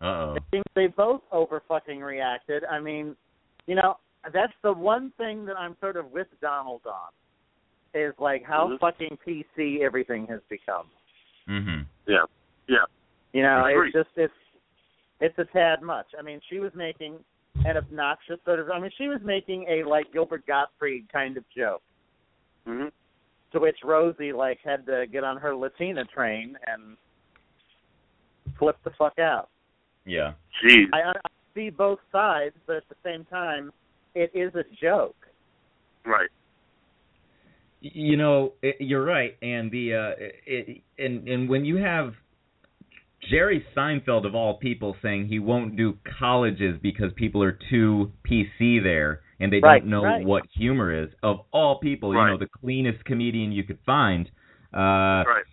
Uh 0.01 0.05
oh. 0.05 0.35
I 0.37 0.41
think 0.51 0.65
they 0.75 0.87
both 0.87 1.21
over 1.31 1.63
fucking 1.69 2.01
reacted. 2.01 2.65
I 2.65 2.81
mean, 2.81 3.15
you 3.67 3.75
know, 3.75 3.97
that's 4.33 4.53
the 4.63 4.73
one 4.73 5.13
thing 5.19 5.45
that 5.47 5.57
I'm 5.59 5.77
sort 5.81 5.97
of 5.97 6.11
with 6.11 6.27
Donald 6.41 6.83
on. 6.87 7.11
Is 7.95 8.15
like 8.19 8.43
how 8.45 8.69
Mhm. 8.69 8.79
fucking 8.81 9.19
PC 9.27 9.83
everything 9.83 10.27
has 10.29 10.41
become. 10.49 10.87
Mhm. 11.47 11.85
Yeah. 12.07 12.25
Yeah. 12.73 12.85
You 13.33 13.43
know, 13.43 13.65
Agreed. 13.67 13.95
it's 13.95 13.95
just 13.95 14.17
it's 14.17 14.33
it's 15.21 15.39
a 15.39 15.45
tad 15.53 15.83
much. 15.83 16.07
I 16.19 16.23
mean, 16.23 16.41
she 16.51 16.59
was 16.59 16.73
making 16.75 17.17
an 17.65 17.77
obnoxious 17.77 18.39
sort 18.45 18.59
of 18.61 18.71
I 18.71 18.81
mean, 18.81 18.91
she 18.99 19.09
was 19.09 19.21
making 19.25 19.67
a 19.69 19.89
like 19.89 20.13
Gilbert 20.13 20.47
Gottfried 20.47 21.07
kind 21.13 21.37
of 21.37 21.45
joke. 21.57 21.83
hmm 22.67 22.87
To 23.53 23.61
which 23.61 23.77
Rosie 23.85 24.33
like 24.33 24.59
had 24.65 24.87
to 24.87 25.07
get 25.11 25.25
on 25.25 25.37
her 25.39 25.55
Latina 25.55 26.05
train 26.05 26.57
and 26.67 26.97
flip 28.59 28.77
the 28.85 28.91
fuck 28.99 29.19
out. 29.19 29.49
Yeah. 30.05 30.33
Jeez. 30.65 30.87
I, 30.93 31.11
I 31.11 31.31
see 31.55 31.71
both 31.71 32.01
sides, 32.11 32.55
but 32.67 32.77
at 32.77 32.89
the 32.89 32.97
same 33.05 33.25
time, 33.27 33.71
it 34.15 34.31
is 34.35 34.55
a 34.55 34.65
joke. 34.81 35.17
Right. 36.05 36.31
You 37.81 38.17
know, 38.17 38.53
it, 38.63 38.77
you're 38.79 39.05
right, 39.05 39.37
and 39.43 39.71
the 39.71 39.95
uh, 39.95 40.25
it, 40.47 40.83
and 40.99 41.27
and 41.27 41.49
when 41.49 41.65
you 41.65 41.77
have 41.79 42.15
Jerry 43.31 43.65
Seinfeld 43.77 44.27
of 44.27 44.35
all 44.35 44.59
people 44.59 44.97
saying 45.03 45.29
he 45.29 45.39
won't 45.39 45.77
do 45.77 45.97
colleges 46.19 46.79
because 46.83 47.13
people 47.15 47.43
are 47.43 47.59
too 47.71 48.13
PC 48.29 48.83
there 48.83 49.21
and 49.41 49.53
they 49.53 49.61
Right, 49.63 49.81
don't 49.81 49.91
know 49.91 50.03
right. 50.03 50.25
what 50.27 50.43
humor 50.57 50.93
is. 51.05 51.11
Of 51.23 51.39
all 51.53 51.79
people, 51.81 52.13
you 52.13 52.19
know, 52.19 52.39
the 52.39 52.49
cleanest 52.61 53.05
comedian 53.05 53.53
you 53.53 53.65
could 53.65 53.79
find. 53.87 54.29
Uh, 54.75 55.23
right. 55.27 55.45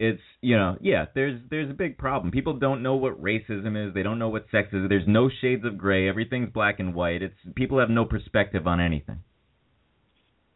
it's 0.00 0.20
you 0.40 0.56
know 0.56 0.76
yeah 0.80 1.06
there's 1.14 1.40
there's 1.48 1.70
a 1.70 1.74
big 1.74 1.96
problem 1.96 2.32
people 2.32 2.54
don't 2.58 2.82
know 2.82 2.96
what 2.96 3.22
racism 3.22 3.76
is 3.88 3.94
they 3.94 4.02
don't 4.02 4.18
know 4.18 4.28
what 4.28 4.44
sex 4.50 4.68
is 4.72 4.88
there's 4.88 5.06
no 5.06 5.30
shades 5.40 5.64
of 5.64 5.78
gray 5.78 6.08
everything's 6.08 6.50
black 6.52 6.80
and 6.80 6.92
white 6.92 7.22
it's 7.22 7.36
people 7.54 7.78
have 7.78 7.88
no 7.88 8.04
perspective 8.04 8.66
on 8.66 8.80
anything 8.80 9.20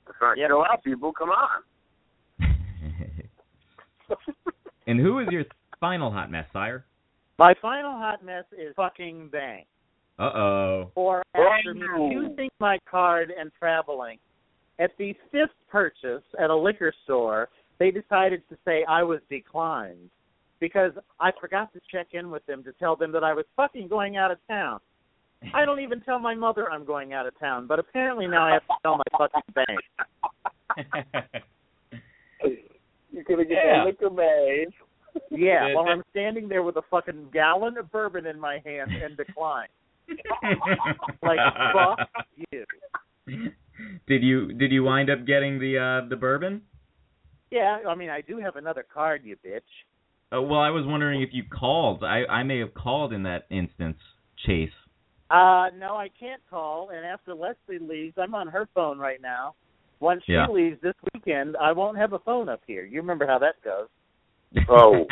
That's 0.04 0.18
right. 0.20 0.36
Yep. 0.36 0.48
Chill 0.48 0.64
out, 0.68 0.82
people. 0.82 1.12
Come 1.12 1.28
on. 1.30 1.62
and 4.88 4.98
who 4.98 5.20
is 5.20 5.28
your 5.30 5.44
final 5.80 6.10
hot 6.10 6.30
mess 6.30 6.46
sire 6.52 6.84
My 7.38 7.54
final 7.60 7.92
hot 7.92 8.24
mess 8.24 8.44
is 8.52 8.74
fucking 8.76 9.28
bang. 9.30 9.64
uh-oh 10.18 10.90
For 10.94 11.22
after 11.34 11.74
Oh. 11.96 12.10
using 12.10 12.50
my 12.60 12.78
card 12.90 13.30
and 13.38 13.50
traveling, 13.58 14.18
at 14.78 14.90
the 14.98 15.14
fifth 15.32 15.54
purchase 15.70 16.22
at 16.38 16.50
a 16.50 16.54
liquor 16.56 16.92
store, 17.04 17.48
they 17.78 17.90
decided 17.90 18.42
to 18.48 18.56
say 18.64 18.84
I 18.88 19.02
was 19.02 19.20
declined 19.30 20.10
because 20.60 20.92
I 21.20 21.30
forgot 21.40 21.72
to 21.72 21.80
check 21.90 22.08
in 22.12 22.30
with 22.30 22.44
them 22.46 22.64
to 22.64 22.72
tell 22.72 22.96
them 22.96 23.12
that 23.12 23.22
I 23.22 23.32
was 23.32 23.44
fucking 23.56 23.86
going 23.88 24.16
out 24.16 24.30
of 24.32 24.38
town. 24.48 24.80
I 25.54 25.64
don't 25.64 25.78
even 25.78 26.00
tell 26.00 26.18
my 26.18 26.34
mother 26.34 26.68
I'm 26.70 26.84
going 26.84 27.12
out 27.12 27.26
of 27.26 27.38
town, 27.38 27.68
but 27.68 27.78
apparently 27.78 28.26
now 28.26 28.44
I 28.48 28.52
have 28.54 28.66
to 28.66 28.74
tell 28.82 28.96
my 28.96 29.04
fucking 29.16 29.42
bank. 29.54 29.78
You're 33.12 33.24
gonna 33.24 33.44
get 33.44 33.58
Yeah. 33.64 33.78
that 33.78 33.86
liquor 33.86 34.10
made. 34.10 34.68
Yeah, 35.30 35.74
while 35.74 35.88
I'm 35.88 36.02
standing 36.10 36.48
there 36.48 36.62
with 36.62 36.76
a 36.76 36.82
fucking 36.90 37.28
gallon 37.32 37.76
of 37.78 37.90
bourbon 37.90 38.26
in 38.26 38.38
my 38.38 38.60
hand 38.64 38.90
and 39.02 39.16
decline. 39.16 39.68
Like 41.22 41.38
fuck 41.72 41.98
you. 42.52 42.64
did 44.06 44.22
you 44.22 44.52
did 44.54 44.72
you 44.72 44.82
wind 44.84 45.10
up 45.10 45.26
getting 45.26 45.58
the 45.58 45.76
uh 46.04 46.08
the 46.08 46.16
bourbon 46.16 46.62
Yeah, 47.50 47.78
I 47.86 47.94
mean 47.94 48.08
I 48.10 48.20
do 48.22 48.38
have 48.38 48.56
another 48.56 48.84
card, 48.92 49.22
you 49.24 49.36
bitch. 49.44 49.60
Uh, 50.34 50.42
well, 50.42 50.60
I 50.60 50.70
was 50.70 50.84
wondering 50.86 51.22
if 51.22 51.30
you 51.32 51.42
called. 51.44 52.04
I 52.04 52.24
I 52.28 52.42
may 52.42 52.58
have 52.58 52.74
called 52.74 53.12
in 53.12 53.22
that 53.24 53.46
instance, 53.50 53.98
Chase. 54.46 54.70
Uh, 55.30 55.68
no, 55.78 55.94
I 55.96 56.08
can't 56.18 56.40
call. 56.48 56.90
And 56.90 57.04
after 57.04 57.34
Leslie 57.34 57.78
leaves, 57.78 58.14
I'm 58.18 58.34
on 58.34 58.48
her 58.48 58.66
phone 58.74 58.98
right 58.98 59.20
now. 59.20 59.54
Once 60.00 60.22
she 60.24 60.32
Yeah. 60.32 60.46
leaves 60.48 60.80
this 60.80 60.94
weekend, 61.12 61.56
I 61.60 61.72
won't 61.72 61.98
have 61.98 62.12
a 62.14 62.18
phone 62.20 62.48
up 62.48 62.60
here. 62.66 62.84
You 62.84 63.00
remember 63.00 63.26
how 63.26 63.38
that 63.40 63.60
goes. 63.62 63.88
Oh. 64.68 65.04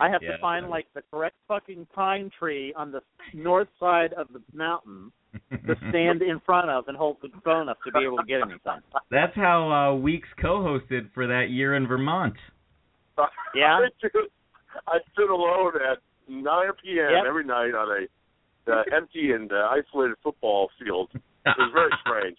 I 0.00 0.08
have 0.10 0.22
Yeah. 0.22 0.32
to 0.32 0.38
find 0.38 0.68
like 0.68 0.86
the 0.94 1.02
correct 1.10 1.36
fucking 1.46 1.86
pine 1.94 2.30
tree 2.36 2.72
on 2.76 2.90
the 2.90 3.00
north 3.32 3.68
side 3.78 4.12
of 4.14 4.26
the 4.32 4.42
mountain 4.52 5.12
to 5.50 5.74
stand 5.90 6.22
in 6.22 6.40
front 6.44 6.68
of 6.68 6.88
and 6.88 6.96
hold 6.96 7.18
the 7.22 7.28
phone 7.44 7.68
up 7.68 7.78
to 7.84 7.92
be 7.92 8.04
able 8.04 8.16
to 8.18 8.24
get 8.24 8.40
anything. 8.42 8.80
That's 9.10 9.34
how 9.36 9.70
uh, 9.70 9.94
Weeks 9.94 10.26
co-hosted 10.40 11.12
for 11.14 11.26
that 11.28 11.50
year 11.50 11.76
in 11.76 11.86
Vermont. 11.86 12.34
Yeah? 13.54 13.78
I 13.84 13.88
stood, 13.98 14.10
I 14.88 14.98
stood 15.12 15.30
alone 15.30 15.72
at 15.90 15.98
9 16.28 16.44
p.m. 16.82 16.96
Yep. 17.12 17.24
every 17.28 17.44
night 17.44 17.74
on 17.74 17.88
a 18.02 18.72
uh, 18.72 18.82
empty 18.94 19.32
and 19.32 19.52
uh, 19.52 19.68
isolated 19.70 20.16
football 20.22 20.70
field. 20.82 21.08
It 21.14 21.20
was 21.56 21.70
very 21.72 21.90
strange. 22.02 22.36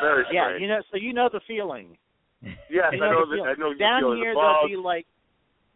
Very 0.00 0.24
strange. 0.24 0.34
Yeah, 0.34 0.56
you 0.58 0.68
know 0.68 0.80
so 0.90 0.96
you 0.96 1.12
know 1.12 1.28
the 1.32 1.40
feeling. 1.46 1.96
yes, 2.42 2.54
You 2.70 2.80
I 2.82 2.96
know 2.96 3.10
know 3.12 3.26
the 3.30 3.36
that. 3.36 3.42
I 3.42 3.54
feeling. 3.54 3.60
know 3.60 3.70
you 3.72 3.78
down 3.78 4.16
here 4.16 4.32
the 4.34 4.40
there'll 4.40 4.68
be 4.68 4.76
like 4.76 5.06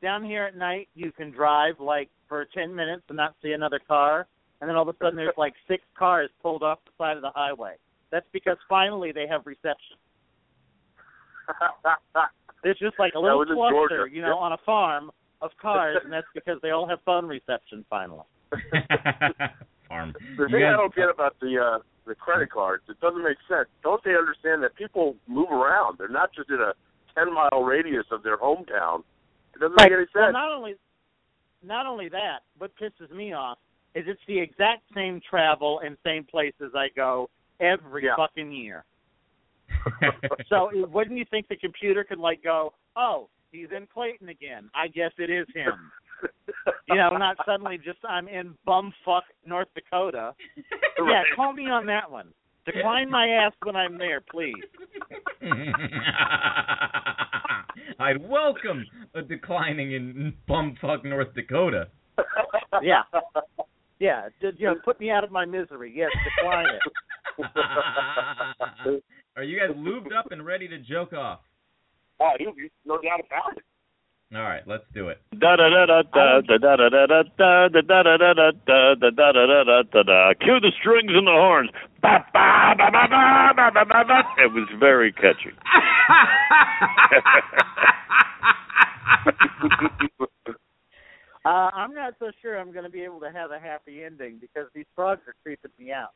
down 0.05 0.23
here 0.23 0.45
at 0.45 0.57
night 0.57 0.89
you 0.95 1.11
can 1.11 1.31
drive 1.31 1.81
like 1.81 2.11
for 2.29 2.47
ten 2.55 2.75
minutes 2.75 3.03
and 3.09 3.17
not 3.17 3.35
see 3.43 3.53
another 3.53 3.81
car 3.89 4.27
and 4.61 4.69
then 4.69 4.77
all 4.77 4.89
of 4.89 4.95
a 4.95 4.99
sudden 4.99 5.17
there's 5.17 5.37
like 5.37 5.55
six 5.69 5.83
cars 5.99 6.31
pulled 6.41 6.63
off 6.63 6.79
the 6.87 6.93
side 6.97 7.17
of 7.17 7.23
the 7.23 7.33
highway. 7.35 7.75
That's 8.11 8.27
because 8.33 8.57
finally 8.69 9.13
they 9.13 9.27
have 9.29 9.43
reception. 9.45 9.99
There's 12.63 12.79
just 12.79 12.99
like 12.99 13.13
a 13.15 13.19
little 13.19 13.45
cluster, 13.45 14.09
Georgia. 14.09 14.15
you 14.15 14.23
know, 14.23 14.39
on 14.39 14.53
a 14.53 14.57
farm 14.65 15.11
of 15.43 15.51
cars 15.61 15.99
and 16.03 16.11
that's 16.11 16.27
because 16.33 16.59
they 16.63 16.71
all 16.71 16.89
have 16.89 17.01
phone 17.05 17.27
reception 17.27 17.85
finally. 17.91 18.25
Farm. 19.89 20.15
The 20.39 20.45
You 20.45 20.49
thing 20.49 20.65
I 20.65 20.73
don't 20.73 20.95
get 20.95 21.11
about 21.11 21.37
the 21.41 21.59
uh 21.61 21.79
the 22.07 22.15
credit 22.15 22.51
cards, 22.51 22.85
it 22.89 22.99
doesn't 23.01 23.23
make 23.23 23.37
sense. 23.49 23.69
Don't 23.83 24.03
they 24.03 24.15
understand 24.15 24.63
that 24.63 24.75
people 24.77 25.17
move 25.27 25.51
around? 25.51 25.99
They're 25.99 26.09
not 26.09 26.33
just 26.35 26.49
in 26.49 26.57
a 26.57 26.73
ten 27.15 27.35
mile 27.35 27.63
radius 27.63 28.07
of 28.11 28.23
their 28.23 28.39
hometown. 28.39 29.03
It 29.55 29.61
doesn't 29.61 29.77
Right. 29.77 29.91
make 29.91 29.99
any 29.99 30.07
Well, 30.15 30.33
not 30.33 30.53
only 30.53 30.77
not 31.63 31.87
only 31.87 32.09
that, 32.11 32.43
what 32.59 32.75
pisses 32.77 33.11
me 33.11 33.33
off 33.33 33.59
is 33.95 34.07
it's 34.07 34.21
the 34.27 34.39
exact 34.39 34.83
same 34.95 35.19
travel 35.21 35.81
and 35.81 35.97
same 36.05 36.25
places 36.25 36.75
I 36.75 36.89
go 36.91 37.31
every 37.61 38.05
Yeah. 38.05 38.17
fucking 38.17 38.53
year. 38.53 38.85
So 40.49 40.71
wouldn't 40.89 41.17
you 41.19 41.25
think 41.27 41.49
the 41.49 41.57
computer 41.57 42.05
could 42.05 42.19
like 42.19 42.43
go, 42.43 42.75
oh, 42.97 43.29
he's 43.51 43.71
in 43.73 43.87
Clayton 43.87 44.29
again. 44.29 44.69
I 44.75 44.89
guess 44.89 45.13
it 45.19 45.31
is 45.31 45.47
him. 45.55 45.91
You 46.89 46.97
know, 46.97 47.11
not 47.17 47.37
suddenly 47.47 47.79
just 47.79 47.99
I'm 48.05 48.29
in 48.29 48.57
bumfuck 48.67 49.23
North 49.47 49.69
Dakota. 49.75 50.35
Yeah, 50.99 51.23
call 51.35 51.53
me 51.53 51.69
on 51.71 51.87
that 51.87 52.11
one. 52.11 52.33
Decline 52.67 53.11
my 53.11 53.29
ass 53.29 53.53
when 53.63 53.77
I'm 53.77 53.99
there, 53.99 54.21
please. 54.21 54.55
I'd 57.99 58.29
welcome 58.29 58.85
a 59.15 59.23
declining 59.23 59.93
in 59.93 60.35
bumfuck 60.49 61.05
North 61.05 61.35
Dakota. 61.35 61.89
Yeah. 62.83 63.03
Yeah, 64.01 64.29
did 64.41 64.59
you 64.59 64.67
know, 64.67 64.75
put 64.85 64.99
me 64.99 65.11
out 65.11 65.23
of 65.23 65.31
my 65.31 65.45
misery. 65.45 65.93
Yes, 65.95 66.11
decline 66.37 66.67
it. 66.67 66.81
Are 69.37 69.45
you 69.45 69.59
guys 69.59 69.71
lubed 69.77 70.13
up 70.17 70.33
and 70.33 70.45
ready 70.45 70.67
to 70.69 70.79
joke 70.79 71.13
off? 71.13 71.41
oh, 72.21 72.33
you, 72.39 72.53
you, 72.57 72.69
no 72.85 72.97
doubt 72.97 73.21
about 73.25 73.57
it. 73.57 73.65
All 74.35 74.43
right, 74.43 74.67
let's 74.67 74.83
do 74.93 75.09
it. 75.09 75.21
Cue 80.41 80.59
the 80.59 80.73
strings 80.81 81.13
and 81.15 81.27
the 81.27 81.31
horns. 81.31 81.71
It 84.39 84.53
was 84.53 84.69
very 84.81 85.13
catchy. 85.13 85.55
uh, 91.45 91.71
I'm 91.73 91.95
not 91.95 92.15
so 92.19 92.33
sure 92.43 92.59
I'm 92.59 92.73
going 92.73 92.85
to 92.85 92.91
be 92.91 93.03
able 93.03 93.21
to 93.21 93.31
have 93.31 93.53
a 93.53 93.61
happy 93.61 94.03
ending 94.03 94.39
because 94.41 94.67
these 94.75 94.87
frogs 94.97 95.23
are 95.29 95.35
creeping 95.45 95.71
me 95.79 95.93
out. 95.93 96.11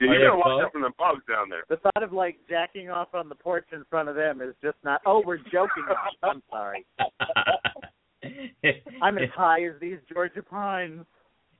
Yeah, 0.00 0.12
you 0.12 0.18
they 0.18 0.24
gotta 0.24 0.36
watch 0.36 0.46
bugs? 0.46 0.64
out 0.64 0.72
for 0.72 0.80
the 0.80 0.90
bugs 0.96 1.24
down 1.28 1.48
there. 1.50 1.64
The 1.68 1.76
thought 1.76 2.02
of 2.02 2.12
like 2.12 2.38
jacking 2.48 2.88
off 2.88 3.08
on 3.14 3.28
the 3.28 3.34
porch 3.34 3.66
in 3.72 3.84
front 3.90 4.08
of 4.08 4.14
them 4.14 4.40
is 4.40 4.54
just 4.62 4.78
not. 4.82 5.02
Oh, 5.04 5.22
we're 5.24 5.36
joking. 5.38 5.84
I'm 6.22 6.42
sorry. 6.50 6.86
I'm 9.02 9.18
as 9.18 9.28
high 9.34 9.64
as 9.64 9.72
these 9.80 9.98
Georgia 10.12 10.42
pines. 10.42 11.04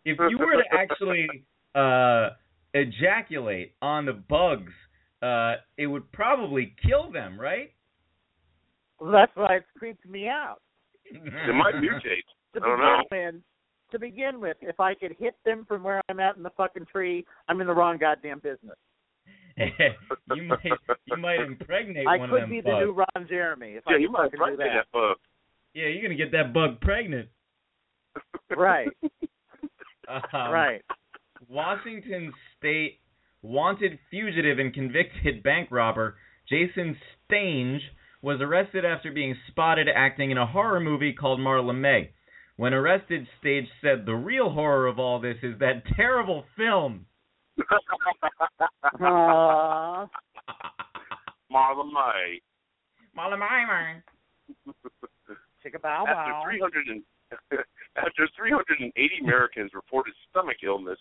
if 0.05 0.19
you 0.31 0.39
were 0.39 0.63
to 0.63 0.65
actually 0.73 1.29
uh, 1.75 2.31
ejaculate 2.73 3.75
on 3.83 4.07
the 4.07 4.15
bugs, 4.15 4.73
uh, 5.23 5.57
it 5.77 5.87
would 5.87 6.11
probably 6.13 6.75
kill 6.87 7.11
them, 7.13 7.39
right? 7.39 7.73
Well, 8.99 9.13
that's 9.13 9.33
why 9.35 9.57
it 9.57 9.65
creeped 9.79 10.07
me 10.07 10.29
out. 10.29 10.61
It 11.05 11.55
might 11.55 11.75
mutate. 11.75 12.25
To 12.55 12.61
I 12.63 12.67
don't 12.67 12.81
know. 12.81 13.03
with, 13.11 13.35
to 13.93 13.99
begin 13.99 14.41
with, 14.41 14.57
if 14.61 14.79
I 14.81 14.95
could 14.95 15.15
hit 15.19 15.35
them 15.45 15.65
from 15.67 15.83
where 15.83 16.01
I'm 16.09 16.21
at 16.21 16.37
in 16.37 16.43
the 16.43 16.51
fucking 16.57 16.87
tree, 16.87 17.25
I'm 17.49 17.61
in 17.61 17.67
the 17.67 17.75
wrong 17.75 17.99
goddamn 17.99 18.39
business. 18.41 18.77
you 20.35 20.43
might 20.45 20.65
you 21.07 21.17
might 21.19 21.41
impregnate 21.41 22.07
I 22.07 22.17
one 22.17 22.31
of 22.31 22.39
could 22.41 22.49
be 22.51 22.61
bugs. 22.61 22.75
the 22.77 22.85
new 22.87 22.93
Ron 22.93 23.27
Jeremy 23.29 23.73
if 23.73 23.85
Yeah, 23.87 23.95
I 23.95 23.99
you 23.99 24.07
could 24.09 24.13
might 24.13 24.23
fucking 24.31 24.39
do 24.39 24.45
impregnate 24.45 24.69
that. 24.75 24.87
that 24.93 24.93
bug. 24.93 25.17
Yeah, 25.75 25.87
you're 25.89 26.03
gonna 26.03 26.15
get 26.15 26.33
that 26.33 26.53
bug 26.55 26.81
pregnant. 26.81 27.29
Right, 28.57 28.89
Um, 30.09 30.51
right. 30.53 30.83
Washington 31.49 32.33
State 32.59 32.99
wanted 33.43 33.99
fugitive 34.11 34.59
and 34.59 34.73
convicted 34.75 35.43
bank 35.43 35.69
robber 35.71 36.17
Jason 36.49 36.97
Stange 37.31 37.79
was 38.23 38.41
arrested 38.41 38.85
after 38.85 39.13
being 39.13 39.37
spotted 39.49 39.89
acting 39.95 40.31
in 40.31 40.39
a 40.39 40.47
horror 40.47 40.81
movie 40.81 41.13
called 41.13 41.39
Marla 41.39 41.75
May. 41.79 42.11
When 42.61 42.75
arrested, 42.75 43.27
Stage 43.41 43.65
said, 43.81 44.05
The 44.05 44.13
real 44.15 44.51
horror 44.51 44.87
of 44.87 44.99
all 44.99 45.19
this 45.19 45.39
is 45.43 45.59
that 45.61 45.83
terrible 45.97 46.45
film. 46.59 47.07
Aww. 49.01 50.07
Marla 51.51 51.85
May. 51.89 52.39
Marla 53.17 53.39
May. 53.39 54.03
Chicka 55.65 55.81
bow 55.81 56.05
After 56.07 56.51
300 56.51 56.89
and, 56.89 57.03
after 57.97 58.29
380 58.37 58.93
Americans 59.25 59.71
reported 59.73 60.13
stomach 60.29 60.59
illness, 60.63 60.99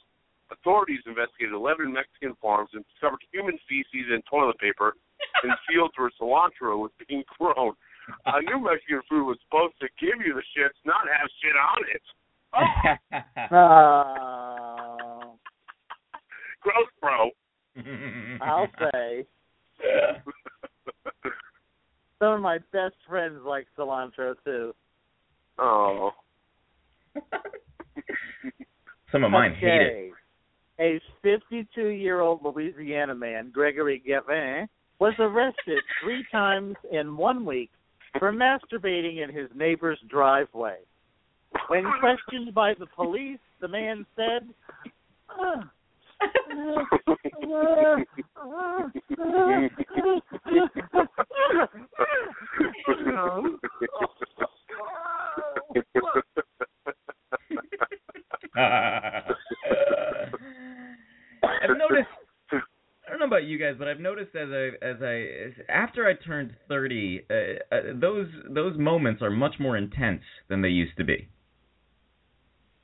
authorities 0.54 1.02
investigated 1.06 1.54
11 1.54 1.92
Mexican 1.92 2.38
farms 2.42 2.70
and 2.72 2.86
discovered 2.88 3.20
human 3.34 3.60
feces 3.68 4.08
and 4.10 4.24
toilet 4.32 4.58
paper 4.60 4.94
in 5.44 5.52
fields 5.68 5.94
where 5.98 6.10
cilantro 6.22 6.80
was 6.80 6.92
being 7.06 7.26
grown. 7.38 7.74
Uh, 8.26 8.30
I 8.32 8.42
knew 8.42 8.60
Mexican 8.64 9.02
food 9.10 9.26
was 9.26 9.38
supposed 9.46 9.76
to 9.82 9.88
give 10.00 10.26
you 10.26 10.34
the 10.34 10.44
shits, 10.56 10.78
not 10.86 11.08
have 11.08 11.30
shit 11.42 11.56
on 11.56 11.84
it. 11.94 12.04
Oh, 13.52 15.36
Gross, 16.62 16.90
bro. 17.00 17.30
Uh, 17.78 18.44
I'll 18.44 18.68
say. 18.92 19.26
Some 22.20 22.34
of 22.34 22.42
my 22.42 22.58
best 22.74 22.96
friends 23.08 23.40
like 23.46 23.68
cilantro 23.78 24.36
too. 24.44 24.74
oh. 25.60 26.12
Some 29.12 29.24
of 29.24 29.32
mine 29.32 29.56
hate 29.60 29.82
it. 29.82 30.12
A 30.80 31.02
52-year-old 31.26 32.44
Louisiana 32.44 33.16
man, 33.16 33.52
Gregory 33.52 34.02
Gavin, 34.06 34.68
was 35.00 35.14
arrested 35.20 35.80
three 36.04 36.26
times 36.32 36.76
in 36.92 37.18
one 37.18 37.46
week 37.46 37.72
for 38.18 38.32
masturbating 38.32 39.24
in 39.24 39.34
his 39.34 39.50
neighbor's 39.56 40.00
driveway. 40.10 40.78
When 41.68 41.84
questioned 42.00 42.54
by 42.54 42.74
the 42.78 42.86
police, 42.88 43.40
the 43.60 43.68
man 43.68 44.06
said, 44.16 44.48
"Ah, 45.30 45.70
I've 61.42 61.78
noticed. 61.78 62.10
I 62.52 63.12
don't 63.12 63.20
know 63.20 63.26
about 63.26 63.46
you 63.46 63.49
guys, 63.60 63.76
but 63.78 63.88
I've 63.88 64.00
noticed 64.00 64.36
as 64.36 64.50
I 64.52 64.70
as 64.84 64.98
I 65.02 65.72
after 65.72 66.08
I 66.08 66.14
turned 66.26 66.56
thirty, 66.68 67.26
uh, 67.30 67.76
uh, 67.76 67.80
those 67.96 68.28
those 68.50 68.78
moments 68.78 69.22
are 69.22 69.30
much 69.30 69.56
more 69.60 69.78
intense 69.78 70.22
than 70.48 70.62
they 70.62 70.70
used 70.70 70.98
to 70.98 71.04
be. 71.04 71.28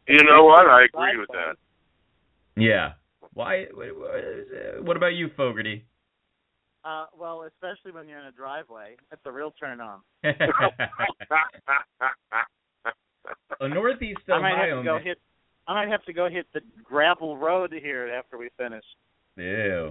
You 0.07 0.23
know 0.23 0.43
what? 0.43 0.67
I 0.67 0.83
agree 0.85 1.17
with 1.17 1.29
that. 1.29 1.55
Yeah. 2.61 2.93
Why? 3.33 3.65
What, 3.73 3.87
what- 3.97 4.83
what 4.85 4.97
about 4.97 5.13
you, 5.13 5.29
Fogarty? 5.35 5.85
Uh, 6.83 7.05
well, 7.17 7.43
especially 7.47 7.91
when 7.91 8.07
you're 8.07 8.19
in 8.19 8.27
a 8.27 8.31
driveway, 8.31 8.95
that's 9.09 9.21
a 9.25 9.31
real 9.31 9.51
turn 9.59 9.81
on. 9.81 10.01
a 13.59 13.67
Northeast 13.67 14.19
Ohio. 14.29 14.37
I 14.37 14.41
might 14.41 14.67
have 14.67 14.77
to 14.77 14.83
go 14.83 14.99
hit. 15.03 15.17
I 15.67 15.73
might 15.73 15.89
have 15.89 16.03
to 16.03 16.13
go 16.13 16.29
hit 16.29 16.45
the 16.53 16.61
gravel 16.83 17.37
road 17.37 17.73
here 17.73 18.07
after 18.15 18.37
we 18.37 18.49
finish. 18.57 18.83
Ew. 19.37 19.89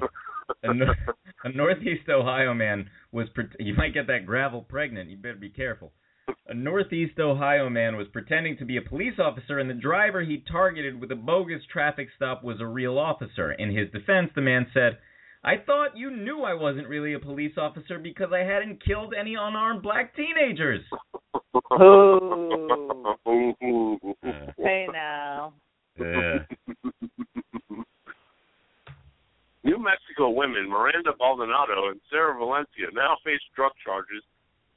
A, 0.62 0.74
nor- 0.74 0.96
a 1.44 1.52
Northeast 1.52 2.08
Ohio 2.08 2.54
man 2.54 2.88
was. 3.12 3.28
Pre- 3.34 3.44
you 3.58 3.74
might 3.74 3.94
get 3.94 4.06
that 4.08 4.26
gravel 4.26 4.62
pregnant. 4.62 5.10
You 5.10 5.16
better 5.16 5.34
be 5.36 5.50
careful. 5.50 5.92
A 6.48 6.54
Northeast 6.54 7.18
Ohio 7.18 7.68
man 7.68 7.96
was 7.96 8.06
pretending 8.12 8.56
to 8.58 8.64
be 8.64 8.76
a 8.78 8.82
police 8.82 9.18
officer, 9.18 9.58
and 9.58 9.68
the 9.68 9.74
driver 9.74 10.22
he 10.22 10.42
targeted 10.50 10.98
with 11.00 11.10
a 11.12 11.16
bogus 11.16 11.60
traffic 11.70 12.08
stop 12.16 12.42
was 12.42 12.60
a 12.60 12.66
real 12.66 12.98
officer. 12.98 13.52
In 13.52 13.74
his 13.76 13.90
defense, 13.90 14.30
the 14.34 14.40
man 14.40 14.66
said, 14.72 14.98
I 15.42 15.56
thought 15.66 15.96
you 15.96 16.10
knew 16.10 16.42
I 16.42 16.54
wasn't 16.54 16.88
really 16.88 17.12
a 17.12 17.18
police 17.18 17.52
officer 17.58 17.98
because 17.98 18.28
I 18.32 18.38
hadn't 18.38 18.82
killed 18.82 19.12
any 19.18 19.34
unarmed 19.34 19.82
black 19.82 20.16
teenagers. 20.16 20.80
Oh, 21.70 23.16
Uh, 23.26 24.52
hey 24.58 24.86
now. 24.92 25.52
uh, 26.00 26.38
New 29.64 29.78
Mexico 29.78 30.30
women 30.30 30.68
Miranda 30.68 31.12
Baldonado 31.18 31.88
and 31.88 32.00
Sarah 32.10 32.36
Valencia 32.36 32.86
now 32.92 33.16
face 33.24 33.40
drug 33.56 33.72
charges 33.84 34.22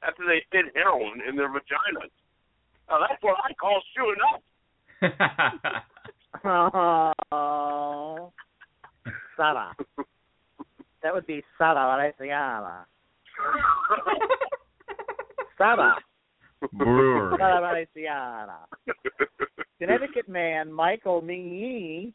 after 0.02 0.24
they 0.26 0.44
hid 0.50 0.66
heroin 0.74 1.20
in 1.28 1.36
their 1.36 1.48
vaginas. 1.48 2.10
Now 2.88 2.98
that's 3.00 3.22
what 3.22 3.36
I 3.44 3.52
call 3.54 3.82
shooting 3.94 4.22
up. 4.34 4.42
Oh, 6.44 8.32
Sara. 9.36 9.74
That 11.02 11.14
would 11.14 11.26
be 11.26 11.42
Sara 11.56 11.74
Valenciana. 11.74 12.86
Sara. 15.58 15.96
Brewer. 16.72 17.36
Sara 17.38 17.60
Valenciana. 17.60 18.66
Connecticut 19.80 20.28
man 20.28 20.72
Michael 20.72 21.22
Mingy 21.22 22.12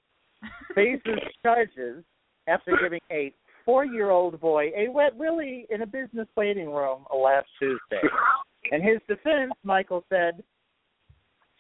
faces 0.75 1.19
charges 1.43 2.03
after 2.47 2.77
giving 2.81 3.01
a 3.11 3.33
four-year-old 3.65 4.39
boy 4.39 4.71
a 4.75 4.87
wet 4.89 5.13
willy 5.15 5.67
in 5.69 5.81
a 5.81 5.85
business 5.85 6.27
waiting 6.35 6.71
room 6.71 7.05
last 7.15 7.47
Tuesday. 7.59 8.01
In 8.71 8.81
his 8.81 8.99
defense, 9.07 9.51
Michael 9.63 10.03
said, 10.09 10.43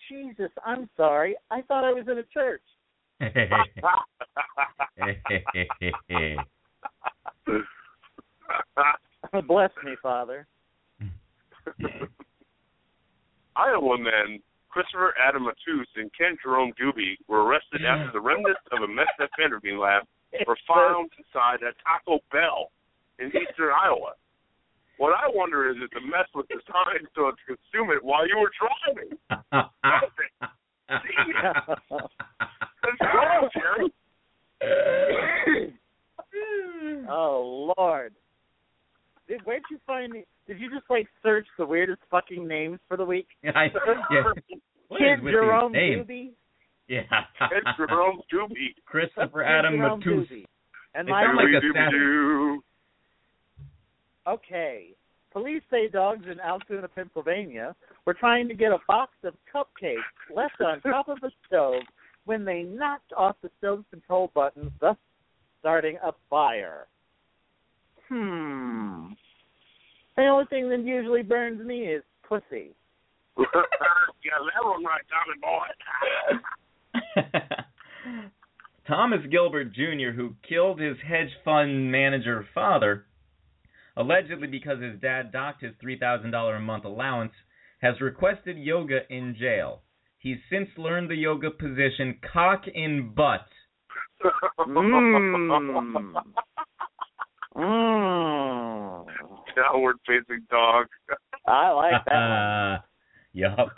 Jesus, 0.09 0.49
I'm 0.65 0.89
sorry. 0.97 1.35
I 1.49 1.61
thought 1.61 1.85
I 1.85 1.93
was 1.93 2.07
in 2.09 2.17
a 2.17 2.23
church. 2.23 2.61
Bless 9.47 9.71
me, 9.83 9.95
Father. 10.01 10.47
Iowa 13.55 13.97
men 13.97 14.41
Christopher 14.73 15.13
Adam 15.21 15.45
Matus 15.45 15.85
and 15.95 16.09
Ken 16.17 16.35
Jerome 16.43 16.73
Doobie 16.81 17.15
were 17.27 17.43
arrested 17.43 17.85
after 17.85 18.11
the 18.11 18.19
remnants 18.19 18.59
of 18.71 18.81
a 18.81 18.87
methamphetamine 18.87 19.79
lab 19.79 20.03
were 20.47 20.57
found 20.67 21.11
inside 21.17 21.63
a 21.63 21.73
Taco 21.83 22.19
Bell 22.31 22.71
in 23.19 23.27
eastern 23.27 23.71
Iowa. 23.71 24.13
What 24.97 25.13
I 25.13 25.29
wonder 25.33 25.69
is 25.69 25.77
if 25.81 25.89
the 25.91 26.01
mess 26.01 26.27
with 26.35 26.47
the 26.47 26.55
designed 26.55 27.07
so 27.15 27.31
to 27.31 27.37
consume 27.45 27.91
it 27.91 28.03
while 28.03 28.27
you 28.27 28.37
were 28.37 28.51
driving. 28.53 29.17
That's 29.51 29.71
gross, 32.99 33.51
Jerry. 33.53 33.93
oh 37.09 37.73
Lord. 37.77 38.13
Did, 39.27 39.41
where'd 39.45 39.63
you 39.71 39.79
find 39.87 40.11
me? 40.11 40.25
Did 40.47 40.59
you 40.59 40.69
just 40.69 40.83
like 40.89 41.07
search 41.23 41.47
the 41.57 41.65
weirdest 41.65 42.01
fucking 42.11 42.45
names 42.47 42.79
for 42.87 42.97
the 42.97 43.05
week? 43.05 43.27
I, 43.43 43.71
yeah. 44.11 44.23
What 44.89 45.01
is 45.01 45.07
Kid 45.15 45.23
with 45.23 45.33
Jerome? 45.33 45.73
Doobie. 45.73 46.33
Yeah. 46.93 47.49
Ken 47.49 47.61
Jerome 47.77 48.21
Doobie. 48.31 48.75
Christopher 48.85 49.43
Adam 49.43 49.77
Jerome 49.77 50.01
Matus. 50.01 50.45
And 50.95 51.07
They 51.07 51.11
my 51.11 51.23
like 51.33 51.63
a 51.63 51.65
Doobie-doo. 51.65 52.63
okay. 54.27 54.89
Police 55.31 55.63
say 55.71 55.89
dogs 55.89 56.25
in 56.31 56.39
Altoona, 56.39 56.87
Pennsylvania, 56.87 57.75
were 58.05 58.13
trying 58.13 58.47
to 58.47 58.53
get 58.53 58.71
a 58.71 58.77
box 58.87 59.11
of 59.23 59.33
cupcakes 59.53 59.97
left 60.33 60.61
on 60.61 60.79
top 60.81 61.09
of 61.09 61.19
the 61.21 61.31
stove 61.47 61.81
when 62.25 62.45
they 62.45 62.61
knocked 62.61 63.11
off 63.17 63.35
the 63.41 63.49
stove's 63.57 63.85
control 63.89 64.29
button, 64.35 64.71
thus 64.79 64.95
starting 65.59 65.97
a 66.03 66.11
fire. 66.29 66.85
Hmm. 68.07 69.13
The 70.15 70.27
only 70.27 70.45
thing 70.51 70.69
that 70.69 70.81
usually 70.85 71.23
burns 71.23 71.65
me 71.65 71.87
is 71.87 72.03
pussy. 72.27 72.75
yeah, 73.37 73.45
that 74.37 74.63
one 74.63 74.83
right, 74.83 75.01
Tommy 75.09 75.39
boy. 75.41 76.37
Thomas 78.87 79.21
Gilbert 79.31 79.73
Jr., 79.73 80.11
who 80.15 80.35
killed 80.47 80.79
his 80.79 80.97
hedge 81.07 81.29
fund 81.45 81.91
manager 81.91 82.45
father, 82.53 83.05
allegedly 83.95 84.47
because 84.47 84.81
his 84.81 84.99
dad 84.99 85.31
docked 85.31 85.63
his 85.63 85.73
$3,000 85.83 86.57
a 86.57 86.59
month 86.59 86.85
allowance, 86.85 87.31
has 87.81 88.01
requested 88.01 88.57
yoga 88.57 88.99
in 89.09 89.35
jail. 89.39 89.81
He's 90.17 90.37
since 90.49 90.69
learned 90.77 91.09
the 91.09 91.15
yoga 91.15 91.51
position 91.51 92.17
cock 92.33 92.63
in 92.73 93.13
butt. 93.15 93.45
Mmm. 94.59 96.13
Mmm. 97.55 99.05
Downward 99.55 99.97
facing 100.07 100.45
dog. 100.49 100.87
I 101.45 101.71
like 101.71 102.05
that 102.05 102.13
one. 102.13 102.31
Uh, 102.31 102.81
yup. 103.33 103.75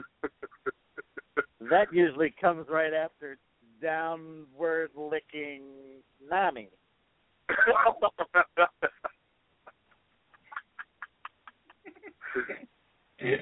That 1.69 1.87
usually 1.91 2.33
comes 2.39 2.67
right 2.69 2.93
after 2.93 3.37
downward 3.81 4.91
licking 4.95 5.63
Nami. 6.29 6.69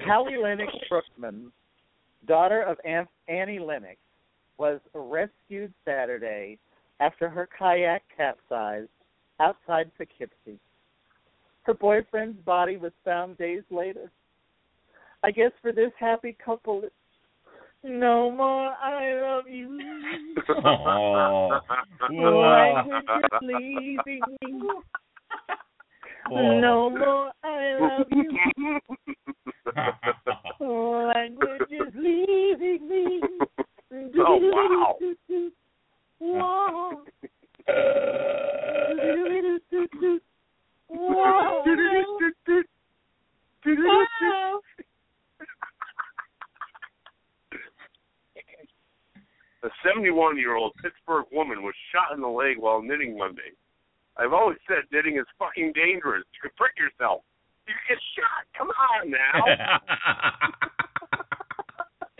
Hallie 0.06 0.36
Lennox 0.42 0.72
Brookman, 0.88 1.52
daughter 2.26 2.62
of 2.62 2.78
An- 2.84 3.08
Annie 3.28 3.58
Lennox, 3.58 3.96
was 4.58 4.80
rescued 4.94 5.72
Saturday 5.84 6.58
after 7.00 7.28
her 7.28 7.48
kayak 7.58 8.02
capsized 8.16 8.88
outside 9.40 9.90
Poughkeepsie. 9.98 10.60
Her 11.62 11.74
boyfriend's 11.74 12.38
body 12.44 12.76
was 12.76 12.92
found 13.04 13.36
days 13.38 13.62
later. 13.70 14.10
I 15.22 15.30
guess 15.30 15.50
for 15.60 15.72
this 15.72 15.90
happy 15.98 16.36
couple, 16.44 16.82
it's 16.84 16.94
no 17.84 18.30
more 18.30 18.74
I 18.82 19.12
love 19.20 19.44
you. 19.48 19.78
Oh. 20.64 21.60
Language 22.10 23.04
is 23.20 23.26
leaving 23.42 24.22
me. 24.42 24.62
Oh. 26.30 26.60
No 26.60 26.90
more 26.90 27.32
I 27.44 27.78
love 27.80 28.06
you. 28.10 28.30
Language 31.14 31.70
is 31.70 31.94
leaving 31.94 32.88
me. 32.88 33.20
Oh, 34.16 34.38
wow. 34.42 34.96
Wow. 36.20 37.02
A 49.64 49.68
71 49.82 50.36
year 50.38 50.54
old 50.56 50.72
Pittsburgh 50.82 51.24
woman 51.32 51.62
was 51.62 51.74
shot 51.90 52.14
in 52.14 52.20
the 52.20 52.28
leg 52.28 52.58
while 52.58 52.82
knitting 52.82 53.16
Monday. 53.16 53.56
I've 54.16 54.32
always 54.32 54.58
said 54.68 54.84
knitting 54.92 55.16
is 55.18 55.24
fucking 55.38 55.72
dangerous. 55.74 56.24
You 56.36 56.40
could 56.48 56.56
prick 56.56 56.72
yourself. 56.78 57.22
You 57.66 57.72
could 57.88 57.96
get 57.96 58.02
shot. 58.14 58.44
Come 58.56 58.68
on 58.68 59.10
now. 59.10 59.80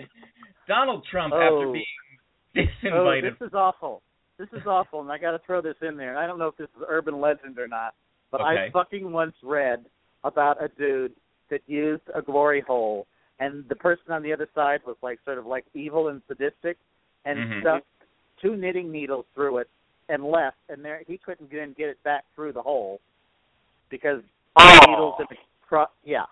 Donald 0.66 1.04
Trump, 1.10 1.34
Oh. 1.34 1.40
after 1.40 1.72
being 1.72 1.84
oh, 2.56 2.60
disinvited. 2.60 2.92
Oh, 2.92 3.04
disinvited. 3.04 3.38
this 3.38 3.48
is 3.48 3.54
awful. 3.54 4.02
This 4.38 4.48
is 4.52 4.66
awful, 4.66 5.00
and 5.00 5.12
I 5.12 5.18
got 5.18 5.32
to 5.32 5.38
throw 5.46 5.60
this 5.60 5.76
in 5.82 5.96
there. 5.96 6.16
I 6.18 6.26
don't 6.26 6.38
know 6.38 6.48
if 6.48 6.56
this 6.56 6.68
is 6.76 6.82
urban 6.88 7.20
legend 7.20 7.58
or 7.58 7.68
not, 7.68 7.94
but 8.32 8.40
Okay. 8.40 8.66
I 8.66 8.70
fucking 8.72 9.12
once 9.12 9.34
read 9.42 9.84
about 10.24 10.62
a 10.62 10.68
dude 10.68 11.12
that 11.50 11.60
used 11.66 12.02
a 12.14 12.22
glory 12.22 12.62
hole, 12.62 13.06
and 13.38 13.64
the 13.68 13.76
person 13.76 14.10
on 14.10 14.22
the 14.22 14.32
other 14.32 14.48
side 14.54 14.80
was 14.86 14.96
like 15.02 15.20
sort 15.24 15.38
of 15.38 15.46
like 15.46 15.66
evil 15.74 16.08
and 16.08 16.20
sadistic, 16.26 16.78
and 17.24 17.38
Mhm. 17.38 17.60
stuck 17.60 17.84
two 18.40 18.56
knitting 18.56 18.90
needles 18.92 19.26
through 19.34 19.58
it 19.58 19.68
and 20.08 20.24
left, 20.24 20.58
and 20.68 20.84
there 20.84 21.02
he 21.06 21.16
couldn't 21.18 21.50
then 21.50 21.72
get 21.72 21.88
it 21.88 22.02
back 22.02 22.24
through 22.34 22.52
the 22.52 22.62
hole 22.62 23.00
because 23.88 24.22
Oh. 24.56 24.80
the 24.80 24.86
needles 24.86 25.20
in 25.20 25.26
the 25.30 25.36
cro- 25.62 25.90
yeah 26.02 26.26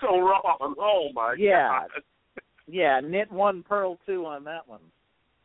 so 0.00 0.20
wrong. 0.20 0.74
Oh 0.78 1.10
my 1.12 1.34
Yeah. 1.34 1.86
god. 1.88 2.02
yeah 2.66 3.00
knit 3.00 3.30
one 3.30 3.62
pearl 3.62 3.98
two 4.06 4.24
on 4.26 4.44
that 4.44 4.66
one. 4.68 4.80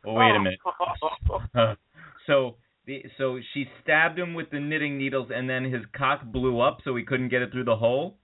Oh, 0.04 0.14
wait 0.14 0.34
a 0.34 0.38
minute. 0.40 0.60
so 2.26 2.56
the 2.86 3.04
so 3.18 3.38
she 3.52 3.70
stabbed 3.82 4.18
him 4.18 4.34
with 4.34 4.50
the 4.50 4.60
knitting 4.60 4.96
needles, 4.96 5.30
and 5.30 5.48
then 5.48 5.64
his 5.64 5.84
cock 5.86 6.22
blew 6.24 6.60
up, 6.60 6.80
so 6.82 6.96
he 6.96 7.04
couldn't 7.04 7.28
get 7.28 7.42
it 7.42 7.52
through 7.52 7.64
the 7.64 7.76
hole. 7.76 8.16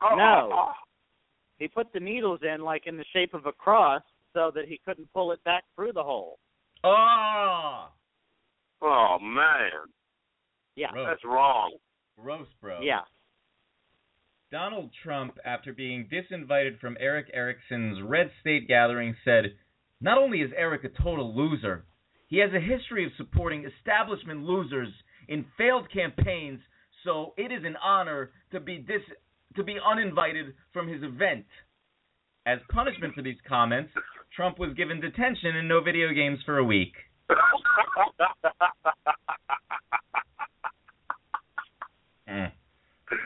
No. 0.00 0.72
He 1.58 1.68
put 1.68 1.92
the 1.92 2.00
needles 2.00 2.42
in 2.42 2.60
like 2.60 2.86
in 2.86 2.96
the 2.96 3.04
shape 3.12 3.34
of 3.34 3.46
a 3.46 3.52
cross, 3.52 4.02
so 4.36 4.52
that 4.54 4.66
he 4.68 4.78
couldn't 4.84 5.10
pull 5.14 5.32
it 5.32 5.42
back 5.44 5.64
through 5.74 5.92
the 5.94 6.02
hole. 6.02 6.38
Oh, 6.84 7.86
Oh 8.82 9.16
man, 9.22 9.70
Yeah. 10.76 10.92
Gross. 10.92 11.06
that's 11.08 11.24
wrong. 11.24 11.72
gross, 12.20 12.46
bro. 12.60 12.80
Yeah. 12.82 13.00
Donald 14.52 14.90
Trump, 15.02 15.38
after 15.46 15.72
being 15.72 16.06
disinvited 16.12 16.78
from 16.78 16.96
Erick 17.00 17.30
Erickson's 17.32 18.02
Red 18.02 18.30
State 18.42 18.68
gathering, 18.68 19.16
said, 19.24 19.56
Not 20.02 20.18
only 20.18 20.42
is 20.42 20.50
Eric 20.54 20.84
a 20.84 20.90
total 21.02 21.34
loser, 21.34 21.86
he 22.28 22.36
has 22.38 22.50
a 22.52 22.60
history 22.60 23.06
of 23.06 23.12
supporting 23.16 23.64
establishment 23.64 24.44
losers 24.44 24.88
in 25.28 25.46
failed 25.56 25.90
campaigns, 25.90 26.60
so 27.04 27.32
it 27.38 27.50
is 27.50 27.64
an 27.64 27.76
honor 27.82 28.30
to 28.52 28.60
be 28.60 28.76
dis- 28.78 29.00
to 29.56 29.64
be 29.64 29.78
uninvited 29.84 30.52
from 30.74 30.86
his 30.88 31.02
event. 31.02 31.46
As 32.44 32.58
punishment 32.70 33.14
for 33.14 33.22
these 33.22 33.40
comments, 33.48 33.90
Trump 34.34 34.58
was 34.58 34.74
given 34.74 35.00
detention 35.00 35.56
and 35.56 35.68
no 35.68 35.80
video 35.80 36.12
games 36.12 36.38
for 36.44 36.58
a 36.58 36.64
week. 36.64 36.92
Mm. 42.28 42.52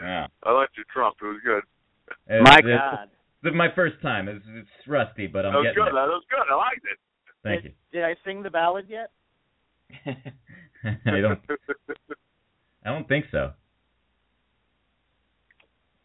Yeah. 0.02 0.26
I 0.44 0.52
liked 0.52 0.76
your 0.76 0.84
Trump. 0.92 1.16
It 1.22 1.24
was 1.26 1.40
good. 1.44 1.62
It- 2.26 2.42
My 2.42 2.58
it's- 2.58 2.78
God. 2.78 3.08
This 3.42 3.52
is 3.52 3.56
my 3.56 3.68
first 3.74 3.96
time. 4.02 4.28
It's, 4.28 4.44
it's 4.54 4.68
rusty, 4.86 5.26
but 5.26 5.46
I'm 5.46 5.52
that 5.52 5.58
was 5.58 5.66
getting 5.68 5.82
good. 5.84 5.88
it. 5.88 5.94
That 5.94 6.08
was 6.08 6.22
good. 6.28 6.52
I 6.52 6.54
liked 6.54 6.84
it. 6.84 6.98
Thank 7.42 7.62
did, 7.62 7.74
did 7.90 8.04
I 8.04 8.14
sing 8.22 8.42
the 8.42 8.50
ballad 8.50 8.86
yet? 8.88 9.10
I 10.84 11.20
don't. 11.20 11.40
I 12.84 12.90
don't 12.90 13.08
think 13.08 13.24
so. 13.32 13.52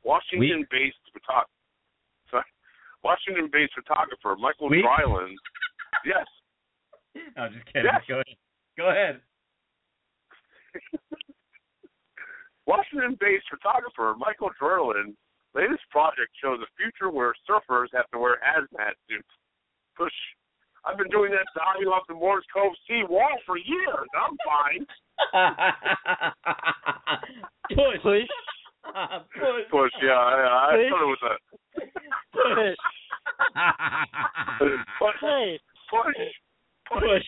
Washington-based 0.06 0.96
photog- 1.12 1.44
sorry, 1.44 1.55
Washington-based 3.06 3.74
photographer 3.78 4.36
Michael 4.42 4.70
We- 4.70 4.82
Dryland. 4.82 5.38
Yes. 6.04 6.26
No, 7.38 7.44
I'm 7.46 7.54
just 7.54 7.66
kidding. 7.70 7.86
Yes. 7.86 8.02
Go 8.10 8.16
ahead. 8.16 8.36
Go 8.78 8.90
ahead. 8.90 9.22
Washington-based 12.66 13.46
photographer 13.50 14.16
Michael 14.18 14.50
Dryland 14.60 15.14
latest 15.54 15.86
project 15.92 16.34
shows 16.42 16.60
a 16.60 16.68
future 16.76 17.10
where 17.14 17.34
surfers 17.48 17.88
have 17.94 18.10
to 18.12 18.18
wear 18.20 18.42
hazmat 18.44 18.98
suits. 19.08 19.30
Push. 19.96 20.12
I've 20.84 20.98
been 20.98 21.10
doing 21.10 21.32
that 21.32 21.46
diving 21.56 21.88
off 21.88 22.04
the 22.10 22.14
Morris 22.16 22.46
Cove 22.54 22.74
sea 22.88 23.04
wall 23.08 23.38
for 23.46 23.58
years. 23.58 24.10
I'm 24.18 24.36
fine. 24.44 24.86
Push. 28.02 28.28
Push. 28.86 29.32
Push. 29.34 29.66
Push. 29.72 29.92
Yeah, 30.02 30.12
I, 30.12 30.34
I 30.46 30.76
Push. 30.76 30.90
thought 30.90 31.04
it 31.04 31.12
was 31.12 31.24
a 31.24 31.36
Push. 32.32 32.52
push. 32.60 32.78
Push. 35.10 35.60
Push. 35.90 36.20
Push. 36.92 37.28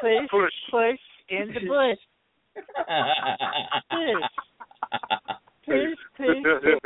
Push. 0.00 0.28
Push. 0.30 0.56
Push. 0.70 1.02
In 1.30 1.46
the 1.54 1.60
bush. 1.66 2.02
Push. 3.90 4.24
Push. 5.66 5.94
Push. 6.16 6.38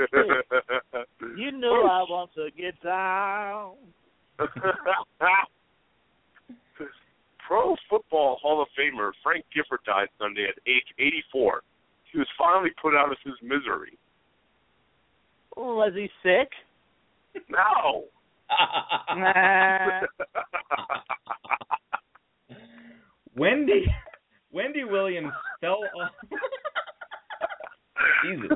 Push. 0.09 1.07
You 1.36 1.51
know 1.53 1.76
I 1.82 2.03
want 2.09 2.30
to 2.34 2.51
get 2.57 2.80
down. 2.82 3.74
Pro 7.46 7.74
Football 7.88 8.38
Hall 8.42 8.61
of 8.62 8.68
Famer 8.78 9.11
Frank 9.22 9.44
Gifford 9.55 9.80
died 9.86 10.09
Sunday 10.18 10.44
at 10.44 10.59
age 10.70 10.84
84. 10.99 11.62
He 12.12 12.18
was 12.18 12.28
finally 12.38 12.70
put 12.80 12.94
out 12.94 13.11
of 13.11 13.18
his 13.24 13.34
misery. 13.42 13.98
Oh, 15.56 15.74
was 15.76 15.92
he 15.94 16.09
sick? 16.22 16.50
No. 17.48 18.04
Wendy 23.36 23.86
Wendy 24.50 24.84
Williams 24.84 25.32
fell 25.61 25.80
off 26.00 26.12
Jesus. 28.24 28.48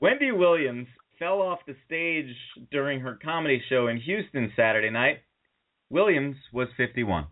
Wendy 0.00 0.32
Williams 0.32 0.86
fell 1.18 1.40
off 1.40 1.60
the 1.66 1.74
stage 1.86 2.36
during 2.70 3.00
her 3.00 3.18
comedy 3.24 3.62
show 3.68 3.88
in 3.88 3.98
Houston 4.00 4.52
Saturday 4.54 4.90
night. 4.90 5.20
Williams 5.88 6.36
was 6.52 6.68
51. 6.76 7.26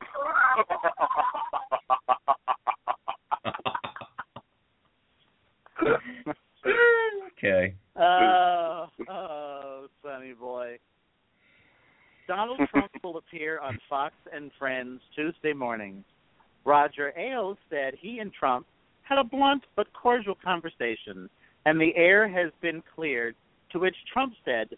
okay. 7.38 7.74
Oh, 7.96 8.86
oh, 9.08 9.86
Sonny 10.02 10.32
boy. 10.32 10.78
Donald 12.26 12.60
Trump 12.70 12.90
will 13.02 13.18
appear 13.18 13.58
on 13.58 13.78
Fox 13.88 14.14
and 14.32 14.50
Friends 14.58 15.00
Tuesday 15.16 15.52
morning. 15.52 16.04
Roger 16.64 17.12
Ailes 17.18 17.58
said 17.68 17.94
he 17.98 18.20
and 18.20 18.32
Trump 18.32 18.66
had 19.02 19.18
a 19.18 19.24
blunt 19.24 19.64
but 19.74 19.92
cordial 19.92 20.36
conversation, 20.42 21.28
and 21.66 21.80
the 21.80 21.94
air 21.96 22.28
has 22.28 22.52
been 22.60 22.82
cleared. 22.94 23.34
To 23.72 23.78
which 23.78 23.96
Trump 24.12 24.34
said, 24.44 24.68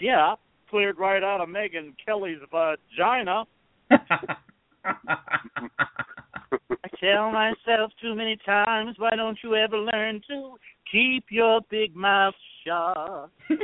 "Yeah, 0.00 0.34
cleared 0.70 0.98
right 0.98 1.22
out 1.22 1.40
of 1.40 1.48
Megyn 1.48 1.94
Kelly's 2.04 2.40
vagina." 2.50 3.44
I 6.52 6.88
tell 7.00 7.30
myself 7.30 7.92
too 8.00 8.14
many 8.14 8.36
times, 8.44 8.96
why 8.98 9.10
don't 9.16 9.38
you 9.42 9.54
ever 9.54 9.78
learn 9.78 10.20
to 10.28 10.54
keep 10.90 11.24
your 11.30 11.60
big 11.70 11.94
mouth 11.94 12.34
shut? 12.64 13.30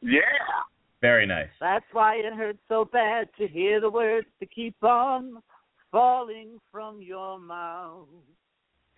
yeah. 0.00 0.20
Very 1.00 1.26
nice. 1.26 1.48
That's 1.60 1.84
why 1.92 2.16
it 2.16 2.34
hurts 2.34 2.58
so 2.68 2.84
bad 2.84 3.28
to 3.38 3.48
hear 3.48 3.80
the 3.80 3.90
words 3.90 4.26
to 4.38 4.46
keep 4.46 4.76
on 4.82 5.42
falling 5.90 6.60
from 6.70 7.00
your 7.00 7.38
mouth. 7.38 8.06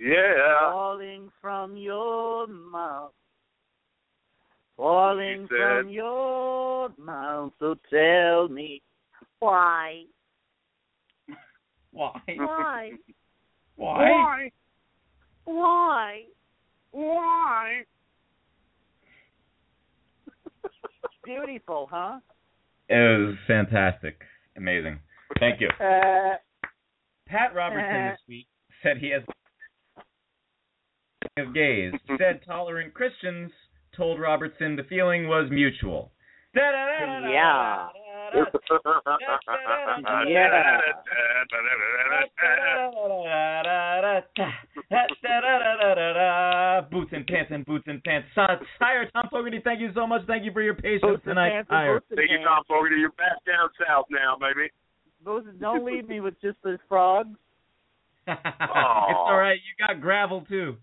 Yeah. 0.01 0.71
Falling 0.71 1.31
from 1.41 1.77
your 1.77 2.49
mouth. 2.49 3.13
Falling 4.77 5.47
from 5.49 5.89
your 5.89 6.89
mouth. 6.99 7.53
So 7.61 7.77
tell 7.89 8.49
me 8.49 8.83
why. 9.39 10.05
Why? 11.93 12.21
Why? 12.37 12.91
Why? 13.77 14.51
Why? 15.45 16.23
Why? 16.91 17.83
Beautiful, 21.25 21.89
huh? 21.91 22.21
It 22.89 22.95
was 22.95 23.37
fantastic. 23.47 24.21
Amazing. 24.57 24.99
Thank 25.39 25.61
you. 25.61 25.69
Uh, 25.69 26.37
Pat 27.27 27.55
Robertson 27.55 28.11
this 28.11 28.21
week 28.29 28.47
said 28.83 28.99
he 28.99 29.11
has 29.11 29.23
of 31.39 31.55
gays. 31.55 31.93
Said 32.19 32.41
tolerant 32.47 32.93
Christians 32.95 33.51
told 33.97 34.21
Robertson 34.21 34.77
the 34.77 34.85
feeling 34.85 35.29
was 35.29 35.51
mutual. 35.51 36.13
Yeah. 36.55 37.89
Boots 46.91 47.13
and 47.13 47.27
pants 47.27 47.51
and 47.53 47.65
boots 47.65 47.85
and 47.87 48.03
pants. 48.05 48.29
Sire 48.79 49.09
Tom 49.13 49.29
Fogarty, 49.31 49.61
thank 49.65 49.81
you 49.81 49.91
so 49.95 50.07
much. 50.07 50.23
Thank 50.27 50.45
you 50.45 50.53
for 50.53 50.63
your 50.63 50.75
patience 50.75 51.03
Boots 51.03 51.25
tonight. 51.25 51.51
pants 51.51 51.69
and 51.71 51.77
Sire. 51.77 51.95
boots 51.95 52.07
and 52.11 52.17
Thank 52.19 52.31
you. 52.31 52.39
Tom 52.45 52.63
Fogarty. 52.69 52.97
You're 52.97 53.11
back 53.11 53.45
down 53.47 53.69
south 53.87 54.07
now, 54.11 54.37
baby. 54.41 54.71
Those, 55.25 55.45
don't 55.61 55.85
leave 55.85 56.09
me 56.09 56.21
with 56.21 56.35
just 56.41 56.57
the 56.63 56.79
frogs. 56.89 57.37
it's 58.27 58.39
all 58.57 59.37
right. 59.37 59.59
You 59.59 59.87
got 59.87 60.01
gravel 60.01 60.45
too. 60.49 60.77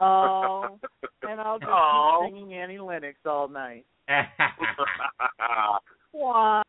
Oh, 0.00 0.78
and 1.22 1.40
I'll 1.40 1.58
just 1.58 1.70
Aw. 1.70 2.26
keep 2.26 2.34
singing 2.34 2.54
Annie 2.54 2.78
Lennox 2.78 3.16
all 3.24 3.48
night. 3.48 3.84
Why? 6.12 6.62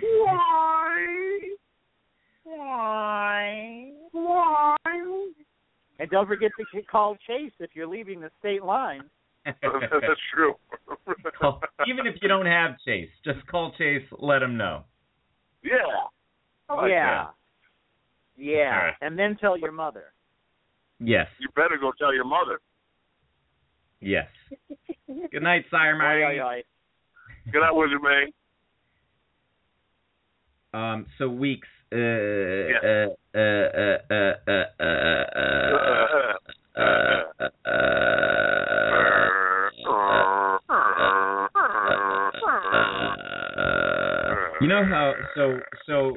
Why? 0.00 1.06
Why? 2.44 3.90
Why? 4.12 4.76
And 5.98 6.10
don't 6.10 6.26
forget 6.26 6.50
to 6.58 6.82
call 6.82 7.16
Chase 7.26 7.52
if 7.60 7.70
you're 7.74 7.86
leaving 7.86 8.20
the 8.20 8.30
state 8.40 8.64
line. 8.64 9.02
That's 9.44 10.20
true. 10.34 10.54
Call- 11.38 11.60
Even 11.86 12.06
if 12.06 12.14
you 12.22 12.28
don't 12.28 12.46
have 12.46 12.76
Chase, 12.84 13.10
just 13.24 13.46
call 13.46 13.72
Chase. 13.76 14.02
Let 14.18 14.42
him 14.42 14.56
know. 14.56 14.84
yeah. 15.62 15.72
I 16.68 16.74
like 16.74 16.90
yeah. 16.90 17.24
that. 17.24 17.34
Yeah. 18.42 18.70
All 18.72 18.86
right. 18.86 18.94
And 19.02 19.18
then 19.18 19.36
tell 19.38 19.58
your 19.58 19.70
mother. 19.72 20.13
Yes. 21.00 21.26
You 21.40 21.48
better 21.54 21.76
go 21.80 21.92
tell 21.98 22.14
your 22.14 22.24
mother. 22.24 22.60
Yes. 24.00 24.28
Good 25.30 25.42
night, 25.42 25.64
Sire 25.70 25.96
Mary. 25.96 26.62
Good 27.52 27.60
night, 27.60 27.72
Wizard 27.72 28.02
May. 28.02 28.32
Um, 30.72 31.06
so 31.18 31.28
weeks. 31.28 31.68
Uh, 31.92 31.96
uh, 31.96 32.00
uh, 33.34 33.38
uh, 33.38 33.40
uh, 33.40 33.94
uh, 34.10 34.64
uh, 34.80 34.84
uh, 34.84 35.44
uh, 36.76 36.80
uh, 36.80 36.88
uh, 37.36 37.70
uh, 37.70 37.94
You 44.60 44.68
know 44.68 44.84
how 44.84 45.12
so 45.34 45.58
so 45.86 46.16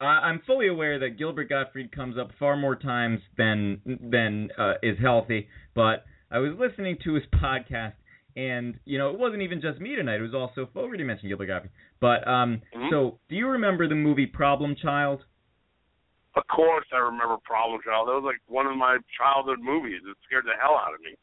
I 0.00 0.04
I'm 0.04 0.40
fully 0.46 0.68
aware 0.68 0.98
that 0.98 1.18
Gilbert 1.18 1.48
Gottfried 1.48 1.92
comes 1.92 2.18
up 2.18 2.30
far 2.38 2.56
more 2.56 2.76
times 2.76 3.20
than 3.36 3.80
than 4.10 4.50
uh, 4.58 4.74
is 4.82 4.98
healthy, 5.00 5.48
but 5.74 6.04
I 6.30 6.38
was 6.38 6.52
listening 6.58 6.98
to 7.04 7.14
his 7.14 7.24
podcast 7.34 7.94
and 8.36 8.78
you 8.84 8.98
know 8.98 9.10
it 9.10 9.18
wasn't 9.18 9.42
even 9.42 9.60
just 9.60 9.80
me 9.80 9.96
tonight. 9.96 10.16
It 10.16 10.22
was 10.22 10.34
also 10.34 10.68
Fogarty 10.74 11.04
mentioned 11.04 11.28
Gilbert 11.30 11.46
Gottfried. 11.46 11.72
But 12.00 12.26
um, 12.28 12.60
Mhm. 12.74 12.90
so 12.90 13.18
do 13.28 13.36
you 13.36 13.48
remember 13.48 13.88
the 13.88 13.94
movie 13.94 14.26
Problem 14.26 14.74
Child? 14.76 15.24
Of 16.34 16.46
course, 16.48 16.84
I 16.92 16.98
remember 16.98 17.38
Problem 17.44 17.80
Child. 17.82 18.08
That 18.08 18.14
was 18.20 18.24
like 18.24 18.42
one 18.46 18.66
of 18.66 18.76
my 18.76 18.98
childhood 19.16 19.60
movies. 19.60 20.02
It 20.06 20.16
scared 20.26 20.44
the 20.44 20.52
hell 20.60 20.76
out 20.76 20.92
of 20.94 21.00
me. 21.00 21.14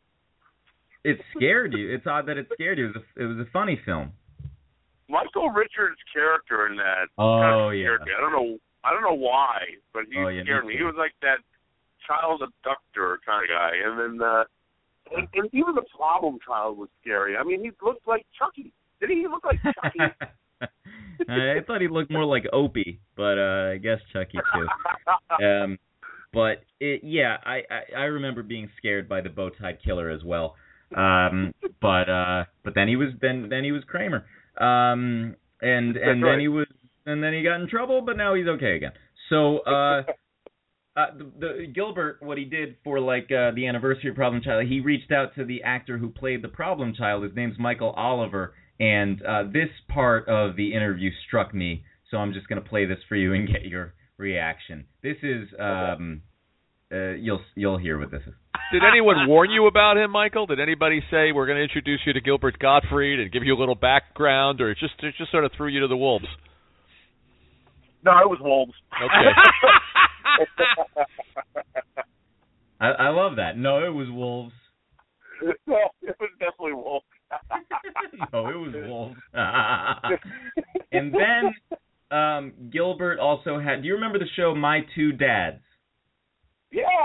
It 1.03 1.19
scared 1.35 1.73
you. 1.73 1.93
It's 1.93 2.07
odd 2.07 2.25
that 2.27 2.37
it 2.37 2.47
scared 2.53 2.79
you. 2.79 2.87
It 2.87 2.95
was 2.95 3.03
a, 3.17 3.21
it 3.23 3.25
was 3.27 3.37
a 3.45 3.49
funny 3.51 3.75
film. 3.85 4.13
Michael 5.09 5.49
Richards' 5.49 5.99
character 6.13 6.67
in 6.67 6.77
that 6.77 7.07
Oh, 7.17 7.39
kind 7.41 7.55
of 7.55 7.73
yeah. 7.75 7.83
scared 7.85 8.01
me. 8.05 8.11
I 8.17 8.21
don't 8.21 8.31
know. 8.31 8.57
I 8.83 8.91
don't 8.91 9.01
know 9.03 9.13
why, 9.15 9.59
but 9.93 10.03
he 10.11 10.17
Oh, 10.17 10.27
yeah, 10.27 10.43
scared 10.43 10.65
me. 10.65 10.75
He 10.77 10.83
was 10.83 10.95
like 10.97 11.13
that 11.21 11.39
child 12.07 12.41
abductor 12.41 13.19
kind 13.25 13.43
of 13.43 13.49
guy, 13.49 13.71
and 13.83 13.99
then 14.19 14.27
uh, 14.27 14.43
and, 15.15 15.27
and 15.33 15.49
even 15.53 15.75
the 15.75 15.83
Problem 15.95 16.37
Child 16.45 16.77
was 16.77 16.89
scary. 17.01 17.35
I 17.37 17.43
mean, 17.43 17.61
he 17.63 17.71
looked 17.81 18.07
like 18.07 18.25
Chucky. 18.37 18.73
Did 18.99 19.09
he 19.09 19.27
look 19.27 19.43
like 19.45 19.59
Chucky? 19.63 19.99
I 21.29 21.59
thought 21.65 21.81
he 21.81 21.87
looked 21.87 22.11
more 22.11 22.25
like 22.25 22.45
Opie, 22.51 22.99
but 23.15 23.37
uh, 23.37 23.71
I 23.73 23.77
guess 23.77 23.99
Chucky 24.11 24.37
too. 24.53 24.67
Um, 25.43 25.79
but 26.31 26.63
it, 26.79 27.01
yeah, 27.03 27.37
I, 27.45 27.61
I 27.69 27.97
I 27.97 28.03
remember 28.03 28.43
being 28.43 28.69
scared 28.77 29.07
by 29.09 29.21
the 29.21 29.29
bow 29.29 29.49
tied 29.49 29.77
killer 29.83 30.09
as 30.09 30.23
well. 30.23 30.55
Um, 30.95 31.53
but 31.81 32.09
uh, 32.09 32.45
but 32.63 32.75
then 32.75 32.87
he 32.87 32.95
was 32.95 33.09
then 33.21 33.47
then 33.49 33.63
he 33.63 33.71
was 33.71 33.83
Kramer. 33.87 34.25
Um, 34.57 35.35
and 35.61 35.97
and 35.97 36.23
That's 36.23 36.31
then 36.31 36.39
he 36.39 36.47
was 36.47 36.67
and 37.05 37.23
then 37.23 37.33
he 37.33 37.43
got 37.43 37.59
in 37.61 37.67
trouble, 37.67 38.01
but 38.01 38.17
now 38.17 38.35
he's 38.35 38.47
okay 38.47 38.75
again. 38.75 38.91
So 39.29 39.57
uh. 39.59 40.03
Uh, 40.95 41.07
the, 41.17 41.31
the 41.39 41.67
Gilbert, 41.73 42.21
what 42.21 42.37
he 42.37 42.45
did 42.45 42.75
for 42.83 42.99
like 42.99 43.23
uh, 43.31 43.49
the 43.55 43.65
anniversary 43.65 44.11
of 44.11 44.15
Problem 44.15 44.43
Child, 44.43 44.67
he 44.67 44.79
reached 44.79 45.11
out 45.11 45.33
to 45.33 45.43
the 45.43 45.63
actor 45.63 45.97
who 45.97 46.07
played 46.07 46.43
the 46.43 46.49
Problem 46.49 46.93
Child. 46.93 47.23
His 47.23 47.31
name's 47.35 47.57
Michael 47.57 47.89
Oliver, 47.97 48.53
and 48.79 49.19
uh, 49.23 49.45
this 49.45 49.69
part 49.87 50.29
of 50.29 50.55
the 50.55 50.71
interview 50.71 51.09
struck 51.25 51.51
me. 51.51 51.83
So 52.11 52.17
I'm 52.17 52.31
just 52.31 52.47
gonna 52.47 52.61
play 52.61 52.85
this 52.85 52.99
for 53.09 53.15
you 53.15 53.33
and 53.33 53.47
get 53.47 53.65
your 53.65 53.95
reaction. 54.17 54.85
This 55.01 55.17
is 55.23 55.47
um, 55.59 56.21
uh, 56.93 57.13
you'll 57.13 57.41
you'll 57.55 57.77
hear 57.77 57.97
what 57.99 58.11
this 58.11 58.21
is. 58.27 58.33
Did 58.71 58.83
anyone 58.89 59.27
warn 59.27 59.49
you 59.51 59.67
about 59.67 59.97
him, 59.97 60.11
Michael? 60.11 60.45
Did 60.45 60.59
anybody 60.59 61.01
say 61.11 61.31
we're 61.31 61.47
going 61.47 61.57
to 61.57 61.63
introduce 61.63 62.01
you 62.05 62.13
to 62.13 62.21
Gilbert 62.21 62.59
Gottfried 62.59 63.19
and 63.19 63.31
give 63.31 63.43
you 63.43 63.55
a 63.55 63.59
little 63.59 63.75
background, 63.75 64.61
or 64.61 64.71
it 64.71 64.77
just 64.79 64.93
it 64.99 65.15
just 65.17 65.31
sort 65.31 65.45
of 65.45 65.51
threw 65.57 65.67
you 65.67 65.79
to 65.81 65.87
the 65.87 65.97
wolves? 65.97 66.25
no, 68.03 68.11
it 68.19 68.29
was 68.29 68.39
Wolves. 68.41 68.73
I, 72.79 72.87
I 72.87 73.09
love 73.09 73.37
that. 73.37 73.57
No, 73.57 73.83
it 73.85 73.93
was 73.93 74.07
wolves. 74.09 74.53
no, 75.67 75.77
it 76.01 76.15
was 76.19 76.29
definitely 76.39 76.73
Wolves. 76.73 77.05
no, 78.33 78.49
it 78.49 78.55
was 78.55 78.73
wolves. 78.87 79.15
and 80.91 81.13
then 81.13 82.17
um, 82.17 82.53
Gilbert 82.71 83.19
also 83.19 83.59
had. 83.59 83.81
Do 83.81 83.87
you 83.87 83.95
remember 83.95 84.19
the 84.19 84.27
show 84.35 84.53
My 84.53 84.81
Two 84.95 85.11
Dads? 85.13 85.61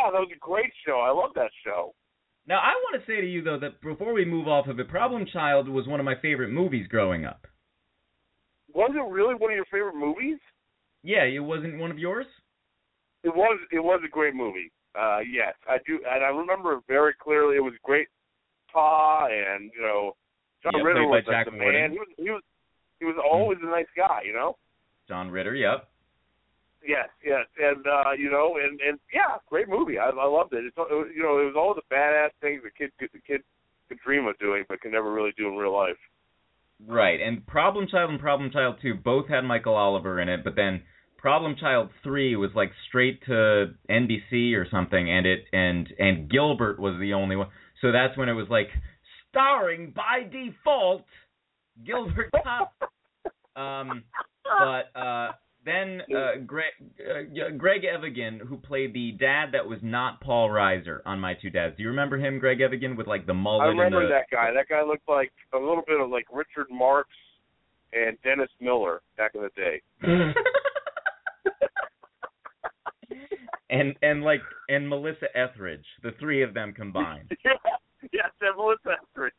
Yeah, 0.08 0.20
that 0.20 0.26
was 0.26 0.30
a 0.34 0.38
great 0.38 0.72
show. 0.86 1.00
I 1.00 1.10
love 1.10 1.30
that 1.34 1.50
show. 1.64 1.94
Now 2.46 2.58
I 2.58 2.72
want 2.84 3.00
to 3.00 3.06
say 3.10 3.20
to 3.20 3.26
you 3.26 3.42
though 3.42 3.58
that 3.60 3.80
before 3.82 4.12
we 4.12 4.24
move 4.24 4.48
off 4.48 4.66
of 4.68 4.80
it, 4.80 4.88
Problem 4.88 5.26
Child 5.32 5.68
was 5.68 5.86
one 5.86 6.00
of 6.00 6.06
my 6.06 6.14
favorite 6.22 6.50
movies 6.50 6.86
growing 6.88 7.24
up. 7.24 7.46
Was 8.74 8.90
it 8.94 9.12
really 9.12 9.34
one 9.34 9.50
of 9.50 9.56
your 9.56 9.64
favorite 9.66 9.96
movies? 9.96 10.38
Yeah, 11.02 11.24
it 11.24 11.38
wasn't 11.40 11.78
one 11.78 11.90
of 11.90 11.98
yours. 11.98 12.26
It 13.24 13.34
was. 13.34 13.58
It 13.72 13.80
was 13.80 14.00
a 14.04 14.08
great 14.08 14.34
movie. 14.34 14.70
Uh, 14.98 15.18
yes, 15.20 15.54
I 15.68 15.78
do, 15.86 16.00
and 16.08 16.24
I 16.24 16.28
remember 16.28 16.74
it 16.74 16.82
very 16.88 17.14
clearly. 17.20 17.56
It 17.56 17.60
was 17.62 17.74
great. 17.82 18.08
Pa 18.72 19.26
and 19.26 19.70
you 19.74 19.82
know, 19.82 20.12
John 20.62 20.72
Yeah, 20.76 20.82
Ritter 20.82 21.06
was 21.06 21.24
like 21.26 21.32
Jack 21.32 21.46
the 21.50 21.56
Warden. 21.58 21.80
man. 21.80 21.92
He 21.92 21.98
was. 21.98 22.08
He 22.18 22.30
was. 22.30 22.42
He 23.00 23.04
was 23.06 23.16
always 23.24 23.58
a 23.62 23.66
nice 23.66 23.86
guy. 23.96 24.20
You 24.24 24.32
know. 24.32 24.56
John 25.08 25.30
Ritter. 25.30 25.54
Yep. 25.54 25.88
Yes, 26.86 27.08
yes, 27.24 27.46
and 27.58 27.84
uh, 27.86 28.12
you 28.16 28.30
know, 28.30 28.56
and 28.62 28.80
and 28.80 28.98
yeah, 29.12 29.36
great 29.48 29.68
movie. 29.68 29.98
I, 29.98 30.10
I 30.10 30.26
loved 30.26 30.52
it. 30.52 30.64
It's 30.64 30.76
it 30.76 30.94
was, 30.94 31.08
you 31.14 31.22
know, 31.22 31.38
it 31.38 31.44
was 31.44 31.54
all 31.56 31.74
the 31.74 31.94
badass 31.94 32.30
things 32.40 32.62
the 32.62 32.70
kid 32.70 32.92
the 33.00 33.18
kid 33.26 33.42
could 33.88 33.98
dream 34.04 34.26
of 34.26 34.38
doing, 34.38 34.64
but 34.68 34.80
could 34.80 34.92
never 34.92 35.12
really 35.12 35.32
do 35.36 35.48
in 35.48 35.56
real 35.56 35.74
life. 35.74 35.96
Right, 36.86 37.20
and 37.20 37.44
Problem 37.46 37.88
Child 37.90 38.10
and 38.10 38.20
Problem 38.20 38.50
Child 38.52 38.76
2 38.80 38.94
both 39.02 39.28
had 39.28 39.40
Michael 39.42 39.74
Oliver 39.74 40.20
in 40.20 40.28
it, 40.28 40.44
but 40.44 40.54
then 40.54 40.82
Problem 41.16 41.56
Child 41.58 41.90
3 42.04 42.36
was 42.36 42.50
like 42.54 42.70
straight 42.88 43.20
to 43.26 43.74
NBC 43.90 44.54
or 44.54 44.66
something 44.70 45.10
and 45.10 45.26
it 45.26 45.40
and 45.52 45.88
and 45.98 46.30
Gilbert 46.30 46.78
was 46.78 46.96
the 47.00 47.14
only 47.14 47.34
one. 47.34 47.48
So 47.82 47.90
that's 47.90 48.16
when 48.16 48.28
it 48.28 48.34
was 48.34 48.46
like 48.48 48.68
starring 49.28 49.92
by 49.94 50.28
default 50.30 51.04
Gilbert 51.84 52.30
Top. 52.42 52.72
Um 53.56 54.04
but 54.44 54.96
uh 54.96 55.32
then 55.64 56.02
uh, 56.16 56.38
Greg, 56.46 56.72
uh, 57.00 57.50
Greg 57.56 57.84
Evigan, 57.84 58.40
who 58.40 58.56
played 58.56 58.94
the 58.94 59.12
dad 59.12 59.50
that 59.52 59.66
was 59.66 59.78
not 59.82 60.20
Paul 60.20 60.48
Reiser 60.48 61.00
on 61.04 61.20
My 61.20 61.34
Two 61.34 61.50
Dads. 61.50 61.76
Do 61.76 61.82
you 61.82 61.90
remember 61.90 62.16
him, 62.16 62.38
Greg 62.38 62.60
Evigan, 62.60 62.96
with 62.96 63.06
like 63.06 63.26
the 63.26 63.34
mullet? 63.34 63.66
I 63.66 63.68
remember 63.68 64.02
the, 64.02 64.08
that 64.08 64.30
guy. 64.30 64.52
That 64.52 64.68
guy 64.68 64.82
looked 64.82 65.08
like 65.08 65.32
a 65.52 65.58
little 65.58 65.82
bit 65.86 66.00
of 66.00 66.10
like 66.10 66.26
Richard 66.32 66.68
Marx 66.70 67.08
and 67.92 68.16
Dennis 68.22 68.50
Miller 68.60 69.02
back 69.16 69.32
in 69.34 69.42
the 69.42 69.50
day. 69.56 69.82
and 73.70 73.94
and 74.02 74.22
like 74.22 74.40
and 74.68 74.88
Melissa 74.88 75.26
Etheridge, 75.36 75.84
the 76.02 76.12
three 76.20 76.42
of 76.42 76.54
them 76.54 76.72
combined. 76.72 77.30
yeah, 77.44 77.52
yes, 78.12 78.30
and 78.40 78.56
Melissa 78.56 78.96
Etheridge. 79.02 79.34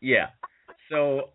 yeah. 0.00 0.28
So 0.90 1.30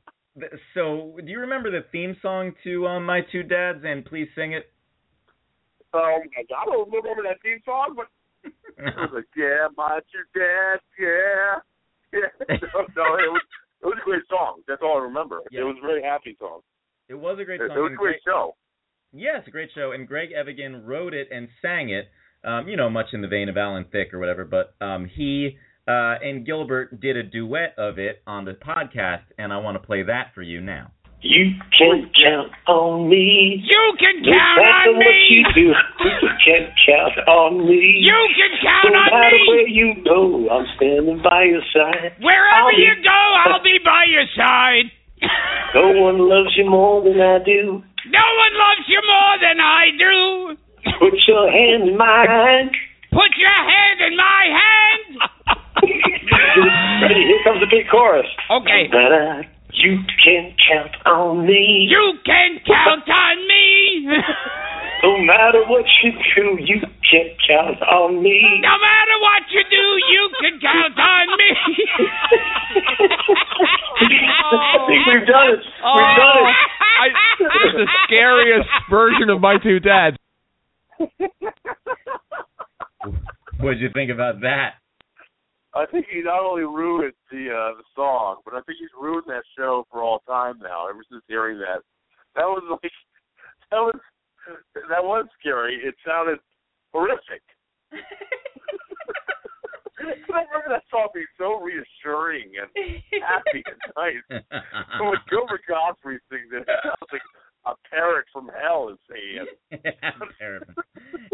so 0.74 1.18
do 1.24 1.32
you 1.32 1.40
remember 1.40 1.70
the 1.72 1.86
theme 1.92 2.16
song 2.22 2.54
to 2.64 2.88
um, 2.88 3.06
My 3.06 3.22
Two 3.32 3.44
Dads 3.44 3.84
and 3.86 4.04
please 4.06 4.28
sing 4.36 4.54
it? 4.54 4.72
Um, 5.94 6.22
I 6.36 6.66
don't 6.66 6.92
remember 6.92 7.22
that 7.24 7.42
theme 7.44 7.62
song, 7.66 7.96
but 7.96 8.08
it 8.78 8.96
was 8.98 9.10
like, 9.14 9.26
yeah, 9.38 9.68
my 9.78 10.00
two 10.12 10.40
dads, 10.40 10.82
yeah, 11.00 11.60
yeah. 12.12 12.58
No, 12.74 12.82
no, 12.96 13.16
it 13.16 13.32
was 13.32 13.42
it 13.82 13.86
was 13.86 13.98
a 14.02 14.06
great 14.06 14.24
song. 14.30 14.62
That's 14.68 14.82
all 14.82 14.98
I 14.98 15.04
remember. 15.04 15.42
Yeah. 15.52 15.62
It 15.62 15.64
was 15.66 15.76
a 15.84 15.86
very 15.86 16.02
happy 16.02 16.36
song. 16.40 16.62
It 17.10 17.16
was 17.16 17.38
a 17.40 17.46
great 17.46 17.60
song. 17.60 17.78
it 17.78 17.80
was 17.80 17.92
a 17.94 17.96
great 17.96 18.24
Greg- 18.24 18.26
show. 18.26 18.56
Yeah, 19.12 19.40
a 19.46 19.52
great 19.52 19.70
show, 19.76 19.92
and 19.92 20.08
Greg 20.08 20.30
Evigan 20.32 20.86
wrote 20.86 21.14
it 21.14 21.28
and 21.32 21.48
sang 21.62 21.90
it. 21.90 22.10
Um, 22.44 22.68
you 22.68 22.76
know, 22.76 22.90
much 22.90 23.08
in 23.14 23.22
the 23.22 23.28
vein 23.28 23.48
of 23.48 23.58
Alan 23.58 23.86
Thicke 23.92 24.14
or 24.14 24.20
whatever. 24.20 24.44
But 24.44 24.74
um, 24.84 25.06
he 25.06 25.58
uh, 25.88 26.16
and 26.24 26.46
Gilbert 26.46 27.00
did 27.02 27.18
a 27.18 27.24
duet 27.24 27.74
of 27.78 28.00
it 28.00 28.22
on 28.28 28.46
the 28.46 28.54
podcast, 28.54 29.24
and 29.38 29.52
I 29.52 29.58
want 29.58 29.76
to 29.82 29.86
play 29.86 30.04
that 30.04 30.32
for 30.34 30.42
you 30.42 30.62
now. 30.62 30.92
You 31.26 31.56
can 31.80 32.12
count 32.20 32.52
on 32.68 33.08
me. 33.10 33.64
You 33.64 33.84
can 33.98 34.22
No 34.24 34.32
count 34.36 34.60
matter 34.60 34.90
on 34.92 34.96
what 34.98 35.16
you 35.32 35.40
me. 35.40 35.54
do, 35.56 35.62
you 36.04 36.30
can 36.44 36.64
count 36.84 37.28
on 37.30 37.52
me. 37.68 37.80
You 38.04 38.20
can 38.36 38.52
count 38.60 38.92
no 38.92 39.00
on 39.00 39.08
matter 39.08 39.40
where 39.48 39.68
you 39.68 39.94
go, 40.04 40.50
I'm 40.52 40.66
standing 40.76 41.22
by 41.24 41.44
your 41.48 41.64
side. 41.72 42.20
Wherever 42.20 42.68
I'll 42.68 42.76
be- 42.76 42.84
you 42.84 42.94
go, 43.04 43.22
I'll 43.48 43.64
be 43.64 43.80
by 43.84 44.04
your 44.10 44.26
side. 44.36 44.92
No 45.74 45.90
one 45.90 46.20
loves 46.30 46.54
you 46.56 46.70
more 46.70 47.02
than 47.04 47.20
I 47.20 47.40
do. 47.44 47.82
No 48.12 48.26
one 48.38 48.54
loves 48.54 48.86
you 48.88 49.02
more 49.02 49.36
than 49.42 49.58
I 49.60 49.84
do. 49.98 50.58
Put 51.00 51.18
your 51.28 51.50
hand 51.50 51.90
in 51.90 51.98
mine. 51.98 52.70
Put 53.10 53.32
your 53.40 53.58
hand 53.58 54.02
in 54.06 54.16
my 54.16 54.44
hand. 54.54 55.58
Ready? 55.82 57.24
Here 57.26 57.42
comes 57.44 57.60
the 57.60 57.68
big 57.70 57.90
chorus. 57.90 58.28
Okay. 58.52 58.88
Da-da. 58.92 59.40
Uh, 59.40 59.44
you 59.74 59.98
can 60.24 60.54
count 60.70 60.94
on 61.06 61.46
me. 61.48 61.88
You 61.90 62.14
can 62.26 62.60
count 62.66 63.10
on 63.10 63.38
me. 63.48 64.06
No 65.04 65.18
matter 65.26 65.66
what 65.68 65.84
you 66.04 66.12
do, 66.14 66.58
you 66.64 66.80
can 66.80 67.36
count 67.50 67.82
on 67.82 68.22
me. 68.24 68.40
No 68.62 68.78
matter 68.80 69.18
what 69.20 69.44
you 69.52 69.64
do, 69.70 69.86
you 70.14 70.30
can 70.40 70.60
count 70.62 70.98
on 70.98 71.28
me. 71.38 71.50
I 74.54 74.78
think 74.88 75.02
we've 75.08 75.28
done 75.28 75.50
it. 75.54 75.60
Oh, 75.84 75.96
We've 75.98 76.16
done 76.16 76.38
it. 76.38 76.56
I, 77.02 77.08
this 77.40 77.52
is 77.66 77.74
the 77.76 77.88
scariest 78.06 78.70
version 78.90 79.30
of 79.30 79.42
my 79.42 79.58
two 79.62 79.80
dads. 79.80 80.18
What'd 83.60 83.82
you 83.82 83.90
think 83.94 84.12
about 84.12 84.42
that? 84.42 84.76
I 85.76 85.86
think 85.88 86.06
he 86.12 86.22
not 86.22 86.44
only 86.44 86.64
ruined 86.64 87.14
the 87.32 87.50
uh, 87.50 87.78
the 87.78 87.84
song, 87.96 88.42
but 88.46 88.54
I 88.54 88.62
think 88.62 88.78
he's 88.80 88.94
ruined 89.00 89.26
that 89.28 89.44
show 89.58 89.86
for 89.92 90.04
all 90.04 90.20
time 90.28 90.60
now. 90.62 90.88
Ever 90.88 91.04
since 91.10 91.24
hearing 91.28 91.58
that, 91.60 91.82
that 92.36 92.46
was 92.46 92.64
like 92.70 92.92
that 93.72 93.82
was 93.82 94.00
that 94.90 95.04
was 95.04 95.26
scary. 95.40 95.80
It 95.84 95.96
sounded 96.06 96.40
horrific. 96.94 97.42
I 100.34 100.44
remember 100.50 100.70
that 100.70 100.84
song 100.90 101.08
being 101.14 101.30
so 101.38 101.62
reassuring 101.62 102.52
and 102.58 102.70
happy 103.22 103.64
and 103.64 103.80
nice. 103.96 104.26
But 104.52 105.06
when 105.06 105.22
Gilbert 105.30 105.62
Gottfried 105.68 106.20
sings 106.28 106.52
it, 106.52 106.66
it 106.68 106.80
sounds 106.84 107.12
like 107.12 107.22
a 107.66 107.74
parrot 107.90 108.26
from 108.32 108.50
hell 108.62 108.90
is 108.90 109.00
saying. 109.10 109.82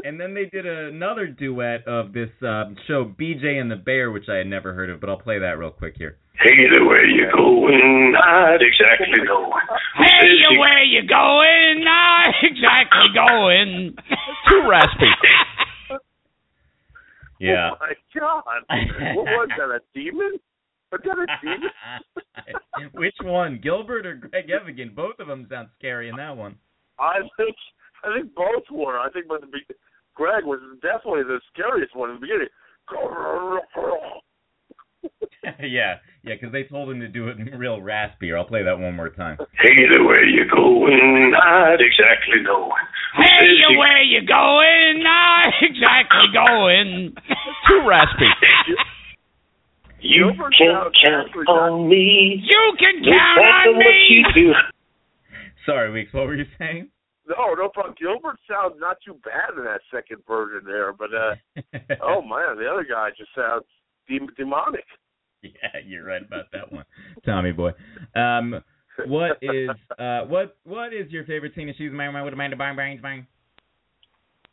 and 0.03 0.19
then 0.19 0.33
they 0.33 0.45
did 0.45 0.65
another 0.65 1.27
duet 1.27 1.87
of 1.87 2.13
this 2.13 2.29
um, 2.41 2.75
show 2.87 3.05
BJ 3.05 3.59
and 3.59 3.71
the 3.71 3.75
Bear, 3.75 4.11
which 4.11 4.29
I 4.29 4.37
had 4.37 4.47
never 4.47 4.73
heard 4.73 4.89
of, 4.89 4.99
but 5.01 5.09
I'll 5.09 5.17
play 5.19 5.39
that 5.39 5.57
real 5.57 5.71
quick 5.71 5.95
here. 5.97 6.17
Either 6.41 6.85
where 6.85 7.05
you 7.05 7.27
going, 7.35 8.13
not 8.13 8.61
exactly 8.61 9.25
going. 9.27 9.61
Hey, 9.97 10.57
way 10.57 10.87
you 10.87 11.01
going, 11.05 11.83
not 11.83 12.33
exactly 12.43 13.09
going. 13.13 13.95
Too 14.47 14.67
raspy. 14.69 15.05
yeah. 17.41 17.71
Oh 17.73 17.77
my 17.79 17.93
God! 18.17 18.63
What 19.15 19.25
was 19.25 19.49
that? 19.57 19.69
A 19.69 19.79
demon? 19.93 20.39
Was 20.91 21.01
that 21.03 21.19
a 21.19 21.25
demon? 21.41 21.69
Which 22.93 23.15
one, 23.21 23.59
Gilbert 23.61 24.05
or 24.05 24.15
Greg 24.15 24.49
Evigan? 24.49 24.93
Both 24.95 25.19
of 25.19 25.27
them 25.27 25.45
sound 25.49 25.69
scary 25.77 26.09
in 26.09 26.15
that 26.15 26.35
one. 26.35 26.55
I 26.99 27.19
think 27.37 27.55
I 28.03 28.13
think 28.15 28.33
both 28.35 28.63
were. 28.71 28.97
I 28.99 29.09
think 29.11 29.27
but 29.27 29.41
the 29.41 29.47
be- 29.47 29.65
Greg 30.15 30.45
was 30.45 30.59
definitely 30.81 31.23
the 31.23 31.39
scariest 31.53 31.95
one 31.95 32.09
in 32.09 32.15
the 32.15 32.21
beginning. 32.21 32.47
yeah, 35.61 35.97
yeah, 36.23 36.33
because 36.33 36.51
they 36.51 36.63
told 36.63 36.89
him 36.89 36.99
to 36.99 37.07
do 37.07 37.27
it 37.29 37.37
real 37.55 37.79
raspy. 37.81 38.31
Or 38.31 38.37
I'll 38.37 38.45
play 38.45 38.63
that 38.63 38.79
one 38.79 38.95
more 38.95 39.09
time. 39.09 39.37
Hey 39.61 39.75
there, 39.91 40.03
where 40.03 40.25
you 40.25 40.45
going? 40.49 41.31
Not 41.31 41.79
exactly 41.79 42.41
know. 42.41 42.71
Hey, 43.15 43.45
you 43.45 43.77
where 43.77 44.01
you 44.03 44.21
going? 44.25 45.03
Not 45.03 45.53
exactly 45.61 46.27
going. 46.33 47.13
Too 47.67 47.83
raspy. 47.87 48.25
You 50.01 50.31
can 50.35 50.51
sounds 50.59 50.95
count 51.03 51.47
on 51.47 51.89
me. 51.89 52.41
You 52.43 52.73
can 52.79 53.01
No 53.01 53.11
count 53.11 53.67
on 53.67 53.79
me. 53.79 54.25
Sorry, 55.65 55.91
Weeks. 55.91 56.13
What 56.13 56.25
were 56.25 56.35
you 56.35 56.45
saying? 56.57 56.89
No, 57.27 57.53
no 57.53 57.69
problem. 57.69 57.95
Gilbert 57.99 58.39
sounds 58.49 58.75
not 58.79 58.97
too 59.05 59.15
bad 59.23 59.57
in 59.57 59.63
that 59.65 59.81
second 59.93 60.23
version 60.27 60.65
there, 60.65 60.93
but 60.93 61.09
uh 61.13 61.35
oh 62.03 62.21
man, 62.21 62.57
the 62.57 62.67
other 62.67 62.85
guy 62.89 63.09
just 63.15 63.29
sounds 63.35 63.65
de- 64.07 64.33
demonic. 64.35 64.85
yeah, 65.43 65.79
you're 65.85 66.05
right 66.05 66.23
about 66.25 66.45
that 66.53 66.71
one, 66.71 66.85
Tommy 67.25 67.51
boy. 67.51 67.71
Um, 68.15 68.63
what 69.05 69.37
is 69.41 69.69
uh 69.99 70.21
what 70.21 70.57
what 70.63 70.93
is 70.93 71.11
your 71.11 71.23
favorite 71.25 71.53
scene 71.55 71.69
in 71.69 71.75
She's 71.77 71.91
Man 71.91 72.13
Man 72.13 72.23
with 72.23 72.33
Amanda 72.33 72.55
Bang 72.55 72.75
Bang 72.75 72.99
Bang? 73.01 73.27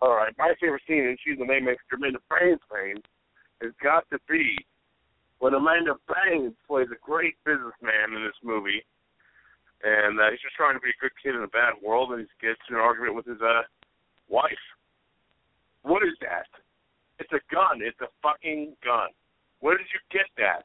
All 0.03 0.15
right, 0.15 0.35
my 0.37 0.53
favorite 0.61 0.83
scene, 0.87 1.07
and 1.07 1.19
she's 1.25 1.39
the 1.39 1.47
main 1.47 1.65
makes 1.65 1.83
Jermaine 1.91 2.13
Brains 2.29 2.61
pain, 2.71 2.97
has 3.63 3.73
got 3.83 4.05
to 4.11 4.19
be 4.29 4.55
when 5.39 5.55
Amanda 5.55 5.95
Bangs 6.09 6.55
plays 6.67 6.89
a 6.93 7.01
great 7.05 7.37
businessman 7.45 8.17
in 8.17 8.25
this 8.25 8.39
movie, 8.43 8.85
and 9.85 10.19
uh, 10.19 10.31
he's 10.33 10.41
just 10.41 10.57
trying 10.57 10.75
to 10.75 10.81
be 10.81 10.91
a 10.91 11.01
good 11.01 11.13
kid 11.21 11.37
in 11.37 11.45
a 11.45 11.53
bad 11.53 11.77
world, 11.85 12.13
and 12.13 12.25
he 12.25 12.29
gets 12.41 12.61
in 12.69 12.77
an 12.77 12.81
argument 12.81 13.15
with 13.15 13.27
his 13.27 13.41
uh 13.45 13.63
wife. 14.29 14.65
What 15.83 16.03
is 16.03 16.17
that? 16.21 16.49
It's 17.19 17.33
a 17.33 17.43
gun. 17.53 17.81
It's 17.81 18.01
a 18.01 18.11
fucking 18.23 18.75
gun. 18.83 19.13
Where 19.61 19.77
did 19.77 19.87
you 19.93 20.01
get 20.11 20.27
that? 20.37 20.65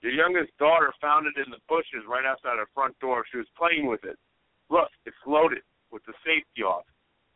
Your 0.00 0.12
youngest 0.12 0.56
daughter 0.58 0.92
found 1.00 1.26
it 1.26 1.36
in 1.40 1.50
the 1.50 1.62
bushes 1.68 2.04
right 2.08 2.24
outside 2.24 2.58
her 2.58 2.68
front 2.74 2.98
door. 3.00 3.24
She 3.30 3.38
was 3.38 3.48
playing 3.56 3.86
with 3.86 4.04
it. 4.04 4.18
Look, 4.70 4.88
it's 5.06 5.16
loaded 5.26 5.62
with 5.90 6.04
the 6.06 6.14
safety 6.24 6.62
off. 6.62 6.84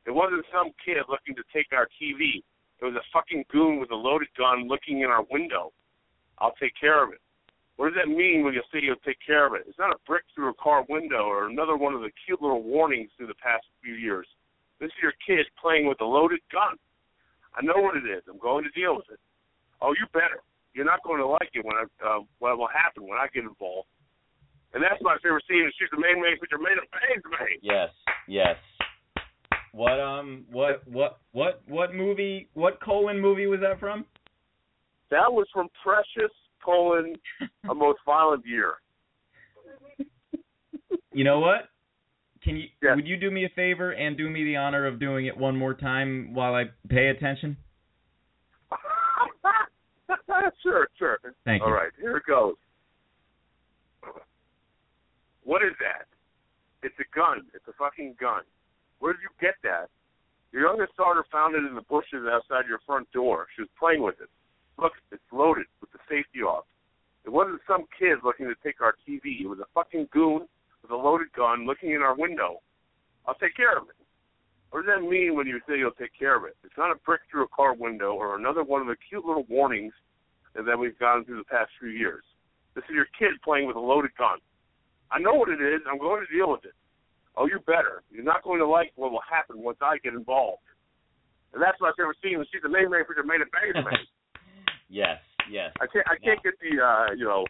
It 0.07 0.13
wasn't 0.13 0.45
some 0.53 0.73
kid 0.85 1.05
looking 1.09 1.37
to 1.37 1.45
take 1.53 1.69
our 1.73 1.89
TV. 2.01 2.45
It 2.81 2.85
was 2.85 2.95
a 2.97 3.05
fucking 3.13 3.45
goon 3.53 3.79
with 3.81 3.91
a 3.91 3.97
loaded 3.97 4.29
gun 4.37 4.69
looking 4.69 5.01
in 5.01 5.11
our 5.11 5.25
window. 5.31 5.73
I'll 6.41 6.55
take 6.61 6.73
care 6.79 7.03
of 7.03 7.13
it. 7.13 7.21
What 7.77 7.95
does 7.95 7.99
that 8.03 8.11
mean 8.11 8.43
when 8.43 8.55
you 8.55 8.63
say 8.73 8.81
you'll 8.83 9.07
take 9.07 9.23
care 9.25 9.47
of 9.47 9.55
it? 9.55 9.63
It's 9.69 9.79
not 9.79 9.95
a 9.95 10.03
brick 10.07 10.25
through 10.35 10.51
a 10.51 10.63
car 10.63 10.85
window 10.89 11.31
or 11.31 11.47
another 11.47 11.77
one 11.77 11.95
of 11.95 12.01
the 12.01 12.11
cute 12.27 12.43
little 12.43 12.63
warnings 12.63 13.11
through 13.17 13.29
the 13.29 13.39
past 13.39 13.67
few 13.83 13.95
years. 13.95 14.27
This 14.81 14.89
is 14.89 15.03
your 15.03 15.15
kid 15.27 15.47
playing 15.61 15.87
with 15.87 16.01
a 16.01 16.05
loaded 16.05 16.41
gun. 16.51 16.75
I 17.55 17.63
know 17.63 17.79
what 17.79 17.97
it 17.97 18.07
is. 18.07 18.23
I'm 18.29 18.39
going 18.39 18.65
to 18.65 18.71
deal 18.71 18.97
with 18.97 19.07
it. 19.11 19.21
Oh, 19.81 19.95
you 19.95 20.07
better. 20.13 20.43
You're 20.75 20.87
not 20.87 21.03
going 21.03 21.19
to 21.19 21.27
like 21.27 21.51
it 21.55 21.65
when 21.65 21.77
I, 21.79 21.87
uh, 22.03 22.21
what 22.39 22.59
will 22.59 22.71
happen 22.71 23.07
when 23.07 23.19
I 23.19 23.27
get 23.33 23.45
involved. 23.45 23.89
And 24.75 24.83
that's 24.83 25.01
my 25.01 25.17
favorite 25.23 25.45
scene. 25.49 25.65
is 25.67 25.75
She's 25.79 25.89
the 25.91 26.03
main 26.03 26.21
man, 26.21 26.37
but 26.39 26.51
made 26.61 26.79
of 26.79 26.91
pain 26.91 27.23
to 27.23 27.31
me. 27.31 27.59
Yes, 27.63 27.89
yes. 28.27 28.57
What 29.73 30.01
um 30.01 30.45
what 30.51 30.83
what 30.89 31.19
what 31.33 31.63
what 31.69 31.95
movie 31.95 32.49
what 32.55 32.81
colon 32.81 33.21
movie 33.21 33.47
was 33.47 33.61
that 33.61 33.79
from? 33.79 34.05
That 35.11 35.33
was 35.33 35.47
from 35.53 35.69
Precious 35.83 36.33
colon 36.65 37.15
a 37.71 37.75
most 37.75 37.99
violent 38.05 38.45
year. 38.47 38.75
You 41.13 41.25
know 41.25 41.41
what? 41.41 41.69
Can 42.43 42.57
you 42.57 42.69
Yes. 42.83 42.95
would 42.97 43.07
you 43.07 43.17
do 43.17 43.31
me 43.31 43.45
a 43.45 43.49
favor 43.51 43.93
and 43.93 44.17
do 44.17 44.31
me 44.31 44.45
the 44.45 44.57
honor 44.57 44.87
of 44.87 44.99
doing 45.01 45.27
it 45.27 45.37
one 45.37 45.57
more 45.57 45.75
time 45.75 46.33
while 46.35 46.55
I 46.55 46.67
pay 46.89 47.09
attention? 47.09 47.57
sure, 50.63 50.89
sure. 50.99 51.19
Thank 51.45 51.63
All 51.63 51.69
you. 51.69 51.75
right, 51.75 51.91
here 52.01 52.17
it 52.17 52.25
goes. 52.27 52.55
What 55.43 55.63
is 55.63 55.73
that? 55.81 56.07
It's 56.83 56.95
a 57.01 57.17
gun. 57.17 57.47
It's 57.55 57.67
a 57.67 57.73
fucking 57.73 58.17
gun. 58.21 58.43
Where 59.01 59.13
did 59.15 59.23
you 59.23 59.31
get 59.41 59.55
that? 59.65 59.89
Your 60.53 60.63
youngest 60.63 60.97
daughter 60.97 61.25
found 61.33 61.55
it 61.55 61.65
in 61.65 61.75
the 61.75 61.83
bushes 61.83 62.27
outside 62.31 62.69
your 62.69 62.79
front 62.87 63.11
door. 63.13 63.47
She 63.57 63.63
was 63.63 63.71
playing 63.79 64.03
with 64.03 64.21
it. 64.21 64.29
Look, 64.79 64.93
it's 65.11 65.23
loaded 65.33 65.67
with 65.81 65.91
the 65.93 65.99
safety 66.09 66.41
off. 66.41 66.65
It 67.25 67.31
wasn't 67.31 67.61
some 67.67 67.85
kid 67.99 68.19
looking 68.25 68.47
to 68.47 68.55
take 68.63 68.81
our 68.81 68.95
TV. 69.07 69.43
It 69.43 69.49
was 69.49 69.59
a 69.59 69.69
fucking 69.75 70.09
goon 70.13 70.47
with 70.83 70.91
a 70.91 70.97
loaded 70.97 71.33
gun 71.37 71.67
looking 71.67 71.91
in 71.93 72.01
our 72.01 72.17
window. 72.17 72.63
I'll 73.27 73.35
take 73.35 73.57
care 73.57 73.77
of 73.77 73.89
it. 73.89 73.99
What 74.71 74.85
does 74.85 74.95
that 74.95 75.05
mean 75.05 75.35
when 75.35 75.47
you 75.47 75.61
say 75.69 75.79
you'll 75.79 75.99
take 75.99 76.17
care 76.17 76.37
of 76.37 76.45
it? 76.45 76.57
It's 76.63 76.77
not 76.79 76.93
a 76.93 77.01
brick 77.05 77.23
through 77.31 77.45
a 77.45 77.49
car 77.49 77.75
window 77.75 78.13
or 78.13 78.37
another 78.37 78.63
one 78.63 78.81
of 78.81 78.87
the 78.87 78.97
cute 79.09 79.25
little 79.25 79.45
warnings 79.49 79.93
that 80.55 80.79
we've 80.79 80.99
gone 80.99 81.25
through 81.25 81.39
the 81.39 81.51
past 81.51 81.71
few 81.81 81.91
years. 81.91 82.25
This 82.75 82.85
is 82.85 82.95
your 82.95 83.09
kid 83.19 83.41
playing 83.43 83.67
with 83.67 83.77
a 83.77 83.81
loaded 83.81 84.13
gun. 84.17 84.39
I 85.11 85.19
know 85.19 85.35
what 85.35 85.49
it 85.49 85.61
is. 85.61 85.81
I'm 85.89 85.99
going 85.99 86.25
to 86.25 86.33
deal 86.33 86.53
with 86.53 86.65
it. 86.65 86.77
Oh, 87.37 87.47
you 87.47 87.61
better. 87.67 88.03
You're 88.11 88.25
not 88.25 88.45
going 88.45 88.61
to 88.61 88.67
like 88.67 88.93
what 88.97 89.11
will 89.11 89.25
happen 89.25 89.63
once 89.63 89.79
I 89.81 89.99
get 90.05 90.13
involved. 90.13 90.63
And 91.55 91.63
that's 91.63 91.81
my 91.81 91.93
favorite 91.97 92.19
scene. 92.23 92.45
She's 92.53 92.63
the 92.63 92.69
main 92.69 92.91
man 92.91 93.05
for 93.07 93.17
made 93.25 93.41
it 93.41 93.49
bang. 93.53 93.85
Yes, 94.89 95.19
yes. 95.51 95.73
I 95.81 95.87
can't. 95.87 96.07
I 96.09 96.17
can't 96.23 96.43
get 96.43 96.55
the 96.61 96.83
uh, 96.83 97.13
you 97.17 97.25
know, 97.25 97.45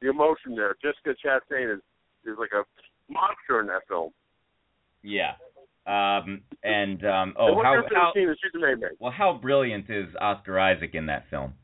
the 0.00 0.08
emotion 0.10 0.54
there. 0.56 0.74
Jessica 0.82 1.14
Chastain 1.24 1.74
is 1.74 1.80
is 2.24 2.36
like 2.38 2.50
a 2.52 2.64
monster 3.12 3.60
in 3.60 3.66
that 3.66 3.82
film. 3.88 4.10
Yeah. 5.02 5.32
Um 5.86 6.42
and 6.62 7.04
um 7.04 7.28
And 7.30 7.34
oh 7.38 7.52
what's 7.54 7.64
how 7.66 7.82
how 7.94 8.12
scene? 8.14 8.28
in 8.28 8.36
She's 8.42 8.52
man. 8.60 8.80
well 8.98 9.10
how 9.12 9.38
brilliant 9.40 9.88
is 9.88 10.06
Oscar 10.20 10.58
Isaac 10.60 10.94
in 10.94 11.06
that 11.06 11.24
film? 11.30 11.54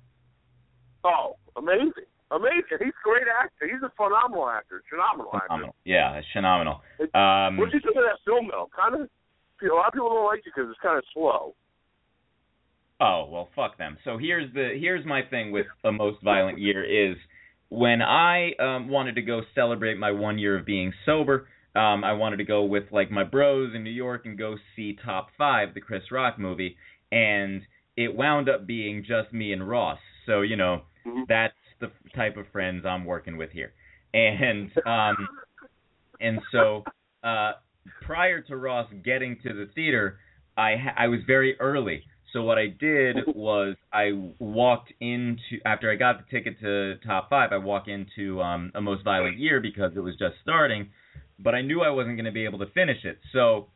Oh, 1.05 1.37
amazing, 1.57 1.93
amazing. 2.31 2.81
He's 2.81 2.97
a 2.97 3.05
great 3.05 3.29
actor. 3.29 3.69
He's 3.69 3.83
a 3.85 3.93
phenomenal 3.97 4.49
actor. 4.49 4.83
Phenomenal, 4.91 5.31
actor. 5.35 5.47
Phenomenal. 5.47 5.75
Yeah, 5.85 6.17
it's 6.17 6.27
phenomenal. 6.33 6.81
It- 6.99 7.15
Um 7.15 7.57
What 7.59 7.71
do 7.71 7.77
you 7.77 7.83
think 7.85 7.97
of 7.97 8.05
that 8.09 8.19
film 8.25 8.49
though? 8.51 8.69
Kind 8.75 8.95
of. 8.95 9.09
A 9.63 9.73
lot 9.73 9.89
of 9.89 9.93
people 9.95 10.09
don't 10.11 10.27
like 10.27 10.41
it 10.41 10.53
because 10.55 10.69
it's 10.71 10.81
kind 10.81 10.99
of 10.99 11.05
slow. 11.15 11.55
Oh 13.01 13.29
well, 13.31 13.49
fuck 13.55 13.77
them. 13.79 13.99
So 14.05 14.19
here's 14.19 14.53
the 14.55 14.77
here's 14.79 15.05
my 15.05 15.23
thing 15.29 15.53
with 15.53 15.67
a 15.85 15.93
most 15.93 16.23
violent 16.23 16.59
year 16.59 16.83
is 16.85 17.17
when 17.69 18.01
I 18.01 18.53
um 18.59 18.89
wanted 18.89 19.17
to 19.17 19.23
go 19.23 19.43
celebrate 19.55 19.99
my 19.99 20.13
one 20.13 20.39
year 20.39 20.59
of 20.59 20.65
being 20.65 20.93
sober. 21.05 21.49
Um, 21.75 22.05
I 22.05 22.15
wanted 22.15 22.39
to 22.39 22.45
go 22.45 22.65
with 22.65 22.85
like 22.91 23.11
my 23.11 23.23
bros 23.23 23.75
in 23.75 23.85
New 23.85 23.91
York 23.91 24.25
and 24.25 24.39
go 24.39 24.57
see 24.75 24.97
Top 25.05 25.29
Five, 25.37 25.75
the 25.75 25.81
Chris 25.83 26.05
Rock 26.11 26.39
movie, 26.39 26.77
and 27.13 27.61
it 27.99 28.15
wound 28.15 28.49
up 28.49 28.67
being 28.67 29.05
just 29.07 29.31
me 29.33 29.53
and 29.53 29.69
Ross. 29.69 29.99
So 30.25 30.41
you 30.41 30.57
know 30.57 30.83
that's 31.29 31.55
the 31.81 31.91
type 32.15 32.39
of 32.39 32.47
friends 32.51 32.87
I'm 32.87 33.05
working 33.05 33.37
with 33.37 33.51
here, 33.51 33.73
and 34.15 34.71
um, 34.87 35.29
and 36.19 36.41
so 36.51 36.83
uh, 37.23 37.53
prior 38.07 38.41
to 38.43 38.57
Ross 38.57 38.89
getting 39.05 39.37
to 39.43 39.53
the 39.53 39.69
theater, 39.75 40.19
I 40.57 40.77
ha- 40.83 40.95
I 40.97 41.09
was 41.09 41.21
very 41.27 41.61
early. 41.61 42.05
So 42.37 42.43
what 42.43 42.59
I 42.59 42.67
did 42.67 43.17
was 43.35 43.77
I 43.91 44.11
walked 44.39 44.93
into 45.01 45.59
after 45.65 45.91
I 45.91 45.97
got 45.97 46.19
the 46.19 46.31
ticket 46.31 46.61
to 46.61 46.97
top 47.07 47.31
five. 47.31 47.51
I 47.51 47.57
walk 47.57 47.85
into 47.89 48.43
um, 48.43 48.73
a 48.75 48.81
most 48.83 49.05
violent 49.05 49.39
year 49.39 49.59
because 49.59 49.93
it 49.97 50.01
was 50.01 50.17
just 50.19 50.35
starting, 50.43 50.91
but 51.39 51.55
I 51.55 51.63
knew 51.63 51.81
I 51.81 51.89
wasn't 51.89 52.17
going 52.17 52.27
to 52.27 52.33
be 52.33 52.45
able 52.45 52.59
to 52.59 52.67
finish 52.75 52.99
it. 53.05 53.19
So 53.33 53.69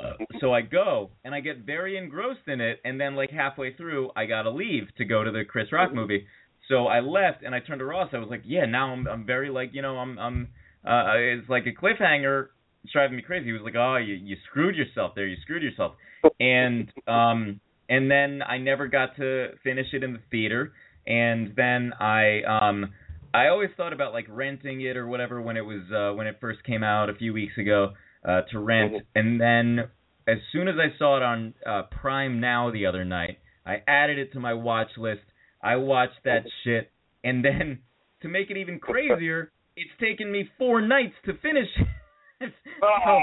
uh, 0.00 0.12
so 0.40 0.54
I 0.54 0.62
go 0.62 1.10
and 1.22 1.34
I 1.34 1.40
get 1.40 1.66
very 1.66 1.98
engrossed 1.98 2.46
in 2.46 2.62
it, 2.62 2.80
and 2.82 2.98
then 2.98 3.14
like 3.14 3.30
halfway 3.30 3.74
through, 3.74 4.10
I 4.16 4.24
gotta 4.24 4.50
leave 4.50 4.84
to 4.96 5.04
go 5.04 5.22
to 5.22 5.30
the 5.30 5.44
Chris 5.46 5.70
Rock 5.70 5.92
movie. 5.92 6.24
So 6.68 6.86
I 6.86 7.00
left 7.00 7.42
and 7.42 7.54
I 7.54 7.60
turned 7.60 7.80
to 7.80 7.84
Ross. 7.84 8.08
I 8.14 8.18
was 8.18 8.28
like, 8.30 8.42
yeah, 8.46 8.64
now 8.64 8.90
I'm 8.90 9.06
I'm 9.06 9.26
very 9.26 9.50
like 9.50 9.70
you 9.74 9.82
know 9.82 9.98
I'm 9.98 10.18
I'm 10.18 10.48
uh, 10.82 11.12
it's 11.14 11.48
like 11.50 11.64
a 11.66 11.78
cliffhanger. 11.78 12.46
It's 12.84 12.92
driving 12.94 13.16
me 13.16 13.22
crazy. 13.22 13.46
He 13.46 13.52
was 13.52 13.60
like, 13.62 13.74
oh, 13.76 13.96
you 13.96 14.14
you 14.14 14.36
screwed 14.48 14.76
yourself 14.76 15.12
there. 15.14 15.26
You 15.26 15.36
screwed 15.42 15.62
yourself. 15.62 15.92
And 16.40 16.90
um 17.06 17.60
and 17.88 18.10
then 18.10 18.42
I 18.42 18.58
never 18.58 18.86
got 18.86 19.16
to 19.16 19.48
finish 19.64 19.86
it 19.92 20.02
in 20.02 20.12
the 20.12 20.20
theater. 20.30 20.72
And 21.06 21.54
then 21.56 21.92
I 21.98 22.42
um 22.42 22.92
I 23.32 23.48
always 23.48 23.70
thought 23.76 23.92
about 23.92 24.12
like 24.12 24.26
renting 24.28 24.80
it 24.82 24.96
or 24.96 25.06
whatever 25.06 25.40
when 25.40 25.56
it 25.56 25.64
was 25.64 25.82
uh 25.94 26.14
when 26.16 26.26
it 26.26 26.36
first 26.40 26.62
came 26.64 26.82
out 26.82 27.08
a 27.08 27.14
few 27.14 27.32
weeks 27.32 27.56
ago 27.58 27.94
uh 28.26 28.42
to 28.52 28.58
rent. 28.58 28.94
And 29.14 29.40
then 29.40 29.88
as 30.26 30.38
soon 30.52 30.68
as 30.68 30.74
I 30.78 30.96
saw 30.98 31.16
it 31.16 31.22
on 31.22 31.54
uh 31.66 31.82
Prime 31.90 32.40
Now 32.40 32.70
the 32.70 32.86
other 32.86 33.04
night, 33.04 33.38
I 33.64 33.82
added 33.86 34.18
it 34.18 34.32
to 34.32 34.40
my 34.40 34.54
watch 34.54 34.90
list. 34.96 35.22
I 35.62 35.76
watched 35.76 36.22
that 36.24 36.44
shit, 36.62 36.90
and 37.24 37.44
then 37.44 37.80
to 38.22 38.28
make 38.28 38.50
it 38.50 38.56
even 38.56 38.78
crazier, 38.78 39.50
it's 39.76 39.90
taken 40.00 40.30
me 40.30 40.48
four 40.56 40.80
nights 40.80 41.14
to 41.24 41.32
finish. 41.38 41.68
so, 42.38 42.44
like, 42.44 43.18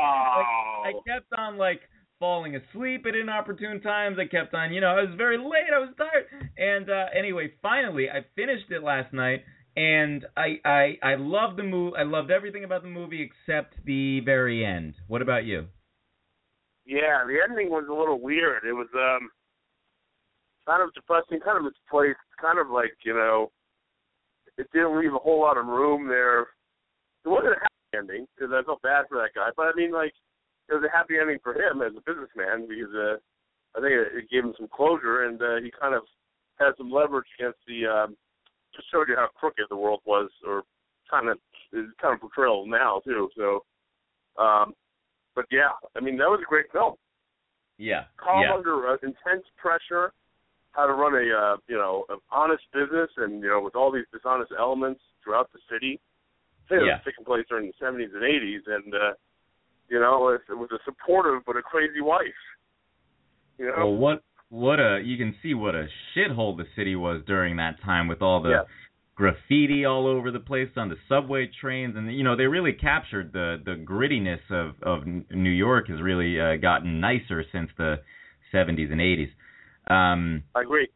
I 0.86 0.92
kept 1.08 1.32
on 1.38 1.58
like 1.58 1.80
falling 2.20 2.56
asleep 2.56 3.06
at 3.08 3.16
inopportune 3.16 3.82
times. 3.82 4.18
I 4.20 4.26
kept 4.26 4.54
on, 4.54 4.74
you 4.74 4.82
know, 4.82 4.88
I 4.88 5.02
was 5.02 5.16
very 5.18 5.38
late. 5.38 5.74
I 5.74 5.80
was 5.80 5.94
tired. 5.98 6.26
And 6.58 6.90
uh 6.90 7.06
anyway, 7.18 7.54
finally, 7.62 8.10
I 8.10 8.26
finished 8.36 8.72
it 8.72 8.84
last 8.84 9.14
night, 9.14 9.44
and 9.76 10.26
I 10.38 10.60
I 10.66 10.98
I 11.04 11.16
loved 11.16 11.58
the 11.58 11.64
movie. 11.64 11.98
I 11.98 12.04
loved 12.04 12.32
everything 12.32 12.64
about 12.64 12.84
the 12.84 12.90
movie 12.90 13.22
except 13.22 13.76
the 13.86 14.22
very 14.22 14.66
end. 14.66 14.96
What 15.08 15.22
about 15.22 15.46
you? 15.46 15.68
Yeah, 16.86 17.26
the 17.26 17.40
ending 17.48 17.70
was 17.70 17.86
a 17.90 17.94
little 17.94 18.22
weird. 18.22 18.64
It 18.64 18.74
was 18.74 18.88
um 18.94 19.30
kind 20.66 20.82
of 20.82 20.94
depressing, 20.94 21.40
kind 21.40 21.58
of 21.58 21.64
misplaced, 21.64 22.20
kind 22.42 22.60
of 22.60 22.70
like, 22.70 22.94
you 23.04 23.14
know, 23.14 23.52
it 24.58 24.68
didn't 24.74 25.00
leave 25.00 25.14
a 25.14 25.18
whole 25.18 25.42
lot 25.42 25.58
of 25.58 25.66
room 25.66 26.08
there. 26.08 26.42
It 26.42 27.30
wasn't 27.30 27.54
a 27.54 27.60
happy 27.60 27.98
ending 27.98 28.26
because 28.36 28.54
I 28.54 28.64
felt 28.64 28.82
bad 28.82 29.06
for 29.10 29.18
that 29.18 29.34
guy, 29.36 29.50
but 29.56 29.68
I 29.68 29.72
mean, 29.76 29.92
like, 29.92 30.14
it 30.70 30.74
was 30.74 30.84
a 30.84 30.96
happy 30.96 31.16
ending 31.20 31.40
for 31.44 31.54
him 31.54 31.82
as 31.82 31.94
a 31.96 32.02
businessman 32.02 32.68
because 32.68 32.94
uh, 32.94 33.16
I 33.78 33.82
think 33.82 33.94
it, 33.94 34.26
it 34.26 34.30
gave 34.30 34.44
him 34.44 34.54
some 34.58 34.68
closure 34.68 35.24
and 35.26 35.42
uh, 35.42 35.58
he 35.64 35.72
kind 35.80 35.94
of 35.94 36.04
had 36.60 36.72
some 36.78 36.92
leverage 36.92 37.28
against 37.40 37.60
the. 37.68 37.86
Um, 37.86 38.18
just 38.76 38.92
showed 38.92 39.08
you 39.08 39.16
how 39.16 39.28
crooked 39.36 39.66
the 39.70 39.76
world 39.76 40.02
was, 40.06 40.30
or 40.46 40.64
kind 41.10 41.30
of 41.30 41.38
is 41.72 41.86
kind 42.02 42.14
of 42.14 42.20
portrayal 42.20 42.66
now 42.68 43.02
too. 43.06 43.30
So, 43.38 43.64
um, 44.42 44.74
but 45.36 45.46
yeah, 45.52 45.72
I 45.96 46.02
mean 46.02 46.18
that 46.18 46.30
was 46.30 46.42
a 46.44 46.50
great 46.50 46.72
film. 46.72 46.96
Yeah. 47.78 48.04
Calm 48.18 48.42
yeah. 48.42 48.54
under 48.54 48.88
uh, 48.88 48.98
intense 49.04 49.46
pressure, 49.58 50.14
how 50.72 50.88
to 50.88 50.94
run 50.94 51.14
a 51.14 51.26
uh, 51.28 51.58
you 51.68 51.78
know 51.78 52.06
an 52.10 52.20
honest 52.32 52.64
business, 52.74 53.10
and 53.18 53.42
you 53.42 53.50
know 53.50 53.62
with 53.62 53.76
all 53.76 53.92
these 53.92 54.06
dishonest 54.12 54.52
elements 54.58 55.02
throughout 55.24 55.52
the 55.54 55.60
city. 55.72 56.00
I 56.66 56.68
think 56.68 56.82
Yeah. 56.82 56.98
it 56.98 57.06
was 57.06 57.06
taking 57.06 57.26
place 57.26 57.46
during 57.48 57.68
the 57.68 57.86
70s 57.86 58.14
and 58.14 58.24
80s, 58.24 58.66
and 58.68 58.94
uh, 58.94 59.14
you 59.90 60.00
know 60.00 60.30
it, 60.30 60.42
it 60.50 60.58
was 60.58 60.70
a 60.72 60.80
supportive 60.86 61.44
but 61.46 61.56
a 61.58 61.62
crazy 61.62 62.02
wife. 62.02 62.26
You 63.58 63.68
know. 63.68 63.74
Well, 63.78 63.96
what 63.96 64.24
what 64.50 64.80
a 64.80 65.02
you 65.04 65.18
can 65.18 65.36
see 65.42 65.54
what 65.54 65.76
a 65.76 65.88
shithole 66.16 66.56
the 66.58 66.66
city 66.76 66.96
was 66.96 67.22
during 67.26 67.58
that 67.58 67.82
time 67.84 68.08
with 68.08 68.22
all 68.22 68.42
the 68.42 68.50
Yeah. 68.50 68.64
graffiti 69.16 69.86
all 69.86 70.08
over 70.08 70.30
the 70.30 70.40
place 70.42 70.70
on 70.76 70.90
the 70.90 70.98
subway 71.08 71.50
trains, 71.62 71.96
and 71.96 72.14
you 72.14 72.24
know 72.24 72.36
they 72.36 72.48
really 72.48 72.74
captured 72.74 73.32
the 73.34 73.62
the 73.64 73.76
grittiness 73.76 74.42
of 74.50 74.76
of 74.84 75.06
New 75.32 75.50
York 75.50 75.88
has 75.88 76.02
really 76.02 76.40
uh, 76.40 76.58
gotten 76.58 77.00
nicer 77.00 77.44
since 77.52 77.70
the 77.78 78.02
70s 78.54 78.92
and 78.92 79.02
80s. 79.02 79.32
Um, 79.90 80.44
I 80.56 80.62
agree. 80.62 80.90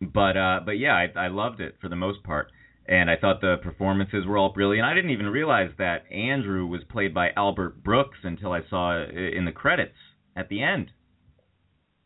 but 0.00 0.36
uh 0.36 0.60
but 0.64 0.72
yeah, 0.78 0.94
I 0.94 1.06
I 1.18 1.28
loved 1.28 1.60
it 1.60 1.76
for 1.80 1.88
the 1.88 1.96
most 1.96 2.22
part. 2.22 2.50
And 2.86 3.08
I 3.10 3.16
thought 3.16 3.40
the 3.40 3.56
performances 3.62 4.26
were 4.26 4.36
all 4.36 4.52
brilliant. 4.52 4.84
I 4.86 4.94
didn't 4.94 5.10
even 5.10 5.26
realize 5.28 5.70
that 5.78 6.10
Andrew 6.10 6.66
was 6.66 6.82
played 6.90 7.14
by 7.14 7.30
Albert 7.36 7.84
Brooks 7.84 8.18
until 8.24 8.52
I 8.52 8.60
saw 8.68 9.00
it 9.00 9.14
in 9.34 9.44
the 9.44 9.52
credits 9.52 9.96
at 10.34 10.48
the 10.48 10.62
end. 10.62 10.90